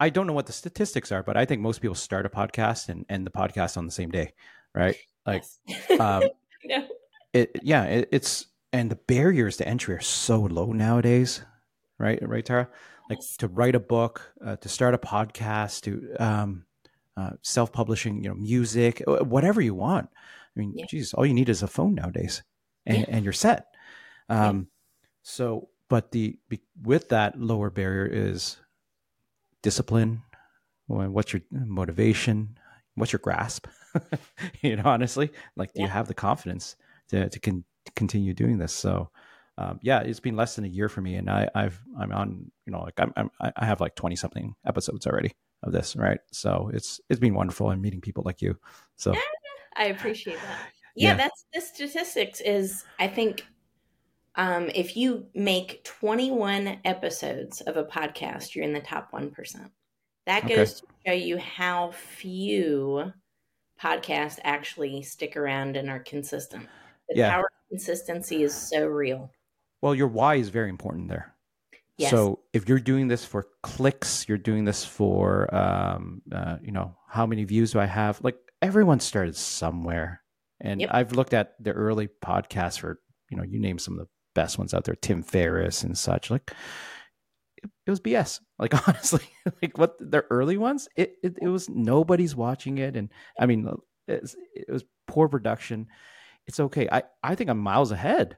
I 0.00 0.10
don't 0.10 0.26
know 0.26 0.32
what 0.32 0.46
the 0.46 0.52
statistics 0.52 1.12
are, 1.12 1.22
but 1.22 1.36
I 1.36 1.44
think 1.44 1.62
most 1.62 1.80
people 1.80 1.94
start 1.94 2.26
a 2.26 2.28
podcast 2.28 2.88
and 2.88 3.06
end 3.08 3.26
the 3.26 3.30
podcast 3.30 3.76
on 3.76 3.86
the 3.86 3.92
same 3.92 4.10
day, 4.10 4.32
right? 4.74 4.96
Like, 5.24 5.44
um, 6.00 6.24
no. 6.64 6.86
it, 7.32 7.58
yeah, 7.62 7.84
it, 7.84 8.08
it's 8.10 8.46
and 8.72 8.90
the 8.90 8.96
barriers 8.96 9.56
to 9.58 9.68
entry 9.68 9.94
are 9.94 10.00
so 10.00 10.40
low 10.40 10.72
nowadays, 10.72 11.42
right? 11.98 12.18
Right, 12.26 12.44
Tara. 12.44 12.68
Like 13.08 13.18
yes. 13.18 13.36
to 13.38 13.48
write 13.48 13.74
a 13.74 13.80
book, 13.80 14.32
uh, 14.44 14.56
to 14.56 14.68
start 14.68 14.94
a 14.94 14.98
podcast, 14.98 15.82
to 15.82 16.16
um, 16.18 16.64
uh, 17.16 17.30
self-publishing, 17.42 18.22
you 18.22 18.28
know, 18.28 18.34
music, 18.34 19.02
whatever 19.06 19.60
you 19.60 19.74
want. 19.74 20.08
I 20.56 20.60
mean, 20.60 20.72
yeah. 20.74 20.86
geez, 20.88 21.14
all 21.14 21.26
you 21.26 21.34
need 21.34 21.48
is 21.48 21.62
a 21.62 21.68
phone 21.68 21.94
nowadays, 21.94 22.42
and, 22.86 22.98
yeah. 22.98 23.04
and 23.08 23.24
you're 23.24 23.32
set. 23.32 23.66
Um, 24.28 24.56
yeah. 24.56 25.08
So, 25.22 25.68
but 25.88 26.12
the 26.12 26.38
with 26.82 27.08
that 27.10 27.40
lower 27.40 27.70
barrier 27.70 28.06
is 28.06 28.56
discipline. 29.62 30.22
What's 30.86 31.32
your 31.32 31.42
motivation? 31.50 32.58
What's 32.94 33.12
your 33.12 33.20
grasp? 33.20 33.66
you 34.60 34.76
know, 34.76 34.82
honestly, 34.84 35.30
like, 35.56 35.72
do 35.72 35.82
you 35.82 35.88
have 35.88 36.08
the 36.08 36.14
confidence 36.14 36.76
to 37.08 37.28
to, 37.28 37.40
con- 37.40 37.64
to 37.86 37.92
continue 37.92 38.34
doing 38.34 38.58
this? 38.58 38.72
So, 38.72 39.10
um, 39.56 39.78
yeah, 39.82 40.00
it's 40.00 40.20
been 40.20 40.36
less 40.36 40.56
than 40.56 40.64
a 40.64 40.68
year 40.68 40.88
for 40.88 41.00
me, 41.00 41.14
and 41.14 41.30
I, 41.30 41.48
I've 41.54 41.80
I'm 41.98 42.12
on, 42.12 42.50
you 42.66 42.72
know, 42.72 42.82
like 42.82 42.94
I'm, 42.98 43.12
I'm 43.16 43.30
I 43.40 43.64
have 43.64 43.80
like 43.80 43.94
twenty 43.94 44.16
something 44.16 44.54
episodes 44.66 45.06
already 45.06 45.32
of 45.64 45.72
this, 45.72 45.96
right? 45.96 46.20
So 46.30 46.70
it's 46.72 47.00
it's 47.10 47.20
been 47.20 47.34
wonderful 47.34 47.70
and 47.70 47.82
meeting 47.82 48.00
people 48.00 48.22
like 48.24 48.40
you. 48.40 48.56
So 48.96 49.14
I 49.76 49.86
appreciate 49.86 50.36
that. 50.36 50.58
Yeah, 50.94 51.08
yeah. 51.10 51.16
that's 51.16 51.44
the 51.52 51.60
statistics 51.60 52.40
is 52.40 52.84
I 52.98 53.08
think 53.08 53.44
um, 54.36 54.70
if 54.74 54.96
you 54.96 55.26
make 55.34 55.84
21 55.84 56.78
episodes 56.84 57.60
of 57.62 57.76
a 57.76 57.84
podcast, 57.84 58.54
you're 58.54 58.64
in 58.64 58.72
the 58.72 58.80
top 58.80 59.12
1%. 59.12 59.70
That 60.26 60.48
goes 60.48 60.50
okay. 60.50 60.66
to 60.66 60.82
show 61.06 61.12
you 61.12 61.38
how 61.38 61.92
few 61.92 63.12
podcasts 63.80 64.38
actually 64.42 65.02
stick 65.02 65.36
around 65.36 65.76
and 65.76 65.88
are 65.88 66.00
consistent. 66.00 66.66
The 67.08 67.18
yeah. 67.18 67.30
power 67.30 67.42
of 67.42 67.68
consistency 67.68 68.42
is 68.42 68.54
so 68.54 68.86
real. 68.86 69.30
Well, 69.82 69.94
your 69.94 70.08
why 70.08 70.36
is 70.36 70.48
very 70.48 70.70
important 70.70 71.08
there. 71.08 71.33
Yes. 71.96 72.10
So 72.10 72.40
if 72.52 72.68
you're 72.68 72.80
doing 72.80 73.08
this 73.08 73.24
for 73.24 73.46
clicks, 73.62 74.28
you're 74.28 74.38
doing 74.38 74.64
this 74.64 74.84
for, 74.84 75.52
um, 75.54 76.22
uh, 76.32 76.56
you 76.60 76.72
know, 76.72 76.96
how 77.08 77.24
many 77.24 77.44
views 77.44 77.72
do 77.72 77.80
I 77.80 77.86
have? 77.86 78.20
Like 78.22 78.36
everyone 78.60 79.00
started 79.00 79.36
somewhere. 79.36 80.20
And 80.60 80.80
yep. 80.80 80.90
I've 80.92 81.12
looked 81.12 81.34
at 81.34 81.54
the 81.60 81.72
early 81.72 82.08
podcasts 82.24 82.80
for, 82.80 83.00
you 83.30 83.36
know, 83.36 83.44
you 83.44 83.60
name 83.60 83.78
some 83.78 83.94
of 83.94 84.00
the 84.00 84.08
best 84.34 84.58
ones 84.58 84.74
out 84.74 84.84
there, 84.84 84.96
Tim 84.96 85.22
Ferriss 85.22 85.84
and 85.84 85.96
such. 85.96 86.30
Like 86.30 86.52
it, 87.56 87.70
it 87.86 87.90
was 87.90 88.00
BS. 88.00 88.40
Like 88.56 88.86
honestly, 88.88 89.24
like 89.62 89.76
what 89.78 89.96
the 89.98 90.24
early 90.30 90.56
ones, 90.56 90.88
it, 90.94 91.16
it, 91.24 91.36
it 91.42 91.48
was 91.48 91.68
nobody's 91.68 92.36
watching 92.36 92.78
it. 92.78 92.96
And 92.96 93.10
I 93.38 93.46
mean, 93.46 93.68
it 94.06 94.30
was 94.68 94.84
poor 95.08 95.28
production. 95.28 95.88
It's 96.46 96.60
okay. 96.60 96.88
I, 96.90 97.02
I 97.22 97.34
think 97.34 97.50
I'm 97.50 97.58
miles 97.58 97.90
ahead 97.90 98.36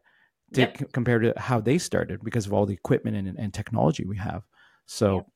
to, 0.55 0.61
yep. 0.61 0.79
c- 0.79 0.87
compared 0.93 1.23
to 1.23 1.35
how 1.37 1.61
they 1.61 1.79
started 1.79 2.23
because 2.23 2.47
of 2.47 2.53
all 2.53 2.67
the 2.67 2.75
equipment 2.75 3.17
and, 3.17 3.39
and 3.39 3.53
technology 3.53 4.05
we 4.05 4.17
have. 4.17 4.43
So 4.87 5.27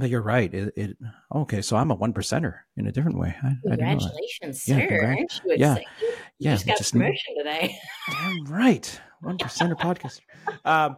yep. 0.00 0.10
you're 0.10 0.22
right. 0.22 0.52
It, 0.52 0.72
it, 0.76 0.96
okay. 1.34 1.62
So 1.62 1.76
I'm 1.76 1.90
a 1.90 1.94
one 1.94 2.12
percenter 2.12 2.60
in 2.76 2.86
a 2.86 2.92
different 2.92 3.18
way. 3.18 3.34
I, 3.42 3.54
congratulations, 3.66 4.64
I 4.68 4.72
sir! 4.72 4.88
Yeah, 4.90 5.06
Aren't 5.06 5.40
you 5.44 5.56
yeah, 5.56 5.76
you 5.76 6.12
yeah. 6.38 6.54
Just 6.54 6.66
got 6.66 6.78
just 6.78 6.92
promotion 6.92 7.34
today. 7.36 7.76
damn 8.10 8.44
right, 8.44 9.00
one 9.20 9.38
percenter 9.38 9.74
podcaster. 9.74 10.20
Um, 10.64 10.96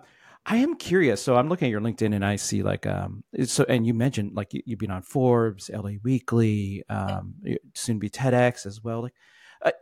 I 0.49 0.57
am 0.57 0.77
curious. 0.77 1.23
So 1.23 1.37
I'm 1.37 1.51
looking 1.51 1.67
at 1.67 1.71
your 1.71 1.83
LinkedIn 1.83 2.15
and 2.15 2.25
I 2.25 2.37
see 2.37 2.63
like 2.63 2.87
um 2.87 3.23
so 3.45 3.65
and 3.69 3.87
you 3.87 3.93
mentioned 3.93 4.35
like 4.35 4.55
you, 4.55 4.63
have 4.71 4.79
been 4.79 4.91
on 4.91 5.03
Forbes, 5.03 5.71
LA 5.73 5.93
Weekly, 6.03 6.85
um 6.89 7.35
soon 7.75 7.99
be 7.99 8.09
TEDx 8.09 8.65
as 8.65 8.83
well. 8.83 9.03
Like 9.03 9.15
uh, 9.63 9.73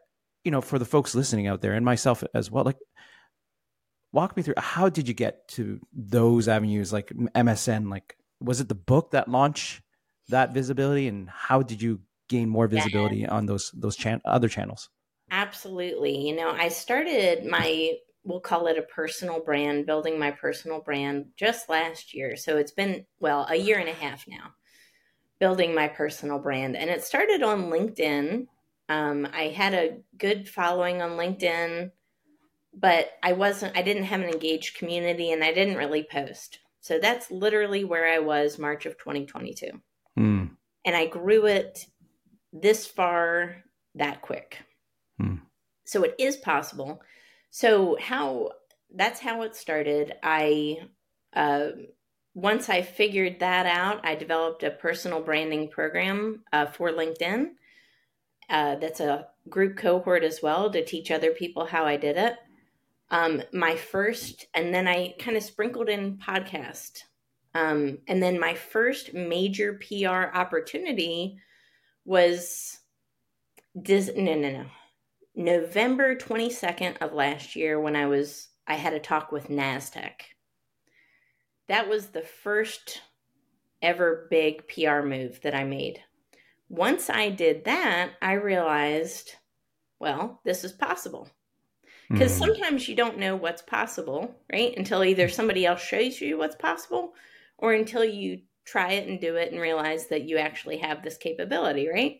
you 0.44 0.50
know, 0.50 0.61
for 0.61 0.79
the 0.79 0.85
folks 0.85 1.14
listening 1.14 1.46
out 1.46 1.61
there 1.61 1.74
and 1.74 1.85
myself 1.85 2.24
as 2.35 2.50
well, 2.50 2.64
like 2.64 2.79
walk 4.16 4.35
me 4.35 4.42
through 4.42 4.55
how 4.57 4.88
did 4.88 5.07
you 5.07 5.12
get 5.12 5.46
to 5.46 5.79
those 5.92 6.48
avenues 6.48 6.90
like 6.90 7.11
MSN? 7.11 7.90
Like, 7.90 8.16
was 8.40 8.61
it 8.61 8.68
the 8.68 8.74
book 8.74 9.11
that 9.11 9.29
launched 9.29 9.83
that 10.31 10.55
visibility, 10.55 11.07
and 11.07 11.29
how 11.29 11.62
did 11.62 11.81
you 11.83 12.00
gain 12.29 12.48
more 12.48 12.66
visibility 12.66 13.18
yeah. 13.18 13.31
on 13.31 13.46
those 13.46 13.70
those 13.74 13.94
chan- 13.94 14.22
other 14.24 14.48
channels? 14.48 14.88
Absolutely. 15.31 16.16
You 16.26 16.35
know, 16.35 16.50
I 16.50 16.68
started 16.68 17.44
my 17.44 17.92
we'll 18.24 18.40
call 18.40 18.66
it 18.66 18.79
a 18.79 18.83
personal 18.83 19.40
brand, 19.40 19.87
building 19.87 20.18
my 20.18 20.33
personal 20.33 20.81
brand 20.81 21.26
just 21.37 21.68
last 21.68 22.12
year. 22.12 22.37
So 22.37 22.57
it's 22.57 22.72
been 22.72 23.05
well 23.20 23.46
a 23.48 23.55
year 23.55 23.79
and 23.79 23.88
a 23.88 23.92
half 23.92 24.26
now, 24.26 24.55
building 25.38 25.74
my 25.74 25.88
personal 25.88 26.38
brand, 26.38 26.74
and 26.74 26.88
it 26.88 27.05
started 27.05 27.42
on 27.42 27.70
LinkedIn. 27.70 28.46
Um, 28.88 29.29
I 29.33 29.48
had 29.48 29.74
a 29.74 29.98
good 30.16 30.48
following 30.48 31.02
on 31.02 31.18
LinkedIn 31.18 31.90
but 32.77 33.12
I 33.23 33.33
wasn't, 33.33 33.77
I 33.77 33.83
didn't 33.83 34.05
have 34.05 34.21
an 34.21 34.29
engaged 34.29 34.77
community 34.77 35.33
and 35.33 35.43
I 35.43 35.53
didn't 35.53 35.79
really 35.79 36.07
post. 36.09 36.59
So 36.81 36.99
that's 36.99 37.31
literally 37.31 37.85
where 37.85 38.07
I 38.07 38.19
was 38.19 38.59
March 38.59 38.85
of 38.87 38.99
2022. 38.99 39.71
Mm. 40.19 40.51
And 40.85 40.97
I 40.97 41.07
grew 41.07 41.47
it 41.47 41.87
this 42.53 42.87
far 42.87 43.57
that 43.95 44.21
quick. 44.21 44.59
Mm. 45.21 45.41
So 45.85 46.03
it 46.05 46.15
is 46.19 46.37
possible. 46.37 47.01
So, 47.51 47.97
how 47.99 48.51
that's 48.95 49.19
how 49.19 49.43
it 49.43 49.57
started. 49.57 50.12
I, 50.23 50.79
uh, 51.35 51.71
once 52.35 52.69
I 52.69 52.83
figured 52.83 53.41
that 53.41 53.67
out, 53.67 54.07
I 54.07 54.15
developed 54.15 54.62
a 54.62 54.71
personal 54.71 55.23
branding 55.23 55.69
program 55.71 56.45
uh, 56.53 56.67
for 56.67 56.91
LinkedIn. 56.91 57.49
Uh, 58.49 58.77
that's 58.77 59.01
a 59.01 59.27
group 59.49 59.77
cohort 59.77 60.23
as 60.23 60.41
well 60.41 60.71
to 60.71 60.85
teach 60.85 61.11
other 61.11 61.33
people 61.33 61.67
how 61.67 61.85
I 61.85 61.97
did 61.97 62.17
it 62.17 62.37
um, 63.11 63.42
my 63.53 63.77
first, 63.77 64.47
and 64.55 64.75
then 64.75 64.88
I 64.88 65.14
kind 65.19 65.37
of 65.37 65.42
sprinkled 65.42 65.88
in 65.88 66.19
podcast. 66.19 67.03
Um, 67.55 67.99
and 68.07 68.23
then 68.23 68.38
my 68.38 68.55
first 68.55 69.14
major 69.14 69.81
PR 69.81 70.37
opportunity 70.37 71.38
was 72.05 72.81
Dis- 73.81 74.12
no, 74.16 74.35
no, 74.35 74.51
no. 74.51 74.66
November 75.35 76.16
22nd 76.16 76.97
of 77.03 77.12
last 77.12 77.57
year 77.57 77.79
when 77.79 77.95
I 77.95 78.07
was, 78.07 78.49
I 78.66 78.75
had 78.75 78.95
a 78.95 78.99
talk 78.99 79.33
with 79.33 79.49
NASDAQ. 79.49 80.12
That 81.69 81.88
was 81.88 82.07
the 82.07 82.23
first 82.23 83.03
ever 83.83 84.29
big 84.31 84.66
PR 84.69 85.03
move 85.03 85.40
that 85.42 85.55
I 85.55 85.64
made. 85.64 86.01
Once 86.71 87.11
I 87.11 87.29
did 87.29 87.66
that, 87.66 88.12
I 88.23 88.33
realized, 88.33 89.33
well, 90.01 90.40
this 90.45 90.64
is 90.64 90.73
possible. 90.73 91.29
Because 92.11 92.33
mm. 92.33 92.38
sometimes 92.38 92.88
you 92.88 92.95
don't 92.95 93.19
know 93.19 93.37
what's 93.37 93.62
possible, 93.62 94.35
right? 94.53 94.77
Until 94.77 95.05
either 95.05 95.29
somebody 95.29 95.66
else 95.66 95.83
shows 95.83 96.21
you 96.21 96.38
what's 96.38 96.57
possible 96.57 97.14
or 97.59 97.73
until 97.73 98.05
you 98.05 98.40
try 98.64 98.92
it 98.92 99.09
and 99.09 99.21
do 99.21 99.37
it 99.37 99.53
and 99.53 99.61
realize 99.61 100.09
that 100.09 100.25
you 100.25 100.38
actually 100.38 100.79
have 100.79 101.03
this 101.03 101.16
capability, 101.16 101.88
right? 101.88 102.19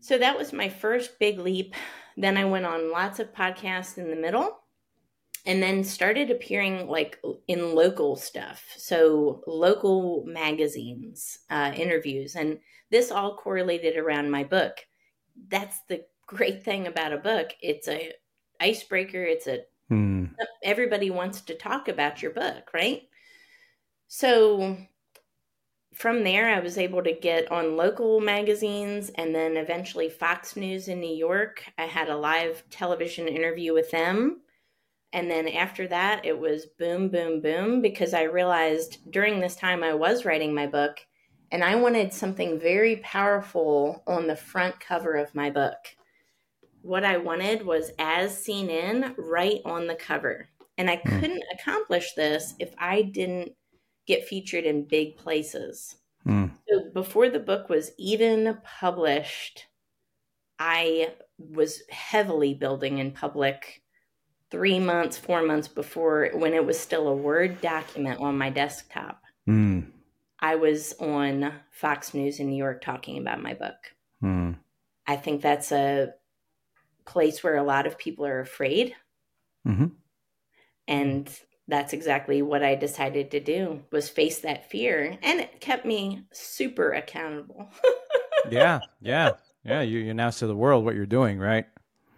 So 0.00 0.18
that 0.18 0.36
was 0.36 0.52
my 0.52 0.68
first 0.68 1.18
big 1.18 1.38
leap. 1.38 1.74
Then 2.16 2.36
I 2.36 2.44
went 2.44 2.66
on 2.66 2.92
lots 2.92 3.18
of 3.18 3.32
podcasts 3.32 3.98
in 3.98 4.10
the 4.10 4.16
middle 4.16 4.60
and 5.46 5.62
then 5.62 5.84
started 5.84 6.30
appearing 6.30 6.88
like 6.88 7.20
in 7.48 7.74
local 7.74 8.16
stuff. 8.16 8.64
So 8.76 9.42
local 9.46 10.24
magazines, 10.26 11.38
uh, 11.50 11.72
interviews, 11.74 12.34
and 12.36 12.58
this 12.90 13.10
all 13.10 13.36
correlated 13.36 13.96
around 13.96 14.30
my 14.30 14.44
book. 14.44 14.78
That's 15.48 15.80
the 15.88 16.04
great 16.26 16.62
thing 16.62 16.86
about 16.86 17.12
a 17.12 17.18
book. 17.18 17.50
It's 17.60 17.88
a 17.88 18.12
icebreaker. 18.64 19.22
It's 19.22 19.46
a 19.46 19.60
hmm. 19.88 20.26
everybody 20.62 21.10
wants 21.10 21.42
to 21.42 21.54
talk 21.54 21.88
about 21.88 22.22
your 22.22 22.32
book, 22.32 22.70
right? 22.72 23.02
So 24.08 24.76
from 25.94 26.24
there, 26.24 26.50
I 26.50 26.60
was 26.60 26.76
able 26.76 27.02
to 27.04 27.12
get 27.12 27.50
on 27.52 27.76
local 27.76 28.20
magazines 28.20 29.10
and 29.10 29.34
then 29.34 29.56
eventually 29.56 30.08
Fox 30.08 30.56
News 30.56 30.88
in 30.88 31.00
New 31.00 31.14
York. 31.14 31.64
I 31.78 31.84
had 31.84 32.08
a 32.08 32.16
live 32.16 32.64
television 32.70 33.28
interview 33.28 33.72
with 33.72 33.90
them. 33.90 34.40
And 35.12 35.30
then 35.30 35.46
after 35.46 35.86
that, 35.88 36.26
it 36.26 36.36
was 36.36 36.66
boom, 36.78 37.08
boom, 37.08 37.40
boom, 37.40 37.80
because 37.80 38.14
I 38.14 38.22
realized 38.22 38.98
during 39.12 39.38
this 39.38 39.54
time 39.54 39.84
I 39.84 39.94
was 39.94 40.24
writing 40.24 40.52
my 40.52 40.66
book 40.66 40.98
and 41.52 41.62
I 41.62 41.76
wanted 41.76 42.12
something 42.12 42.58
very 42.58 42.96
powerful 42.96 44.02
on 44.08 44.26
the 44.26 44.34
front 44.34 44.80
cover 44.80 45.14
of 45.14 45.34
my 45.34 45.50
book 45.50 45.78
what 46.84 47.02
I 47.02 47.16
wanted 47.16 47.64
was 47.64 47.90
as 47.98 48.36
seen 48.36 48.68
in 48.68 49.14
right 49.16 49.60
on 49.64 49.86
the 49.86 49.94
cover. 49.94 50.50
And 50.76 50.90
I 50.90 50.98
mm. 50.98 51.20
couldn't 51.20 51.42
accomplish 51.52 52.12
this 52.12 52.54
if 52.58 52.74
I 52.78 53.02
didn't 53.02 53.52
get 54.06 54.28
featured 54.28 54.64
in 54.64 54.84
big 54.84 55.16
places. 55.16 55.96
Mm. 56.26 56.50
So 56.68 56.90
before 56.92 57.30
the 57.30 57.38
book 57.38 57.70
was 57.70 57.92
even 57.96 58.58
published, 58.62 59.66
I 60.58 61.14
was 61.38 61.82
heavily 61.88 62.52
building 62.52 62.98
in 62.98 63.12
public 63.12 63.82
three 64.50 64.78
months, 64.78 65.16
four 65.16 65.42
months 65.42 65.68
before 65.68 66.30
when 66.34 66.52
it 66.52 66.66
was 66.66 66.78
still 66.78 67.08
a 67.08 67.14
Word 67.14 67.62
document 67.62 68.20
on 68.20 68.36
my 68.36 68.50
desktop. 68.50 69.22
Mm. 69.48 69.86
I 70.38 70.56
was 70.56 70.92
on 71.00 71.50
Fox 71.70 72.12
News 72.12 72.40
in 72.40 72.50
New 72.50 72.56
York 72.56 72.82
talking 72.82 73.16
about 73.16 73.42
my 73.42 73.54
book. 73.54 73.94
Mm. 74.22 74.56
I 75.06 75.16
think 75.16 75.40
that's 75.40 75.72
a 75.72 76.12
place 77.06 77.42
where 77.42 77.56
a 77.56 77.62
lot 77.62 77.86
of 77.86 77.98
people 77.98 78.26
are 78.26 78.40
afraid. 78.40 78.94
Mm-hmm. 79.66 79.86
And 80.88 81.40
that's 81.66 81.92
exactly 81.92 82.42
what 82.42 82.62
I 82.62 82.74
decided 82.74 83.30
to 83.30 83.40
do 83.40 83.82
was 83.90 84.08
face 84.08 84.40
that 84.40 84.70
fear 84.70 85.18
and 85.22 85.40
it 85.40 85.60
kept 85.60 85.86
me 85.86 86.26
super 86.32 86.92
accountable. 86.92 87.70
yeah. 88.50 88.80
Yeah. 89.00 89.32
Yeah. 89.64 89.80
You, 89.80 90.00
you 90.00 90.10
announce 90.10 90.40
to 90.40 90.46
the 90.46 90.56
world 90.56 90.84
what 90.84 90.94
you're 90.94 91.06
doing, 91.06 91.38
right? 91.38 91.66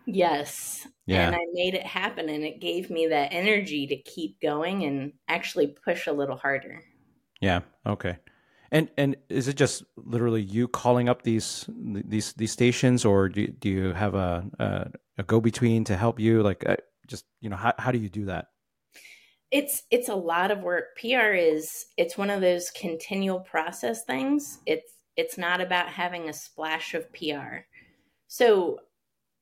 Yes. 0.07 0.87
Yeah. 1.07 1.29
And 1.29 1.37
I 1.37 1.44
made 1.53 1.75
it 1.75 1.87
happen 1.87 2.29
and 2.29 2.44
it 2.44 2.61
gave 2.61 2.90
me 2.90 3.07
that 3.09 3.33
energy 3.33 3.87
to 3.87 3.96
keep 3.96 4.40
going 4.40 4.85
and 4.85 5.12
actually 5.29 5.68
push 5.68 6.07
a 6.09 6.12
little 6.12 6.37
harder. 6.37 6.83
Yeah. 7.40 7.61
Okay. 7.87 8.18
And 8.70 8.88
and 8.96 9.16
is 9.29 9.48
it 9.48 9.57
just 9.57 9.85
literally 9.96 10.42
you 10.42 10.68
calling 10.68 11.09
up 11.09 11.22
these 11.22 11.68
these 11.68 12.33
these 12.35 12.52
stations, 12.52 13.05
or 13.05 13.29
do 13.29 13.46
do 13.46 13.68
you 13.68 13.92
have 13.92 14.14
a 14.14 14.44
a, 14.59 14.90
a 15.18 15.22
go 15.22 15.40
between 15.40 15.85
to 15.85 15.96
help 15.96 16.18
you? 16.18 16.42
Like, 16.42 16.68
uh, 16.68 16.76
just 17.07 17.24
you 17.40 17.48
know, 17.48 17.57
how 17.57 17.72
how 17.79 17.92
do 17.92 17.98
you 17.98 18.09
do 18.09 18.26
that? 18.26 18.46
It's 19.50 19.83
it's 19.90 20.09
a 20.09 20.14
lot 20.14 20.50
of 20.50 20.61
work. 20.61 20.96
PR 21.00 21.33
is 21.35 21.87
it's 21.96 22.18
one 22.18 22.31
of 22.31 22.40
those 22.40 22.70
continual 22.70 23.40
process 23.40 24.05
things. 24.05 24.59
It's 24.66 24.92
it's 25.16 25.38
not 25.38 25.61
about 25.61 25.88
having 25.88 26.29
a 26.29 26.33
splash 26.33 26.94
of 26.94 27.12
PR. 27.12 27.64
So 28.26 28.81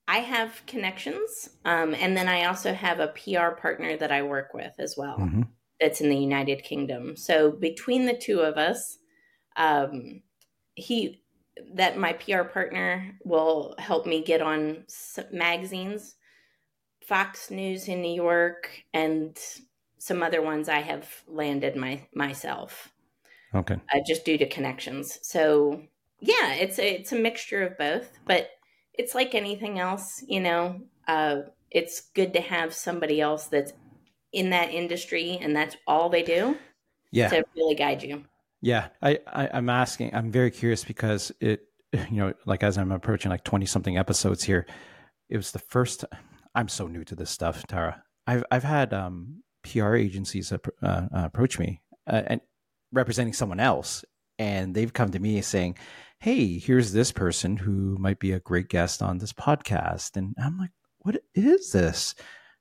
I 0.07 0.19
have 0.19 0.63
connections, 0.67 1.49
um, 1.65 1.95
and 1.95 2.17
then 2.17 2.29
I 2.29 2.45
also 2.45 2.75
have 2.75 3.01
a 3.01 3.09
PR 3.09 3.59
partner 3.59 3.97
that 3.97 4.13
I 4.13 4.23
work 4.23 4.53
with 4.53 4.75
as 4.79 4.95
well. 4.97 5.19
Mm-hmm. 5.19 5.43
That's 5.81 6.01
in 6.01 6.11
the 6.11 6.17
United 6.19 6.63
Kingdom. 6.63 7.17
So 7.17 7.51
between 7.51 8.07
the 8.07 8.17
two 8.17 8.41
of 8.41 8.57
us, 8.57 8.99
um, 9.57 10.23
he 10.75 11.23
that 11.75 11.99
my 11.99 12.13
PR 12.15 12.43
partner 12.43 13.17
will 13.25 13.75
help 13.79 14.07
me 14.07 14.23
get 14.23 14.43
on 14.43 14.85
magazines, 15.31 16.17
Fox 17.07 17.51
News 17.51 17.89
in 17.89 18.03
New 18.03 18.15
York, 18.15 18.71
and 18.93 19.39
some 19.99 20.23
other 20.23 20.43
ones 20.43 20.69
I 20.69 20.81
have 20.81 21.09
landed 21.29 21.77
my 21.77 22.07
myself. 22.15 22.91
Okay. 23.55 23.75
Uh, 23.75 24.01
just 24.07 24.25
due 24.25 24.39
to 24.39 24.49
connections. 24.49 25.19
So 25.23 25.83
yeah, 26.21 26.55
it's 26.55 26.79
a, 26.79 27.01
it's 27.01 27.13
a 27.13 27.17
mixture 27.19 27.63
of 27.63 27.79
both, 27.79 28.19
but 28.27 28.51
it's 28.95 29.15
like 29.15 29.35
anything 29.35 29.79
else, 29.79 30.25
you 30.27 30.41
know. 30.41 30.81
Uh, 31.07 31.43
it's 31.71 32.01
good 32.15 32.33
to 32.33 32.41
have 32.41 32.73
somebody 32.73 33.21
else 33.21 33.47
that's 33.47 33.73
in 34.33 34.51
that 34.51 34.73
industry 34.73 35.39
and 35.41 35.55
that's 35.55 35.77
all 35.87 36.09
they 36.09 36.23
do. 36.23 36.57
Yeah. 37.11 37.29
To 37.29 37.45
really 37.57 37.75
guide 37.75 38.03
you. 38.03 38.25
Yeah, 38.65 38.89
I, 39.03 39.19
I 39.27 39.59
am 39.59 39.69
asking. 39.69 40.15
I'm 40.15 40.31
very 40.31 40.51
curious 40.51 40.85
because 40.85 41.31
it, 41.39 41.69
you 41.93 42.17
know, 42.17 42.33
like 42.47 42.63
as 42.63 42.79
I'm 42.79 42.93
approaching 42.93 43.31
like 43.31 43.45
20 43.45 43.67
something 43.67 43.99
episodes 43.99 44.43
here, 44.43 44.67
it 45.29 45.37
was 45.37 45.53
the 45.53 45.59
first. 45.59 46.07
I'm 46.55 46.69
so 46.69 46.87
new 46.87 47.05
to 47.05 47.15
this 47.15 47.31
stuff, 47.31 47.67
Tara. 47.67 48.03
I've 48.27 48.43
I've 48.51 48.65
had 48.65 48.95
um, 48.95 49.43
PR 49.65 49.97
agencies 49.97 50.51
uh, 50.51 50.59
uh, 50.83 51.07
approach 51.13 51.59
me 51.59 51.83
uh, 52.07 52.23
and 52.27 52.41
representing 52.91 53.35
someone 53.35 53.61
else, 53.61 54.03
and 54.39 54.75
they've 54.75 54.93
come 54.93 55.11
to 55.11 55.19
me 55.19 55.43
saying, 55.43 55.77
"Hey, 56.19 56.59
here's 56.59 56.93
this 56.93 57.13
person 57.13 57.59
who 57.59 57.99
might 57.99 58.19
be 58.19 58.33
a 58.33 58.41
great 58.41 58.69
guest 58.69 59.03
on 59.03 59.19
this 59.19 59.35
podcast," 59.35 60.17
and 60.17 60.35
I'm 60.43 60.59
like, 60.59 60.73
"What 61.01 61.23
is 61.35 61.73
this?" 61.73 62.15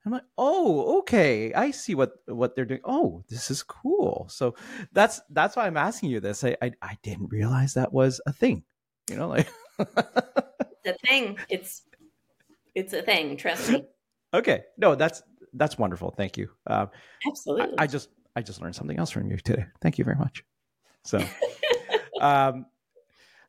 I'm 0.06 0.12
like, 0.12 0.24
oh, 0.38 1.00
okay, 1.00 1.54
I 1.54 1.72
see 1.72 1.96
what 1.96 2.14
what 2.26 2.56
they're 2.56 2.66
doing. 2.66 2.82
Oh, 2.84 3.24
this 3.30 3.50
is 3.50 3.64
cool. 3.64 4.28
So 4.30 4.56
that's 4.92 5.22
that's 5.30 5.56
why 5.56 5.66
I'm 5.66 5.78
asking 5.78 6.10
you 6.10 6.20
this. 6.20 6.44
I 6.44 6.58
I, 6.62 6.72
I 6.82 6.98
didn't 7.04 7.30
realize 7.30 7.74
that 7.74 7.94
was 7.94 8.20
a 8.26 8.34
thing. 8.34 8.64
You 9.10 9.16
know, 9.16 9.30
like 9.30 9.48
the 9.78 10.98
thing. 11.06 11.38
It's 11.50 11.84
it's 12.76 12.94
a 12.94 13.02
thing. 13.02 13.38
Trust 13.38 13.70
me. 13.70 13.86
Okay, 14.34 14.64
no, 14.78 14.96
that's 14.96 15.22
that's 15.54 15.78
wonderful. 15.78 16.12
Thank 16.12 16.38
you. 16.38 16.50
Um, 16.68 16.90
Absolutely. 17.28 17.78
I, 17.78 17.84
I, 17.84 17.88
just 17.88 18.10
I 18.36 18.42
just 18.42 18.62
learned 18.62 18.76
something 18.76 18.98
else 18.98 19.12
from 19.12 19.30
you 19.30 19.38
today. 19.38 19.66
Thank 19.82 19.98
you 19.98 20.04
very 20.04 20.18
much. 20.18 20.44
So, 21.04 21.24
um, 22.22 22.66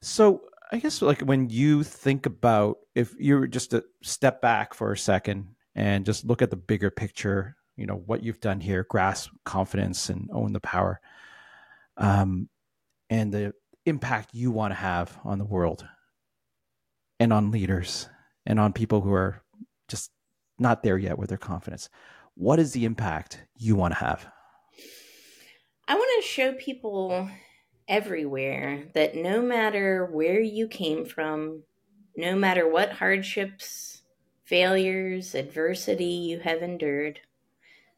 so 0.02 0.42
I 0.70 0.78
guess 0.78 1.00
like 1.02 1.20
when 1.22 1.48
you 1.48 1.82
think 1.82 2.26
about 2.26 2.78
if 2.94 3.14
you 3.18 3.38
were 3.38 3.46
just 3.46 3.70
to 3.70 3.84
step 4.02 4.42
back 4.42 4.74
for 4.74 4.92
a 4.92 4.98
second 4.98 5.53
and 5.74 6.06
just 6.06 6.24
look 6.24 6.42
at 6.42 6.50
the 6.50 6.56
bigger 6.56 6.90
picture 6.90 7.56
you 7.76 7.86
know 7.86 8.02
what 8.06 8.22
you've 8.22 8.40
done 8.40 8.60
here 8.60 8.86
grasp 8.88 9.30
confidence 9.44 10.08
and 10.08 10.28
own 10.32 10.52
the 10.52 10.60
power 10.60 11.00
um, 11.96 12.48
and 13.10 13.32
the 13.32 13.52
impact 13.86 14.30
you 14.32 14.50
want 14.50 14.72
to 14.72 14.76
have 14.76 15.18
on 15.24 15.38
the 15.38 15.44
world 15.44 15.86
and 17.20 17.32
on 17.32 17.50
leaders 17.50 18.08
and 18.46 18.58
on 18.58 18.72
people 18.72 19.00
who 19.00 19.12
are 19.12 19.42
just 19.88 20.10
not 20.58 20.82
there 20.82 20.98
yet 20.98 21.18
with 21.18 21.28
their 21.28 21.38
confidence. 21.38 21.88
What 22.34 22.58
is 22.58 22.72
the 22.72 22.84
impact 22.84 23.44
you 23.56 23.76
want 23.76 23.94
to 23.94 24.00
have? 24.00 24.26
I 25.86 25.94
want 25.94 26.22
to 26.22 26.28
show 26.28 26.52
people 26.54 27.28
everywhere 27.86 28.88
that 28.94 29.14
no 29.14 29.42
matter 29.42 30.06
where 30.06 30.40
you 30.40 30.66
came 30.66 31.04
from 31.04 31.62
no 32.16 32.34
matter 32.34 32.66
what 32.66 32.92
hardships 32.92 33.93
failures, 34.44 35.34
adversity 35.34 36.04
you 36.04 36.40
have 36.40 36.62
endured, 36.62 37.20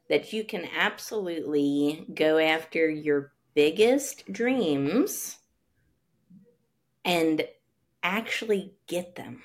that 0.08 0.32
you 0.32 0.44
can 0.44 0.68
absolutely 0.76 2.06
go 2.14 2.38
after 2.38 2.88
your 2.88 3.32
biggest 3.54 4.30
dreams 4.32 5.38
and 7.04 7.46
actually 8.02 8.74
get 8.86 9.16
them. 9.16 9.42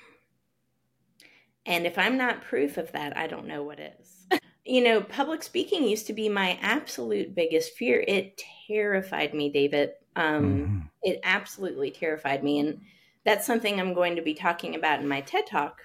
And 1.66 1.86
if 1.86 1.98
I'm 1.98 2.16
not 2.16 2.42
proof 2.42 2.76
of 2.76 2.92
that, 2.92 3.16
I 3.16 3.26
don't 3.26 3.46
know 3.46 3.62
what 3.62 3.80
is. 3.80 4.40
you 4.64 4.82
know, 4.82 5.00
public 5.00 5.42
speaking 5.42 5.86
used 5.86 6.06
to 6.08 6.12
be 6.12 6.28
my 6.28 6.58
absolute 6.60 7.34
biggest 7.34 7.74
fear. 7.74 8.04
It 8.06 8.42
terrified 8.66 9.34
me, 9.34 9.50
David. 9.50 9.92
Um, 10.16 10.44
mm-hmm. 10.44 10.78
It 11.02 11.20
absolutely 11.24 11.90
terrified 11.90 12.44
me. 12.44 12.60
And 12.60 12.80
that's 13.24 13.46
something 13.46 13.78
I'm 13.78 13.94
going 13.94 14.16
to 14.16 14.22
be 14.22 14.34
talking 14.34 14.74
about 14.74 15.00
in 15.00 15.08
my 15.08 15.20
TED 15.20 15.46
Talk 15.46 15.80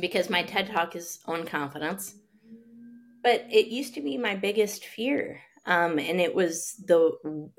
because 0.00 0.30
my 0.30 0.42
TED 0.42 0.70
Talk 0.70 0.96
is 0.96 1.20
on 1.26 1.46
confidence. 1.46 2.14
But 3.22 3.46
it 3.50 3.68
used 3.68 3.94
to 3.94 4.02
be 4.02 4.18
my 4.18 4.36
biggest 4.36 4.84
fear. 4.84 5.40
Um, 5.66 5.98
and 5.98 6.20
it 6.20 6.34
was 6.34 6.74
the 6.84 7.12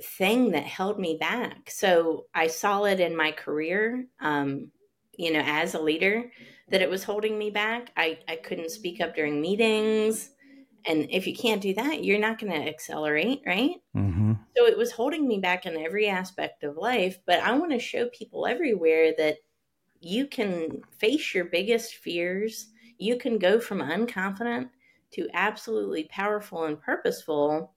thing 0.03 0.51
that 0.51 0.63
held 0.63 0.99
me 0.99 1.17
back. 1.19 1.71
So 1.71 2.25
I 2.35 2.47
saw 2.47 2.83
it 2.83 2.99
in 2.99 3.17
my 3.17 3.31
career. 3.31 4.05
Um, 4.19 4.71
you 5.17 5.31
know, 5.31 5.41
as 5.43 5.73
a 5.73 5.81
leader, 5.81 6.31
that 6.69 6.81
it 6.81 6.89
was 6.89 7.03
holding 7.03 7.37
me 7.37 7.49
back. 7.49 7.91
I, 7.95 8.19
I 8.27 8.35
couldn't 8.35 8.71
speak 8.71 9.01
up 9.01 9.15
during 9.15 9.41
meetings. 9.41 10.29
And 10.85 11.07
if 11.09 11.25
you 11.25 11.35
can't 11.35 11.61
do 11.61 11.73
that, 11.75 12.03
you're 12.03 12.19
not 12.19 12.39
going 12.39 12.53
to 12.53 12.67
accelerate, 12.67 13.41
right? 13.45 13.71
Mm-hmm. 13.95 14.33
So 14.55 14.65
it 14.65 14.77
was 14.77 14.91
holding 14.91 15.27
me 15.27 15.39
back 15.39 15.65
in 15.65 15.77
every 15.77 16.07
aspect 16.07 16.63
of 16.63 16.77
life. 16.77 17.19
But 17.25 17.39
I 17.39 17.57
want 17.57 17.71
to 17.71 17.79
show 17.79 18.07
people 18.09 18.45
everywhere 18.45 19.13
that 19.17 19.37
you 20.05 20.27
can 20.27 20.83
face 20.99 21.33
your 21.33 21.45
biggest 21.45 21.95
fears. 21.95 22.67
You 22.99 23.17
can 23.17 23.39
go 23.39 23.59
from 23.59 23.79
unconfident 23.79 24.69
to 25.13 25.27
absolutely 25.33 26.03
powerful 26.11 26.65
and 26.65 26.79
purposeful 26.79 27.73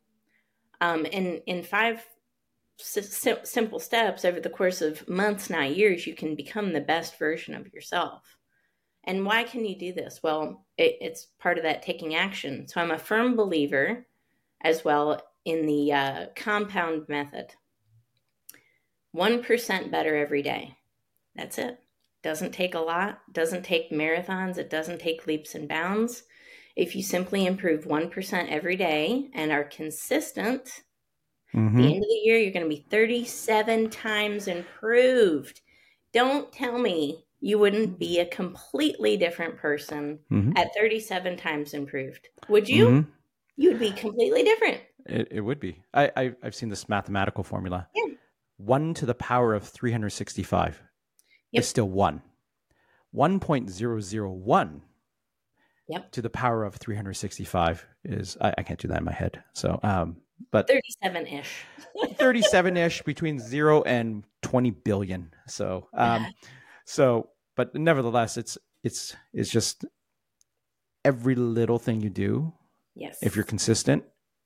um, 0.82 1.06
in, 1.06 1.40
in 1.46 1.62
five 1.62 2.04
simple 2.76 3.80
steps 3.80 4.26
over 4.26 4.40
the 4.40 4.50
course 4.50 4.82
of 4.82 5.08
months, 5.08 5.48
not 5.48 5.74
years, 5.74 6.06
you 6.06 6.14
can 6.14 6.34
become 6.34 6.74
the 6.74 6.82
best 6.82 7.18
version 7.18 7.54
of 7.54 7.72
yourself. 7.72 8.36
And 9.04 9.24
why 9.24 9.44
can 9.44 9.64
you 9.64 9.78
do 9.78 9.94
this? 9.94 10.20
Well, 10.22 10.66
it, 10.76 10.98
it's 11.00 11.28
part 11.40 11.56
of 11.56 11.64
that 11.64 11.82
taking 11.82 12.14
action. 12.14 12.68
So 12.68 12.80
I'm 12.82 12.90
a 12.90 12.98
firm 12.98 13.36
believer 13.36 14.06
as 14.60 14.84
well 14.84 15.22
in 15.46 15.64
the 15.64 15.92
uh, 15.94 16.26
compound 16.36 17.08
method 17.08 17.54
1% 19.16 19.90
better 19.90 20.14
every 20.14 20.42
day. 20.42 20.76
That's 21.34 21.56
it. 21.56 21.80
Doesn't 22.22 22.52
take 22.52 22.74
a 22.74 22.80
lot, 22.80 23.20
doesn't 23.32 23.64
take 23.64 23.92
marathons, 23.92 24.58
it 24.58 24.70
doesn't 24.70 25.00
take 25.00 25.26
leaps 25.26 25.54
and 25.54 25.68
bounds. 25.68 26.24
If 26.76 26.94
you 26.94 27.02
simply 27.02 27.46
improve 27.46 27.84
1% 27.84 28.48
every 28.48 28.76
day 28.76 29.30
and 29.34 29.50
are 29.52 29.64
consistent, 29.64 30.82
Mm-hmm. 31.54 31.78
the 31.78 31.86
end 31.86 31.96
of 31.96 32.08
the 32.08 32.20
year, 32.24 32.36
you're 32.36 32.52
going 32.52 32.64
to 32.64 32.68
be 32.68 32.84
37 32.90 33.88
times 33.90 34.48
improved. 34.48 35.60
Don't 36.12 36.52
tell 36.52 36.78
me 36.78 37.24
you 37.40 37.58
wouldn't 37.58 37.98
be 37.98 38.18
a 38.18 38.26
completely 38.26 39.16
different 39.16 39.56
person 39.56 40.18
mm-hmm. 40.30 40.56
at 40.56 40.74
37 40.76 41.36
times 41.36 41.72
improved. 41.72 42.28
Would 42.48 42.68
you? 42.68 42.86
Mm-hmm. 42.86 43.10
You'd 43.56 43.78
be 43.78 43.90
completely 43.92 44.42
different. 44.42 44.80
It, 45.06 45.28
it 45.30 45.40
would 45.40 45.58
be. 45.58 45.82
I, 45.94 46.10
I, 46.16 46.32
have 46.42 46.54
seen 46.54 46.68
this 46.68 46.88
mathematical 46.88 47.42
formula. 47.42 47.88
Yeah. 47.94 48.14
One 48.58 48.92
to 48.94 49.06
the 49.06 49.14
power 49.14 49.54
of 49.54 49.64
365 49.64 50.82
yep. 51.52 51.62
is 51.62 51.68
still 51.68 51.88
one. 51.88 52.22
1.001 53.14 54.80
yep. 55.88 56.12
to 56.12 56.22
the 56.22 56.30
power 56.30 56.64
of 56.64 56.76
365 56.76 57.86
is, 58.04 58.36
I, 58.40 58.54
I 58.58 58.62
can't 58.62 58.78
do 58.78 58.88
that 58.88 58.98
in 58.98 59.04
my 59.04 59.12
head. 59.12 59.42
So, 59.54 59.80
um, 59.82 60.16
but 60.50 60.68
37 60.68 61.26
ish 61.26 61.64
37 62.14 62.76
ish 62.76 63.02
between 63.02 63.38
0 63.38 63.82
and 63.82 64.24
20 64.42 64.70
billion 64.70 65.32
so 65.46 65.88
um 65.94 66.26
so 66.84 67.30
but 67.56 67.74
nevertheless 67.74 68.36
it's 68.36 68.58
it's 68.84 69.16
it's 69.32 69.50
just 69.50 69.84
every 71.04 71.34
little 71.34 71.78
thing 71.78 72.00
you 72.00 72.10
do 72.10 72.52
yes 72.94 73.18
if 73.22 73.36
you're 73.36 73.44
consistent 73.44 74.04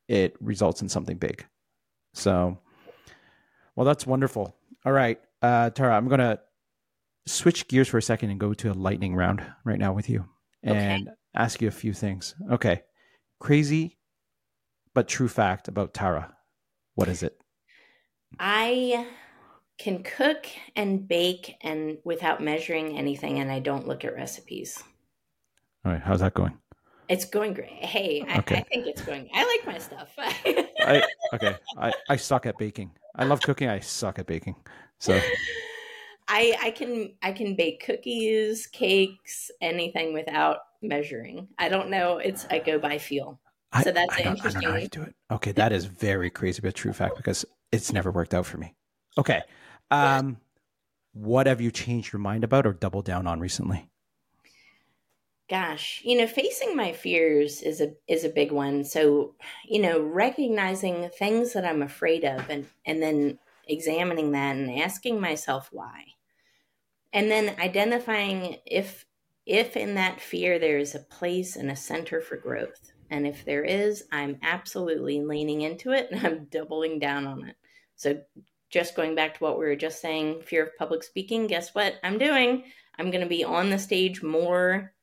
it 0.09 0.35
results 0.41 0.83
in 0.83 0.89
something 0.89 1.17
big 1.17 1.45
so 2.15 2.59
well 3.77 3.85
that's 3.85 4.07
wonderful 4.07 4.55
all 4.85 4.93
right 4.93 5.21
uh 5.43 5.71
tara 5.71 5.97
i'm 5.97 6.09
gonna 6.09 6.39
switch 7.27 7.69
gears 7.69 7.89
for 7.89 7.99
a 7.99 8.03
second 8.03 8.31
and 8.31 8.41
go 8.41 8.53
to 8.53 8.71
a 8.71 8.75
lightning 8.75 9.15
round 9.15 9.45
right 9.65 9.79
now 9.79 9.93
with 9.93 10.09
you 10.09 10.25
and 10.63 11.09
okay. 11.09 11.17
ask 11.35 11.63
you 11.63 11.69
a 11.69 11.73
few 11.73 11.93
things 11.93 12.35
okay 12.51 12.83
crazy 13.39 13.99
but 14.95 15.09
true 15.09 15.29
fact 15.29 15.69
about 15.69 15.95
Tara. 15.95 16.35
What 16.95 17.09
is 17.09 17.23
it? 17.23 17.39
I 18.39 19.07
can 19.79 20.03
cook 20.03 20.47
and 20.77 21.07
bake 21.09 21.57
and 21.63 21.99
without 22.05 22.43
measuring 22.43 22.97
anything 22.97 23.39
and 23.41 23.51
I 23.51 23.59
don't 23.59 23.89
look 23.89 24.05
at 24.05 24.15
recipes. 24.15 24.83
All 25.85 25.93
right, 25.93 26.03
how's 26.03 26.21
that 26.21 26.35
going? 26.35 26.57
It's 27.09 27.25
going 27.25 27.53
great. 27.53 27.71
Hey, 27.71 28.25
I, 28.29 28.39
okay. 28.39 28.57
I 28.57 28.63
think 28.63 28.87
it's 28.87 29.03
going. 29.03 29.29
I 29.35 29.45
like 29.45 29.67
my 29.67 29.79
stuff. 29.79 30.15
I, 30.19 31.03
okay, 31.35 31.57
I, 31.77 31.93
I 32.09 32.17
suck 32.17 32.47
at 32.47 32.57
baking. 32.59 32.93
I 33.17 33.25
love 33.25 33.43
cooking. 33.43 33.69
I 33.69 33.81
suck 33.81 34.19
at 34.19 34.27
baking. 34.27 34.57
So 34.99 35.21
I 36.33 36.57
I 36.63 36.71
can 36.71 37.13
I 37.23 37.33
can 37.33 37.55
bake 37.55 37.85
cookies, 37.85 38.67
cakes, 38.67 39.51
anything 39.61 40.15
without 40.15 40.61
measuring. 40.81 41.49
I 41.59 41.69
don't 41.69 41.91
know. 41.91 42.17
It's 42.17 42.47
I 42.51 42.59
go 42.59 42.79
by 42.79 42.97
feel. 42.97 43.39
I, 43.71 43.83
so 43.83 43.93
that's 43.93 44.15
I 44.15 44.23
don't, 44.23 44.37
interesting. 44.37 44.61
I 44.61 44.63
don't 44.63 44.71
know 44.71 44.77
how 44.77 44.83
you 44.83 44.89
do 44.89 45.03
it. 45.03 45.15
Okay, 45.31 45.53
that 45.53 45.73
is 45.73 45.85
very 45.85 46.31
crazy, 46.31 46.61
but 46.63 46.75
true 46.75 46.95
fact 46.95 47.19
because 47.19 47.45
it's 47.71 47.93
never 47.93 48.11
worked 48.11 48.33
out 48.33 48.47
for 48.47 48.57
me. 48.57 48.75
Okay, 49.19 49.43
um, 49.91 50.39
what 51.13 51.47
have 51.47 51.61
you 51.61 51.71
changed 51.71 52.15
your 52.15 52.21
mind 52.21 52.45
about 52.45 52.67
or 52.67 52.73
doubled 52.73 53.05
down 53.05 53.27
on 53.27 53.39
recently? 53.39 53.91
Gosh, 55.51 56.01
you 56.03 56.17
know, 56.17 56.27
facing 56.27 56.75
my 56.75 56.93
fears 56.93 57.61
is 57.61 57.83
a 57.83 57.93
is 58.09 58.25
a 58.25 58.31
big 58.31 58.53
one. 58.53 58.85
So, 58.85 59.35
you 59.69 59.83
know, 59.83 60.01
recognizing 60.01 61.11
things 61.11 61.53
that 61.53 61.67
I'm 61.67 61.83
afraid 61.83 62.25
of, 62.25 62.49
and 62.49 62.67
and 62.87 63.03
then 63.03 63.39
examining 63.69 64.33
that 64.33 64.57
and 64.57 64.81
asking 64.81 65.21
myself 65.21 65.69
why, 65.71 66.05
and 67.13 67.31
then 67.31 67.57
identifying 67.59 68.59
if 68.67 69.05
if 69.45 69.77
in 69.77 69.95
that 69.95 70.21
fear 70.21 70.59
there 70.59 70.79
is 70.79 70.95
a 70.95 71.01
place 71.01 71.57
and 71.57 71.71
a 71.71 71.77
center 71.77 72.21
for 72.21 72.37
growth 72.37 72.93
and 73.13 73.27
if 73.27 73.45
there 73.45 73.63
is, 73.63 74.05
I'm 74.11 74.39
absolutely 74.43 75.21
leaning 75.21 75.61
into 75.61 75.93
it 75.93 76.09
and 76.11 76.27
I'm 76.27 76.47
doubling 76.47 76.99
down 76.99 77.27
on 77.27 77.47
it. 77.47 77.57
So, 77.95 78.21
just 78.71 78.97
going 78.97 79.15
back 79.15 79.35
to 79.37 79.45
what 79.45 79.59
we 79.59 79.67
were 79.67 79.77
just 79.77 80.01
saying 80.01 80.41
fear 80.47 80.63
of 80.65 80.77
public 80.79 81.03
speaking, 81.03 81.47
guess 81.47 81.75
what 81.75 81.97
I'm 82.03 82.17
doing? 82.17 82.65
I'm 82.99 83.11
going 83.11 83.21
to 83.21 83.29
be 83.29 83.45
on 83.45 83.69
the 83.69 83.79
stage 83.79 84.23
more 84.23 84.95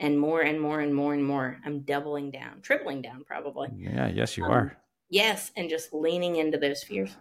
and 0.00 0.18
more 0.18 0.40
and 0.40 0.60
more 0.60 0.80
and 0.80 0.92
more 0.92 1.14
and 1.14 1.24
more. 1.24 1.60
I'm 1.64 1.82
doubling 1.82 2.32
down, 2.32 2.62
tripling 2.62 3.00
down, 3.00 3.22
probably. 3.24 3.68
Yeah, 3.76 4.08
yes, 4.08 4.36
you 4.36 4.44
um, 4.44 4.50
are. 4.50 4.76
Yes, 5.08 5.52
and 5.56 5.70
just 5.70 5.92
leaning 5.92 6.34
into 6.34 6.58
those 6.58 6.82
fears. 6.82 7.16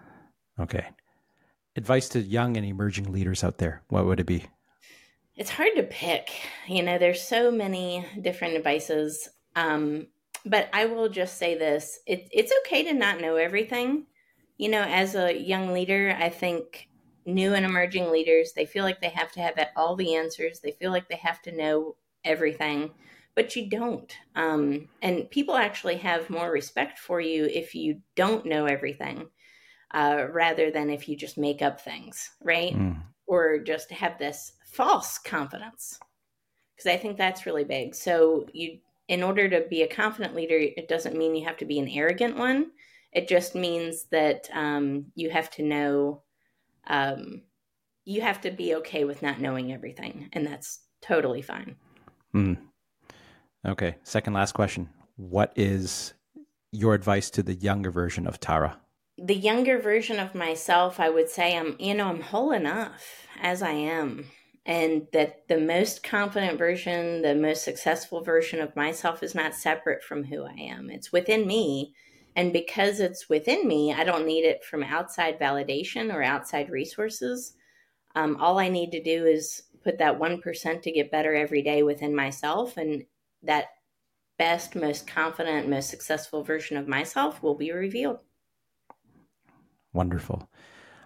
Okay. 0.60 0.88
Advice 1.76 2.10
to 2.10 2.20
young 2.20 2.58
and 2.58 2.66
emerging 2.66 3.12
leaders 3.12 3.44
out 3.44 3.58
there 3.58 3.82
what 3.88 4.06
would 4.06 4.20
it 4.20 4.26
be? 4.26 4.46
It's 5.36 5.50
hard 5.50 5.72
to 5.76 5.84
pick. 5.84 6.30
You 6.68 6.84
know, 6.84 6.98
there's 6.98 7.22
so 7.22 7.50
many 7.50 8.06
different 8.22 8.56
advices. 8.56 9.30
Um, 9.56 10.08
but 10.46 10.70
I 10.74 10.86
will 10.86 11.10
just 11.10 11.38
say 11.38 11.58
this: 11.58 12.00
it, 12.06 12.28
it's 12.32 12.54
okay 12.62 12.84
to 12.84 12.94
not 12.94 13.22
know 13.22 13.38
everything. 13.38 14.08
You 14.58 14.70
know, 14.70 14.82
as 14.82 15.16
a 15.16 15.36
young 15.38 15.74
leader, 15.74 16.16
I 16.20 16.30
think 16.30 16.90
new 17.26 17.54
and 17.54 17.66
emerging 17.66 18.12
leaders 18.12 18.54
they 18.54 18.66
feel 18.66 18.84
like 18.84 19.00
they 19.00 19.10
have 19.10 19.32
to 19.32 19.40
have 19.40 19.58
all 19.76 19.96
the 19.96 20.16
answers. 20.16 20.60
They 20.60 20.72
feel 20.72 20.92
like 20.92 21.08
they 21.08 21.16
have 21.16 21.42
to 21.44 21.56
know 21.56 21.96
everything, 22.24 22.92
but 23.36 23.56
you 23.56 23.70
don't. 23.70 24.16
Um, 24.36 24.90
and 25.02 25.30
people 25.30 25.56
actually 25.56 25.98
have 25.98 26.30
more 26.30 26.52
respect 26.52 27.00
for 27.00 27.22
you 27.22 27.46
if 27.46 27.74
you 27.76 28.02
don't 28.16 28.46
know 28.46 28.66
everything, 28.66 29.28
uh, 29.94 30.26
rather 30.32 30.72
than 30.72 30.90
if 30.90 31.08
you 31.08 31.16
just 31.16 31.38
make 31.38 31.62
up 31.62 31.82
things, 31.82 32.32
right? 32.44 32.74
Mm. 32.74 33.02
Or 33.28 33.60
just 33.60 33.92
have 33.92 34.18
this 34.18 34.54
false 34.66 35.18
confidence 35.18 36.00
because 36.76 36.92
I 36.92 36.98
think 36.98 37.18
that's 37.18 37.46
really 37.46 37.64
big. 37.64 37.96
So 37.96 38.48
you 38.54 38.80
in 39.08 39.24
order 39.24 39.50
to 39.50 39.68
be 39.70 39.82
a 39.82 39.88
confident 39.88 40.36
leader, 40.36 40.58
it 40.58 40.88
doesn't 40.88 41.18
mean 41.18 41.36
you 41.36 41.46
have 41.46 41.58
to 41.58 41.66
be 41.66 41.80
an 41.80 41.90
arrogant 41.90 42.38
one. 42.38 42.72
It 43.12 43.28
just 43.28 43.56
means 43.56 44.06
that 44.12 44.50
um, 44.54 45.08
you 45.16 45.30
have 45.30 45.52
to 45.52 45.64
know, 45.64 46.24
um, 46.88 47.42
you 48.06 48.22
have 48.22 48.40
to 48.42 48.52
be 48.52 48.76
okay 48.76 49.04
with 49.04 49.22
not 49.22 49.42
knowing 49.42 49.74
everything, 49.74 50.30
and 50.32 50.48
that's 50.48 50.80
totally 51.02 51.42
fine. 51.42 51.76
Mm. 52.34 52.58
Okay. 53.68 53.98
Second 54.04 54.34
last 54.34 54.54
question. 54.54 54.90
What 55.18 55.52
is 55.58 56.14
your 56.72 56.94
advice 56.94 57.30
to 57.32 57.44
the 57.44 57.56
younger 57.56 57.92
version 57.92 58.26
of 58.26 58.40
Tara? 58.40 58.80
The 59.24 59.36
younger 59.36 59.80
version 59.80 60.20
of 60.20 60.34
myself, 60.34 61.00
I 61.00 61.10
would 61.10 61.30
say 61.30 61.56
I'm, 61.56 61.76
you 61.80 61.94
know, 61.94 62.08
I'm 62.08 62.22
whole 62.22 62.52
enough 62.52 63.28
as 63.40 63.62
I 63.62 63.72
am 63.72 64.26
and 64.66 65.08
that 65.12 65.48
the 65.48 65.60
most 65.60 66.04
confident 66.04 66.58
version, 66.58 67.22
the 67.22 67.36
most 67.36 67.64
successful 67.64 68.22
version 68.24 68.60
of 68.62 68.76
myself 68.76 69.24
is 69.24 69.34
not 69.34 69.56
separate 69.56 70.04
from 70.04 70.24
who 70.24 70.44
I 70.44 70.54
am. 70.54 70.90
It's 70.90 71.12
within 71.12 71.48
me. 71.48 71.96
And 72.36 72.54
because 72.54 73.00
it's 73.00 73.28
within 73.28 73.68
me, 73.68 73.92
I 73.94 74.04
don't 74.04 74.28
need 74.28 74.46
it 74.46 74.64
from 74.64 74.84
outside 74.84 75.40
validation 75.40 76.14
or 76.14 76.22
outside 76.22 76.70
resources. 76.70 77.56
Um, 78.16 78.38
all 78.38 78.60
I 78.60 78.70
need 78.70 78.92
to 78.92 79.04
do 79.04 79.26
is 79.26 79.64
put 79.84 79.98
that 79.98 80.20
1% 80.20 80.82
to 80.84 80.92
get 80.92 81.12
better 81.12 81.34
every 81.34 81.64
day 81.64 81.82
within 81.82 82.16
myself. 82.16 82.78
And 82.78 83.06
that 83.42 83.66
best, 84.38 84.76
most 84.76 85.08
confident, 85.08 85.70
most 85.70 85.90
successful 85.90 86.44
version 86.44 86.78
of 86.78 86.88
myself 86.88 87.42
will 87.42 87.56
be 87.56 87.72
revealed. 87.72 88.20
Wonderful. 89.94 90.50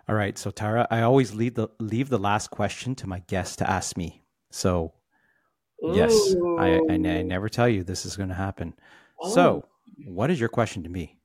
All 0.08 0.16
right. 0.16 0.38
So 0.38 0.52
Tara, 0.52 0.88
I 0.92 1.02
always 1.02 1.34
leave 1.34 1.56
the 1.56 1.70
leave 1.80 2.10
the 2.10 2.20
last 2.20 2.52
question 2.52 2.96
to 2.96 3.08
my 3.08 3.20
guest 3.28 3.60
to 3.60 3.70
ask 3.70 3.98
me. 3.98 4.24
So 4.52 4.94
Ooh. 5.84 5.96
yes, 5.96 6.36
I, 6.60 6.80
I, 6.90 6.94
I 6.94 7.22
never 7.24 7.50
tell 7.50 7.68
you 7.68 7.84
this 7.84 8.06
is 8.06 8.16
going 8.16 8.30
to 8.30 8.36
happen. 8.36 8.74
Oh. 9.20 9.34
So, 9.34 9.66
what 10.06 10.30
is 10.30 10.40
your 10.40 10.50
question 10.50 10.84
to 10.84 10.90
me? 10.90 11.18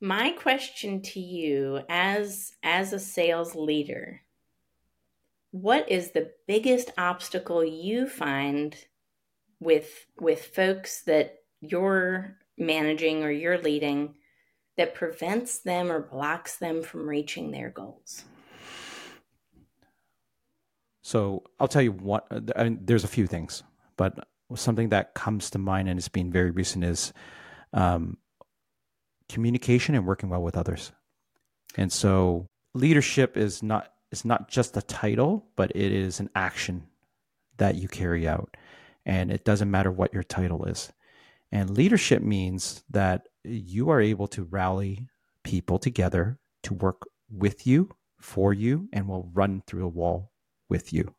My 0.00 0.30
question 0.30 1.02
to 1.02 1.20
you, 1.20 1.82
as 1.88 2.52
as 2.62 2.92
a 2.92 2.98
sales 2.98 3.54
leader, 3.54 4.22
what 5.50 5.90
is 5.90 6.12
the 6.12 6.30
biggest 6.46 6.90
obstacle 6.96 7.64
you 7.64 8.08
find 8.08 8.76
with 9.60 10.06
with 10.18 10.42
folks 10.46 11.02
that 11.02 11.40
you're 11.60 12.38
managing 12.56 13.22
or 13.22 13.30
you're 13.30 13.58
leading 13.58 14.14
that 14.80 14.94
prevents 14.94 15.58
them 15.58 15.92
or 15.92 16.00
blocks 16.00 16.56
them 16.56 16.82
from 16.82 17.06
reaching 17.06 17.50
their 17.50 17.68
goals? 17.68 18.24
So 21.02 21.44
I'll 21.58 21.68
tell 21.68 21.82
you 21.82 21.92
what. 21.92 22.26
I 22.56 22.64
mean, 22.64 22.78
there's 22.82 23.04
a 23.04 23.08
few 23.08 23.26
things, 23.26 23.62
but 23.98 24.26
something 24.54 24.88
that 24.88 25.12
comes 25.12 25.50
to 25.50 25.58
mind 25.58 25.88
and 25.90 25.98
has 25.98 26.08
been 26.08 26.32
very 26.32 26.50
recent 26.50 26.84
is 26.84 27.12
um, 27.74 28.16
communication 29.28 29.94
and 29.94 30.06
working 30.06 30.30
well 30.30 30.42
with 30.42 30.56
others. 30.56 30.92
And 31.76 31.92
so 31.92 32.46
leadership 32.72 33.36
is 33.36 33.62
not 33.62 33.92
is 34.10 34.24
not 34.24 34.48
just 34.48 34.78
a 34.78 34.82
title, 34.82 35.44
but 35.56 35.70
it 35.74 35.92
is 35.92 36.20
an 36.20 36.30
action 36.34 36.86
that 37.58 37.74
you 37.74 37.86
carry 37.86 38.26
out. 38.26 38.56
And 39.04 39.30
it 39.30 39.44
doesn't 39.44 39.70
matter 39.70 39.90
what 39.90 40.14
your 40.14 40.22
title 40.22 40.64
is. 40.64 40.90
And 41.52 41.70
leadership 41.70 42.22
means 42.22 42.84
that 42.90 43.28
you 43.44 43.90
are 43.90 44.00
able 44.00 44.28
to 44.28 44.44
rally 44.44 45.08
people 45.44 45.78
together 45.78 46.38
to 46.62 46.74
work 46.74 47.08
with 47.30 47.66
you, 47.66 47.90
for 48.20 48.52
you, 48.52 48.88
and 48.92 49.08
will 49.08 49.30
run 49.32 49.62
through 49.66 49.84
a 49.84 49.88
wall 49.88 50.30
with 50.68 50.92
you. 50.92 51.14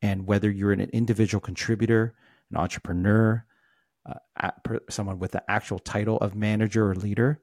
And 0.00 0.26
whether 0.26 0.50
you're 0.50 0.72
an 0.72 0.80
individual 0.80 1.40
contributor, 1.40 2.14
an 2.50 2.56
entrepreneur, 2.56 3.44
uh, 4.04 4.50
someone 4.90 5.18
with 5.18 5.32
the 5.32 5.48
actual 5.50 5.78
title 5.78 6.18
of 6.18 6.34
manager 6.34 6.90
or 6.90 6.94
leader, 6.94 7.40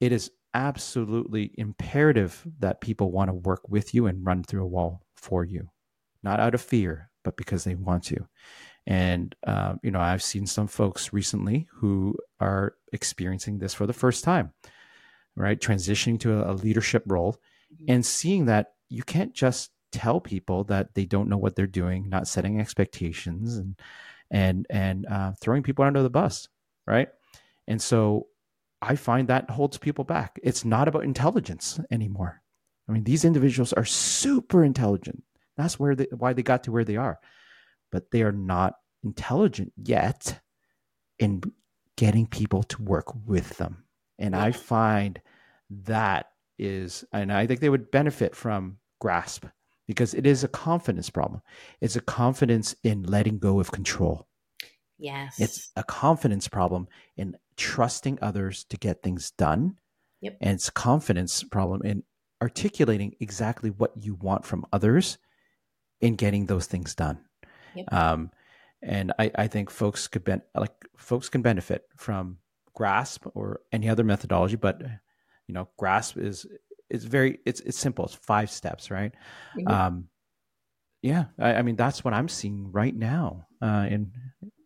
it 0.00 0.12
is 0.12 0.30
absolutely 0.54 1.52
imperative 1.56 2.46
that 2.58 2.80
people 2.80 3.10
want 3.10 3.28
to 3.28 3.34
work 3.34 3.68
with 3.68 3.94
you 3.94 4.06
and 4.06 4.26
run 4.26 4.42
through 4.42 4.62
a 4.62 4.68
wall 4.68 5.02
for 5.14 5.44
you, 5.44 5.68
not 6.22 6.40
out 6.40 6.54
of 6.54 6.60
fear, 6.60 7.10
but 7.22 7.36
because 7.36 7.64
they 7.64 7.74
want 7.74 8.04
to. 8.04 8.26
And, 8.86 9.34
uh, 9.46 9.74
you 9.82 9.90
know, 9.90 10.00
I've 10.00 10.22
seen 10.22 10.46
some 10.46 10.66
folks 10.66 11.12
recently 11.12 11.66
who 11.72 12.16
are 12.40 12.74
experiencing 12.92 13.58
this 13.58 13.74
for 13.74 13.86
the 13.86 13.92
first 13.92 14.24
time, 14.24 14.52
right? 15.36 15.58
Transitioning 15.58 16.20
to 16.20 16.42
a, 16.42 16.52
a 16.52 16.54
leadership 16.54 17.04
role 17.06 17.40
mm-hmm. 17.72 17.86
and 17.88 18.04
seeing 18.04 18.46
that 18.46 18.74
you 18.90 19.02
can't 19.02 19.32
just 19.32 19.70
tell 19.90 20.20
people 20.20 20.64
that 20.64 20.94
they 20.94 21.06
don't 21.06 21.28
know 21.28 21.38
what 21.38 21.56
they're 21.56 21.66
doing, 21.66 22.08
not 22.08 22.28
setting 22.28 22.60
expectations 22.60 23.56
and, 23.56 23.80
and, 24.30 24.66
and 24.68 25.06
uh, 25.06 25.32
throwing 25.40 25.62
people 25.62 25.84
under 25.84 26.02
the 26.02 26.10
bus, 26.10 26.48
right? 26.86 27.08
And 27.66 27.80
so 27.80 28.26
I 28.82 28.96
find 28.96 29.28
that 29.28 29.48
holds 29.48 29.78
people 29.78 30.04
back. 30.04 30.38
It's 30.42 30.64
not 30.64 30.88
about 30.88 31.04
intelligence 31.04 31.80
anymore. 31.90 32.42
I 32.86 32.92
mean, 32.92 33.04
these 33.04 33.24
individuals 33.24 33.72
are 33.72 33.86
super 33.86 34.62
intelligent. 34.62 35.24
That's 35.56 35.80
where 35.80 35.94
they, 35.94 36.06
why 36.10 36.34
they 36.34 36.42
got 36.42 36.64
to 36.64 36.72
where 36.72 36.84
they 36.84 36.96
are, 36.96 37.18
but 37.94 38.10
they 38.10 38.22
are 38.22 38.32
not 38.32 38.74
intelligent 39.04 39.72
yet 39.76 40.40
in 41.20 41.40
getting 41.96 42.26
people 42.26 42.64
to 42.64 42.82
work 42.82 43.06
with 43.24 43.56
them. 43.56 43.84
And 44.18 44.34
I 44.34 44.50
find 44.50 45.20
that 45.70 46.26
is, 46.58 47.04
and 47.12 47.32
I 47.32 47.46
think 47.46 47.60
they 47.60 47.68
would 47.68 47.92
benefit 47.92 48.34
from 48.34 48.78
grasp 49.00 49.44
because 49.86 50.12
it 50.12 50.26
is 50.26 50.42
a 50.42 50.48
confidence 50.48 51.08
problem. 51.08 51.40
It's 51.80 51.94
a 51.94 52.00
confidence 52.00 52.74
in 52.82 53.04
letting 53.04 53.38
go 53.38 53.60
of 53.60 53.70
control. 53.70 54.26
Yes. 54.98 55.38
It's 55.38 55.70
a 55.76 55.84
confidence 55.84 56.48
problem 56.48 56.88
in 57.16 57.36
trusting 57.56 58.18
others 58.20 58.64
to 58.70 58.76
get 58.76 59.04
things 59.04 59.30
done. 59.38 59.76
Yep. 60.20 60.38
And 60.40 60.54
it's 60.54 60.66
a 60.66 60.72
confidence 60.72 61.44
problem 61.44 61.82
in 61.84 62.02
articulating 62.42 63.14
exactly 63.20 63.70
what 63.70 63.92
you 63.96 64.16
want 64.16 64.44
from 64.44 64.66
others 64.72 65.16
in 66.00 66.16
getting 66.16 66.46
those 66.46 66.66
things 66.66 66.96
done. 66.96 67.20
Yep. 67.74 67.92
Um, 67.92 68.30
and 68.82 69.12
I, 69.18 69.30
I 69.34 69.46
think 69.46 69.70
folks 69.70 70.08
could 70.08 70.24
ben- 70.24 70.42
like 70.54 70.74
folks 70.96 71.28
can 71.28 71.42
benefit 71.42 71.86
from 71.96 72.38
grasp 72.74 73.26
or 73.34 73.60
any 73.72 73.88
other 73.88 74.04
methodology, 74.04 74.56
but 74.56 74.80
you 75.46 75.54
know, 75.54 75.68
grasp 75.78 76.18
is 76.18 76.46
it's 76.90 77.04
very 77.04 77.38
it's 77.46 77.60
it's 77.60 77.78
simple. 77.78 78.04
It's 78.04 78.14
five 78.14 78.50
steps, 78.50 78.90
right? 78.90 79.12
Mm-hmm. 79.56 79.68
Um, 79.68 80.08
yeah, 81.02 81.26
I, 81.38 81.54
I, 81.56 81.62
mean 81.62 81.76
that's 81.76 82.02
what 82.02 82.14
I'm 82.14 82.28
seeing 82.28 82.72
right 82.72 82.94
now 82.94 83.46
uh, 83.60 83.86
in 83.90 84.10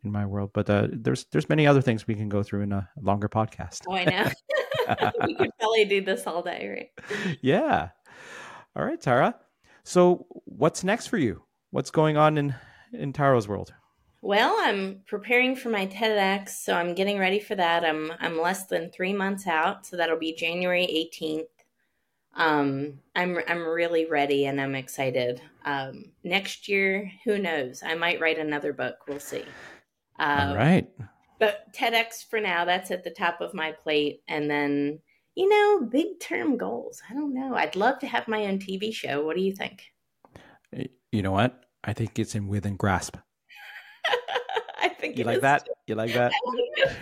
in 0.04 0.12
my 0.12 0.26
world. 0.26 0.50
But 0.52 0.70
uh, 0.70 0.88
there's 0.92 1.26
there's 1.32 1.48
many 1.48 1.66
other 1.66 1.82
things 1.82 2.06
we 2.06 2.14
can 2.14 2.28
go 2.28 2.42
through 2.42 2.62
in 2.62 2.72
a 2.72 2.88
longer 3.00 3.28
podcast. 3.28 3.82
Oh, 3.88 3.94
I 3.94 4.04
know. 4.04 5.10
we 5.26 5.34
could 5.34 5.50
probably 5.58 5.84
do 5.84 6.00
this 6.00 6.26
all 6.26 6.42
day, 6.42 6.90
right? 6.96 7.38
Yeah. 7.42 7.90
All 8.76 8.84
right, 8.84 9.00
Tara. 9.00 9.34
So 9.84 10.26
what's 10.44 10.84
next 10.84 11.08
for 11.08 11.18
you? 11.18 11.42
What's 11.70 11.90
going 11.90 12.16
on 12.16 12.38
in 12.38 12.54
in 12.92 13.12
Tara's 13.12 13.48
world? 13.48 13.72
Well, 14.20 14.56
I'm 14.60 15.02
preparing 15.06 15.54
for 15.54 15.68
my 15.68 15.86
TEDx, 15.86 16.50
so 16.50 16.74
I'm 16.74 16.94
getting 16.94 17.18
ready 17.18 17.38
for 17.38 17.54
that. 17.54 17.84
I'm 17.84 18.12
I'm 18.18 18.40
less 18.40 18.66
than 18.66 18.90
three 18.90 19.12
months 19.12 19.46
out, 19.46 19.86
so 19.86 19.96
that'll 19.96 20.18
be 20.18 20.34
January 20.34 20.86
18th. 21.12 21.46
Um, 22.34 23.00
I'm 23.14 23.38
I'm 23.46 23.64
really 23.66 24.06
ready 24.06 24.46
and 24.46 24.60
I'm 24.60 24.74
excited. 24.74 25.40
Um, 25.64 26.12
next 26.24 26.68
year, 26.68 27.10
who 27.24 27.38
knows? 27.38 27.82
I 27.84 27.94
might 27.94 28.20
write 28.20 28.38
another 28.38 28.72
book. 28.72 28.96
We'll 29.06 29.20
see. 29.20 29.44
Um, 30.18 30.50
All 30.50 30.56
right. 30.56 30.88
But 31.38 31.72
TEDx 31.72 32.28
for 32.28 32.40
now, 32.40 32.64
that's 32.64 32.90
at 32.90 33.04
the 33.04 33.10
top 33.10 33.40
of 33.40 33.54
my 33.54 33.70
plate. 33.70 34.22
And 34.26 34.50
then, 34.50 34.98
you 35.36 35.48
know, 35.48 35.86
big 35.86 36.18
term 36.18 36.56
goals. 36.56 37.00
I 37.08 37.14
don't 37.14 37.34
know. 37.34 37.54
I'd 37.54 37.76
love 37.76 38.00
to 38.00 38.08
have 38.08 38.26
my 38.26 38.46
own 38.46 38.58
TV 38.58 38.92
show. 38.92 39.24
What 39.24 39.36
do 39.36 39.42
you 39.42 39.54
think? 39.54 39.84
You 41.12 41.22
know 41.22 41.32
what? 41.32 41.64
I 41.84 41.92
think 41.92 42.18
it's 42.18 42.34
in 42.34 42.48
within 42.48 42.76
grasp. 42.76 43.16
I 44.80 44.88
think 44.88 45.16
you 45.16 45.24
like 45.24 45.40
that. 45.42 45.64
Too. 45.66 45.72
You 45.88 45.94
like 45.94 46.12
that. 46.14 46.32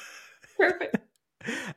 Perfect. 0.56 0.96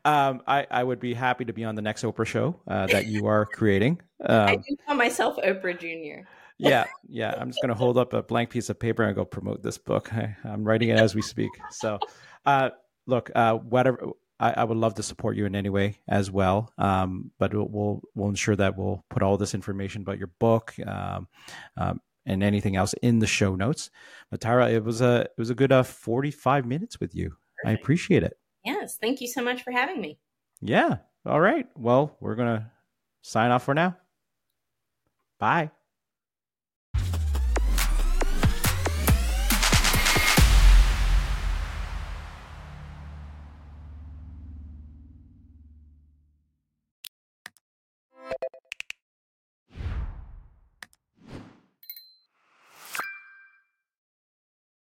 Um, 0.03 0.41
I, 0.45 0.67
I 0.69 0.83
would 0.83 0.99
be 0.99 1.13
happy 1.13 1.45
to 1.45 1.53
be 1.53 1.63
on 1.63 1.75
the 1.75 1.81
next 1.81 2.03
Oprah 2.03 2.25
show 2.25 2.59
uh, 2.67 2.85
that 2.87 3.07
you 3.07 3.25
are 3.25 3.45
creating. 3.45 3.99
Um, 4.23 4.47
I 4.47 4.55
do 4.57 4.77
call 4.85 4.95
myself 4.95 5.37
Oprah 5.37 5.79
Junior 5.79 6.27
yeah, 6.57 6.85
yeah. 7.09 7.35
I'm 7.37 7.49
just 7.49 7.61
going 7.61 7.69
to 7.69 7.75
hold 7.75 7.97
up 7.97 8.13
a 8.13 8.23
blank 8.23 8.49
piece 8.49 8.69
of 8.69 8.79
paper 8.79 9.03
and 9.03 9.15
go 9.15 9.25
promote 9.25 9.61
this 9.61 9.77
book. 9.77 10.13
I, 10.13 10.35
am 10.45 10.63
writing 10.63 10.89
it 10.89 10.97
as 10.97 11.15
we 11.15 11.21
speak. 11.21 11.49
So, 11.71 11.99
uh, 12.45 12.69
look, 13.05 13.29
uh, 13.35 13.55
whatever. 13.55 14.09
I, 14.39 14.51
I, 14.51 14.63
would 14.63 14.77
love 14.77 14.95
to 14.95 15.03
support 15.03 15.37
you 15.37 15.45
in 15.45 15.55
any 15.55 15.69
way 15.69 15.99
as 16.07 16.29
well. 16.29 16.71
Um, 16.77 17.31
but 17.39 17.53
we'll 17.53 18.01
we'll 18.13 18.29
ensure 18.29 18.55
that 18.55 18.77
we'll 18.77 19.03
put 19.09 19.23
all 19.23 19.37
this 19.37 19.53
information 19.53 20.01
about 20.01 20.17
your 20.17 20.31
book 20.39 20.73
um, 20.85 21.27
um, 21.77 22.01
and 22.25 22.43
anything 22.43 22.75
else 22.75 22.93
in 23.01 23.19
the 23.19 23.27
show 23.27 23.55
notes. 23.55 23.89
But 24.31 24.41
Tara, 24.41 24.69
it 24.69 24.83
was 24.83 25.01
a 25.01 25.21
it 25.21 25.37
was 25.37 25.49
a 25.49 25.55
good 25.55 25.71
uh, 25.71 25.83
45 25.83 26.65
minutes 26.65 26.99
with 26.99 27.15
you. 27.15 27.29
Perfect. 27.29 27.67
I 27.67 27.71
appreciate 27.71 28.23
it. 28.23 28.37
Yes, 28.63 28.97
thank 28.97 29.21
you 29.21 29.27
so 29.27 29.41
much 29.41 29.63
for 29.63 29.71
having 29.71 30.01
me. 30.01 30.19
Yeah. 30.61 30.97
All 31.25 31.39
right. 31.39 31.67
Well, 31.75 32.17
we're 32.19 32.35
gonna 32.35 32.71
sign 33.21 33.51
off 33.51 33.63
for 33.63 33.73
now. 33.73 33.97
Bye. 35.39 35.71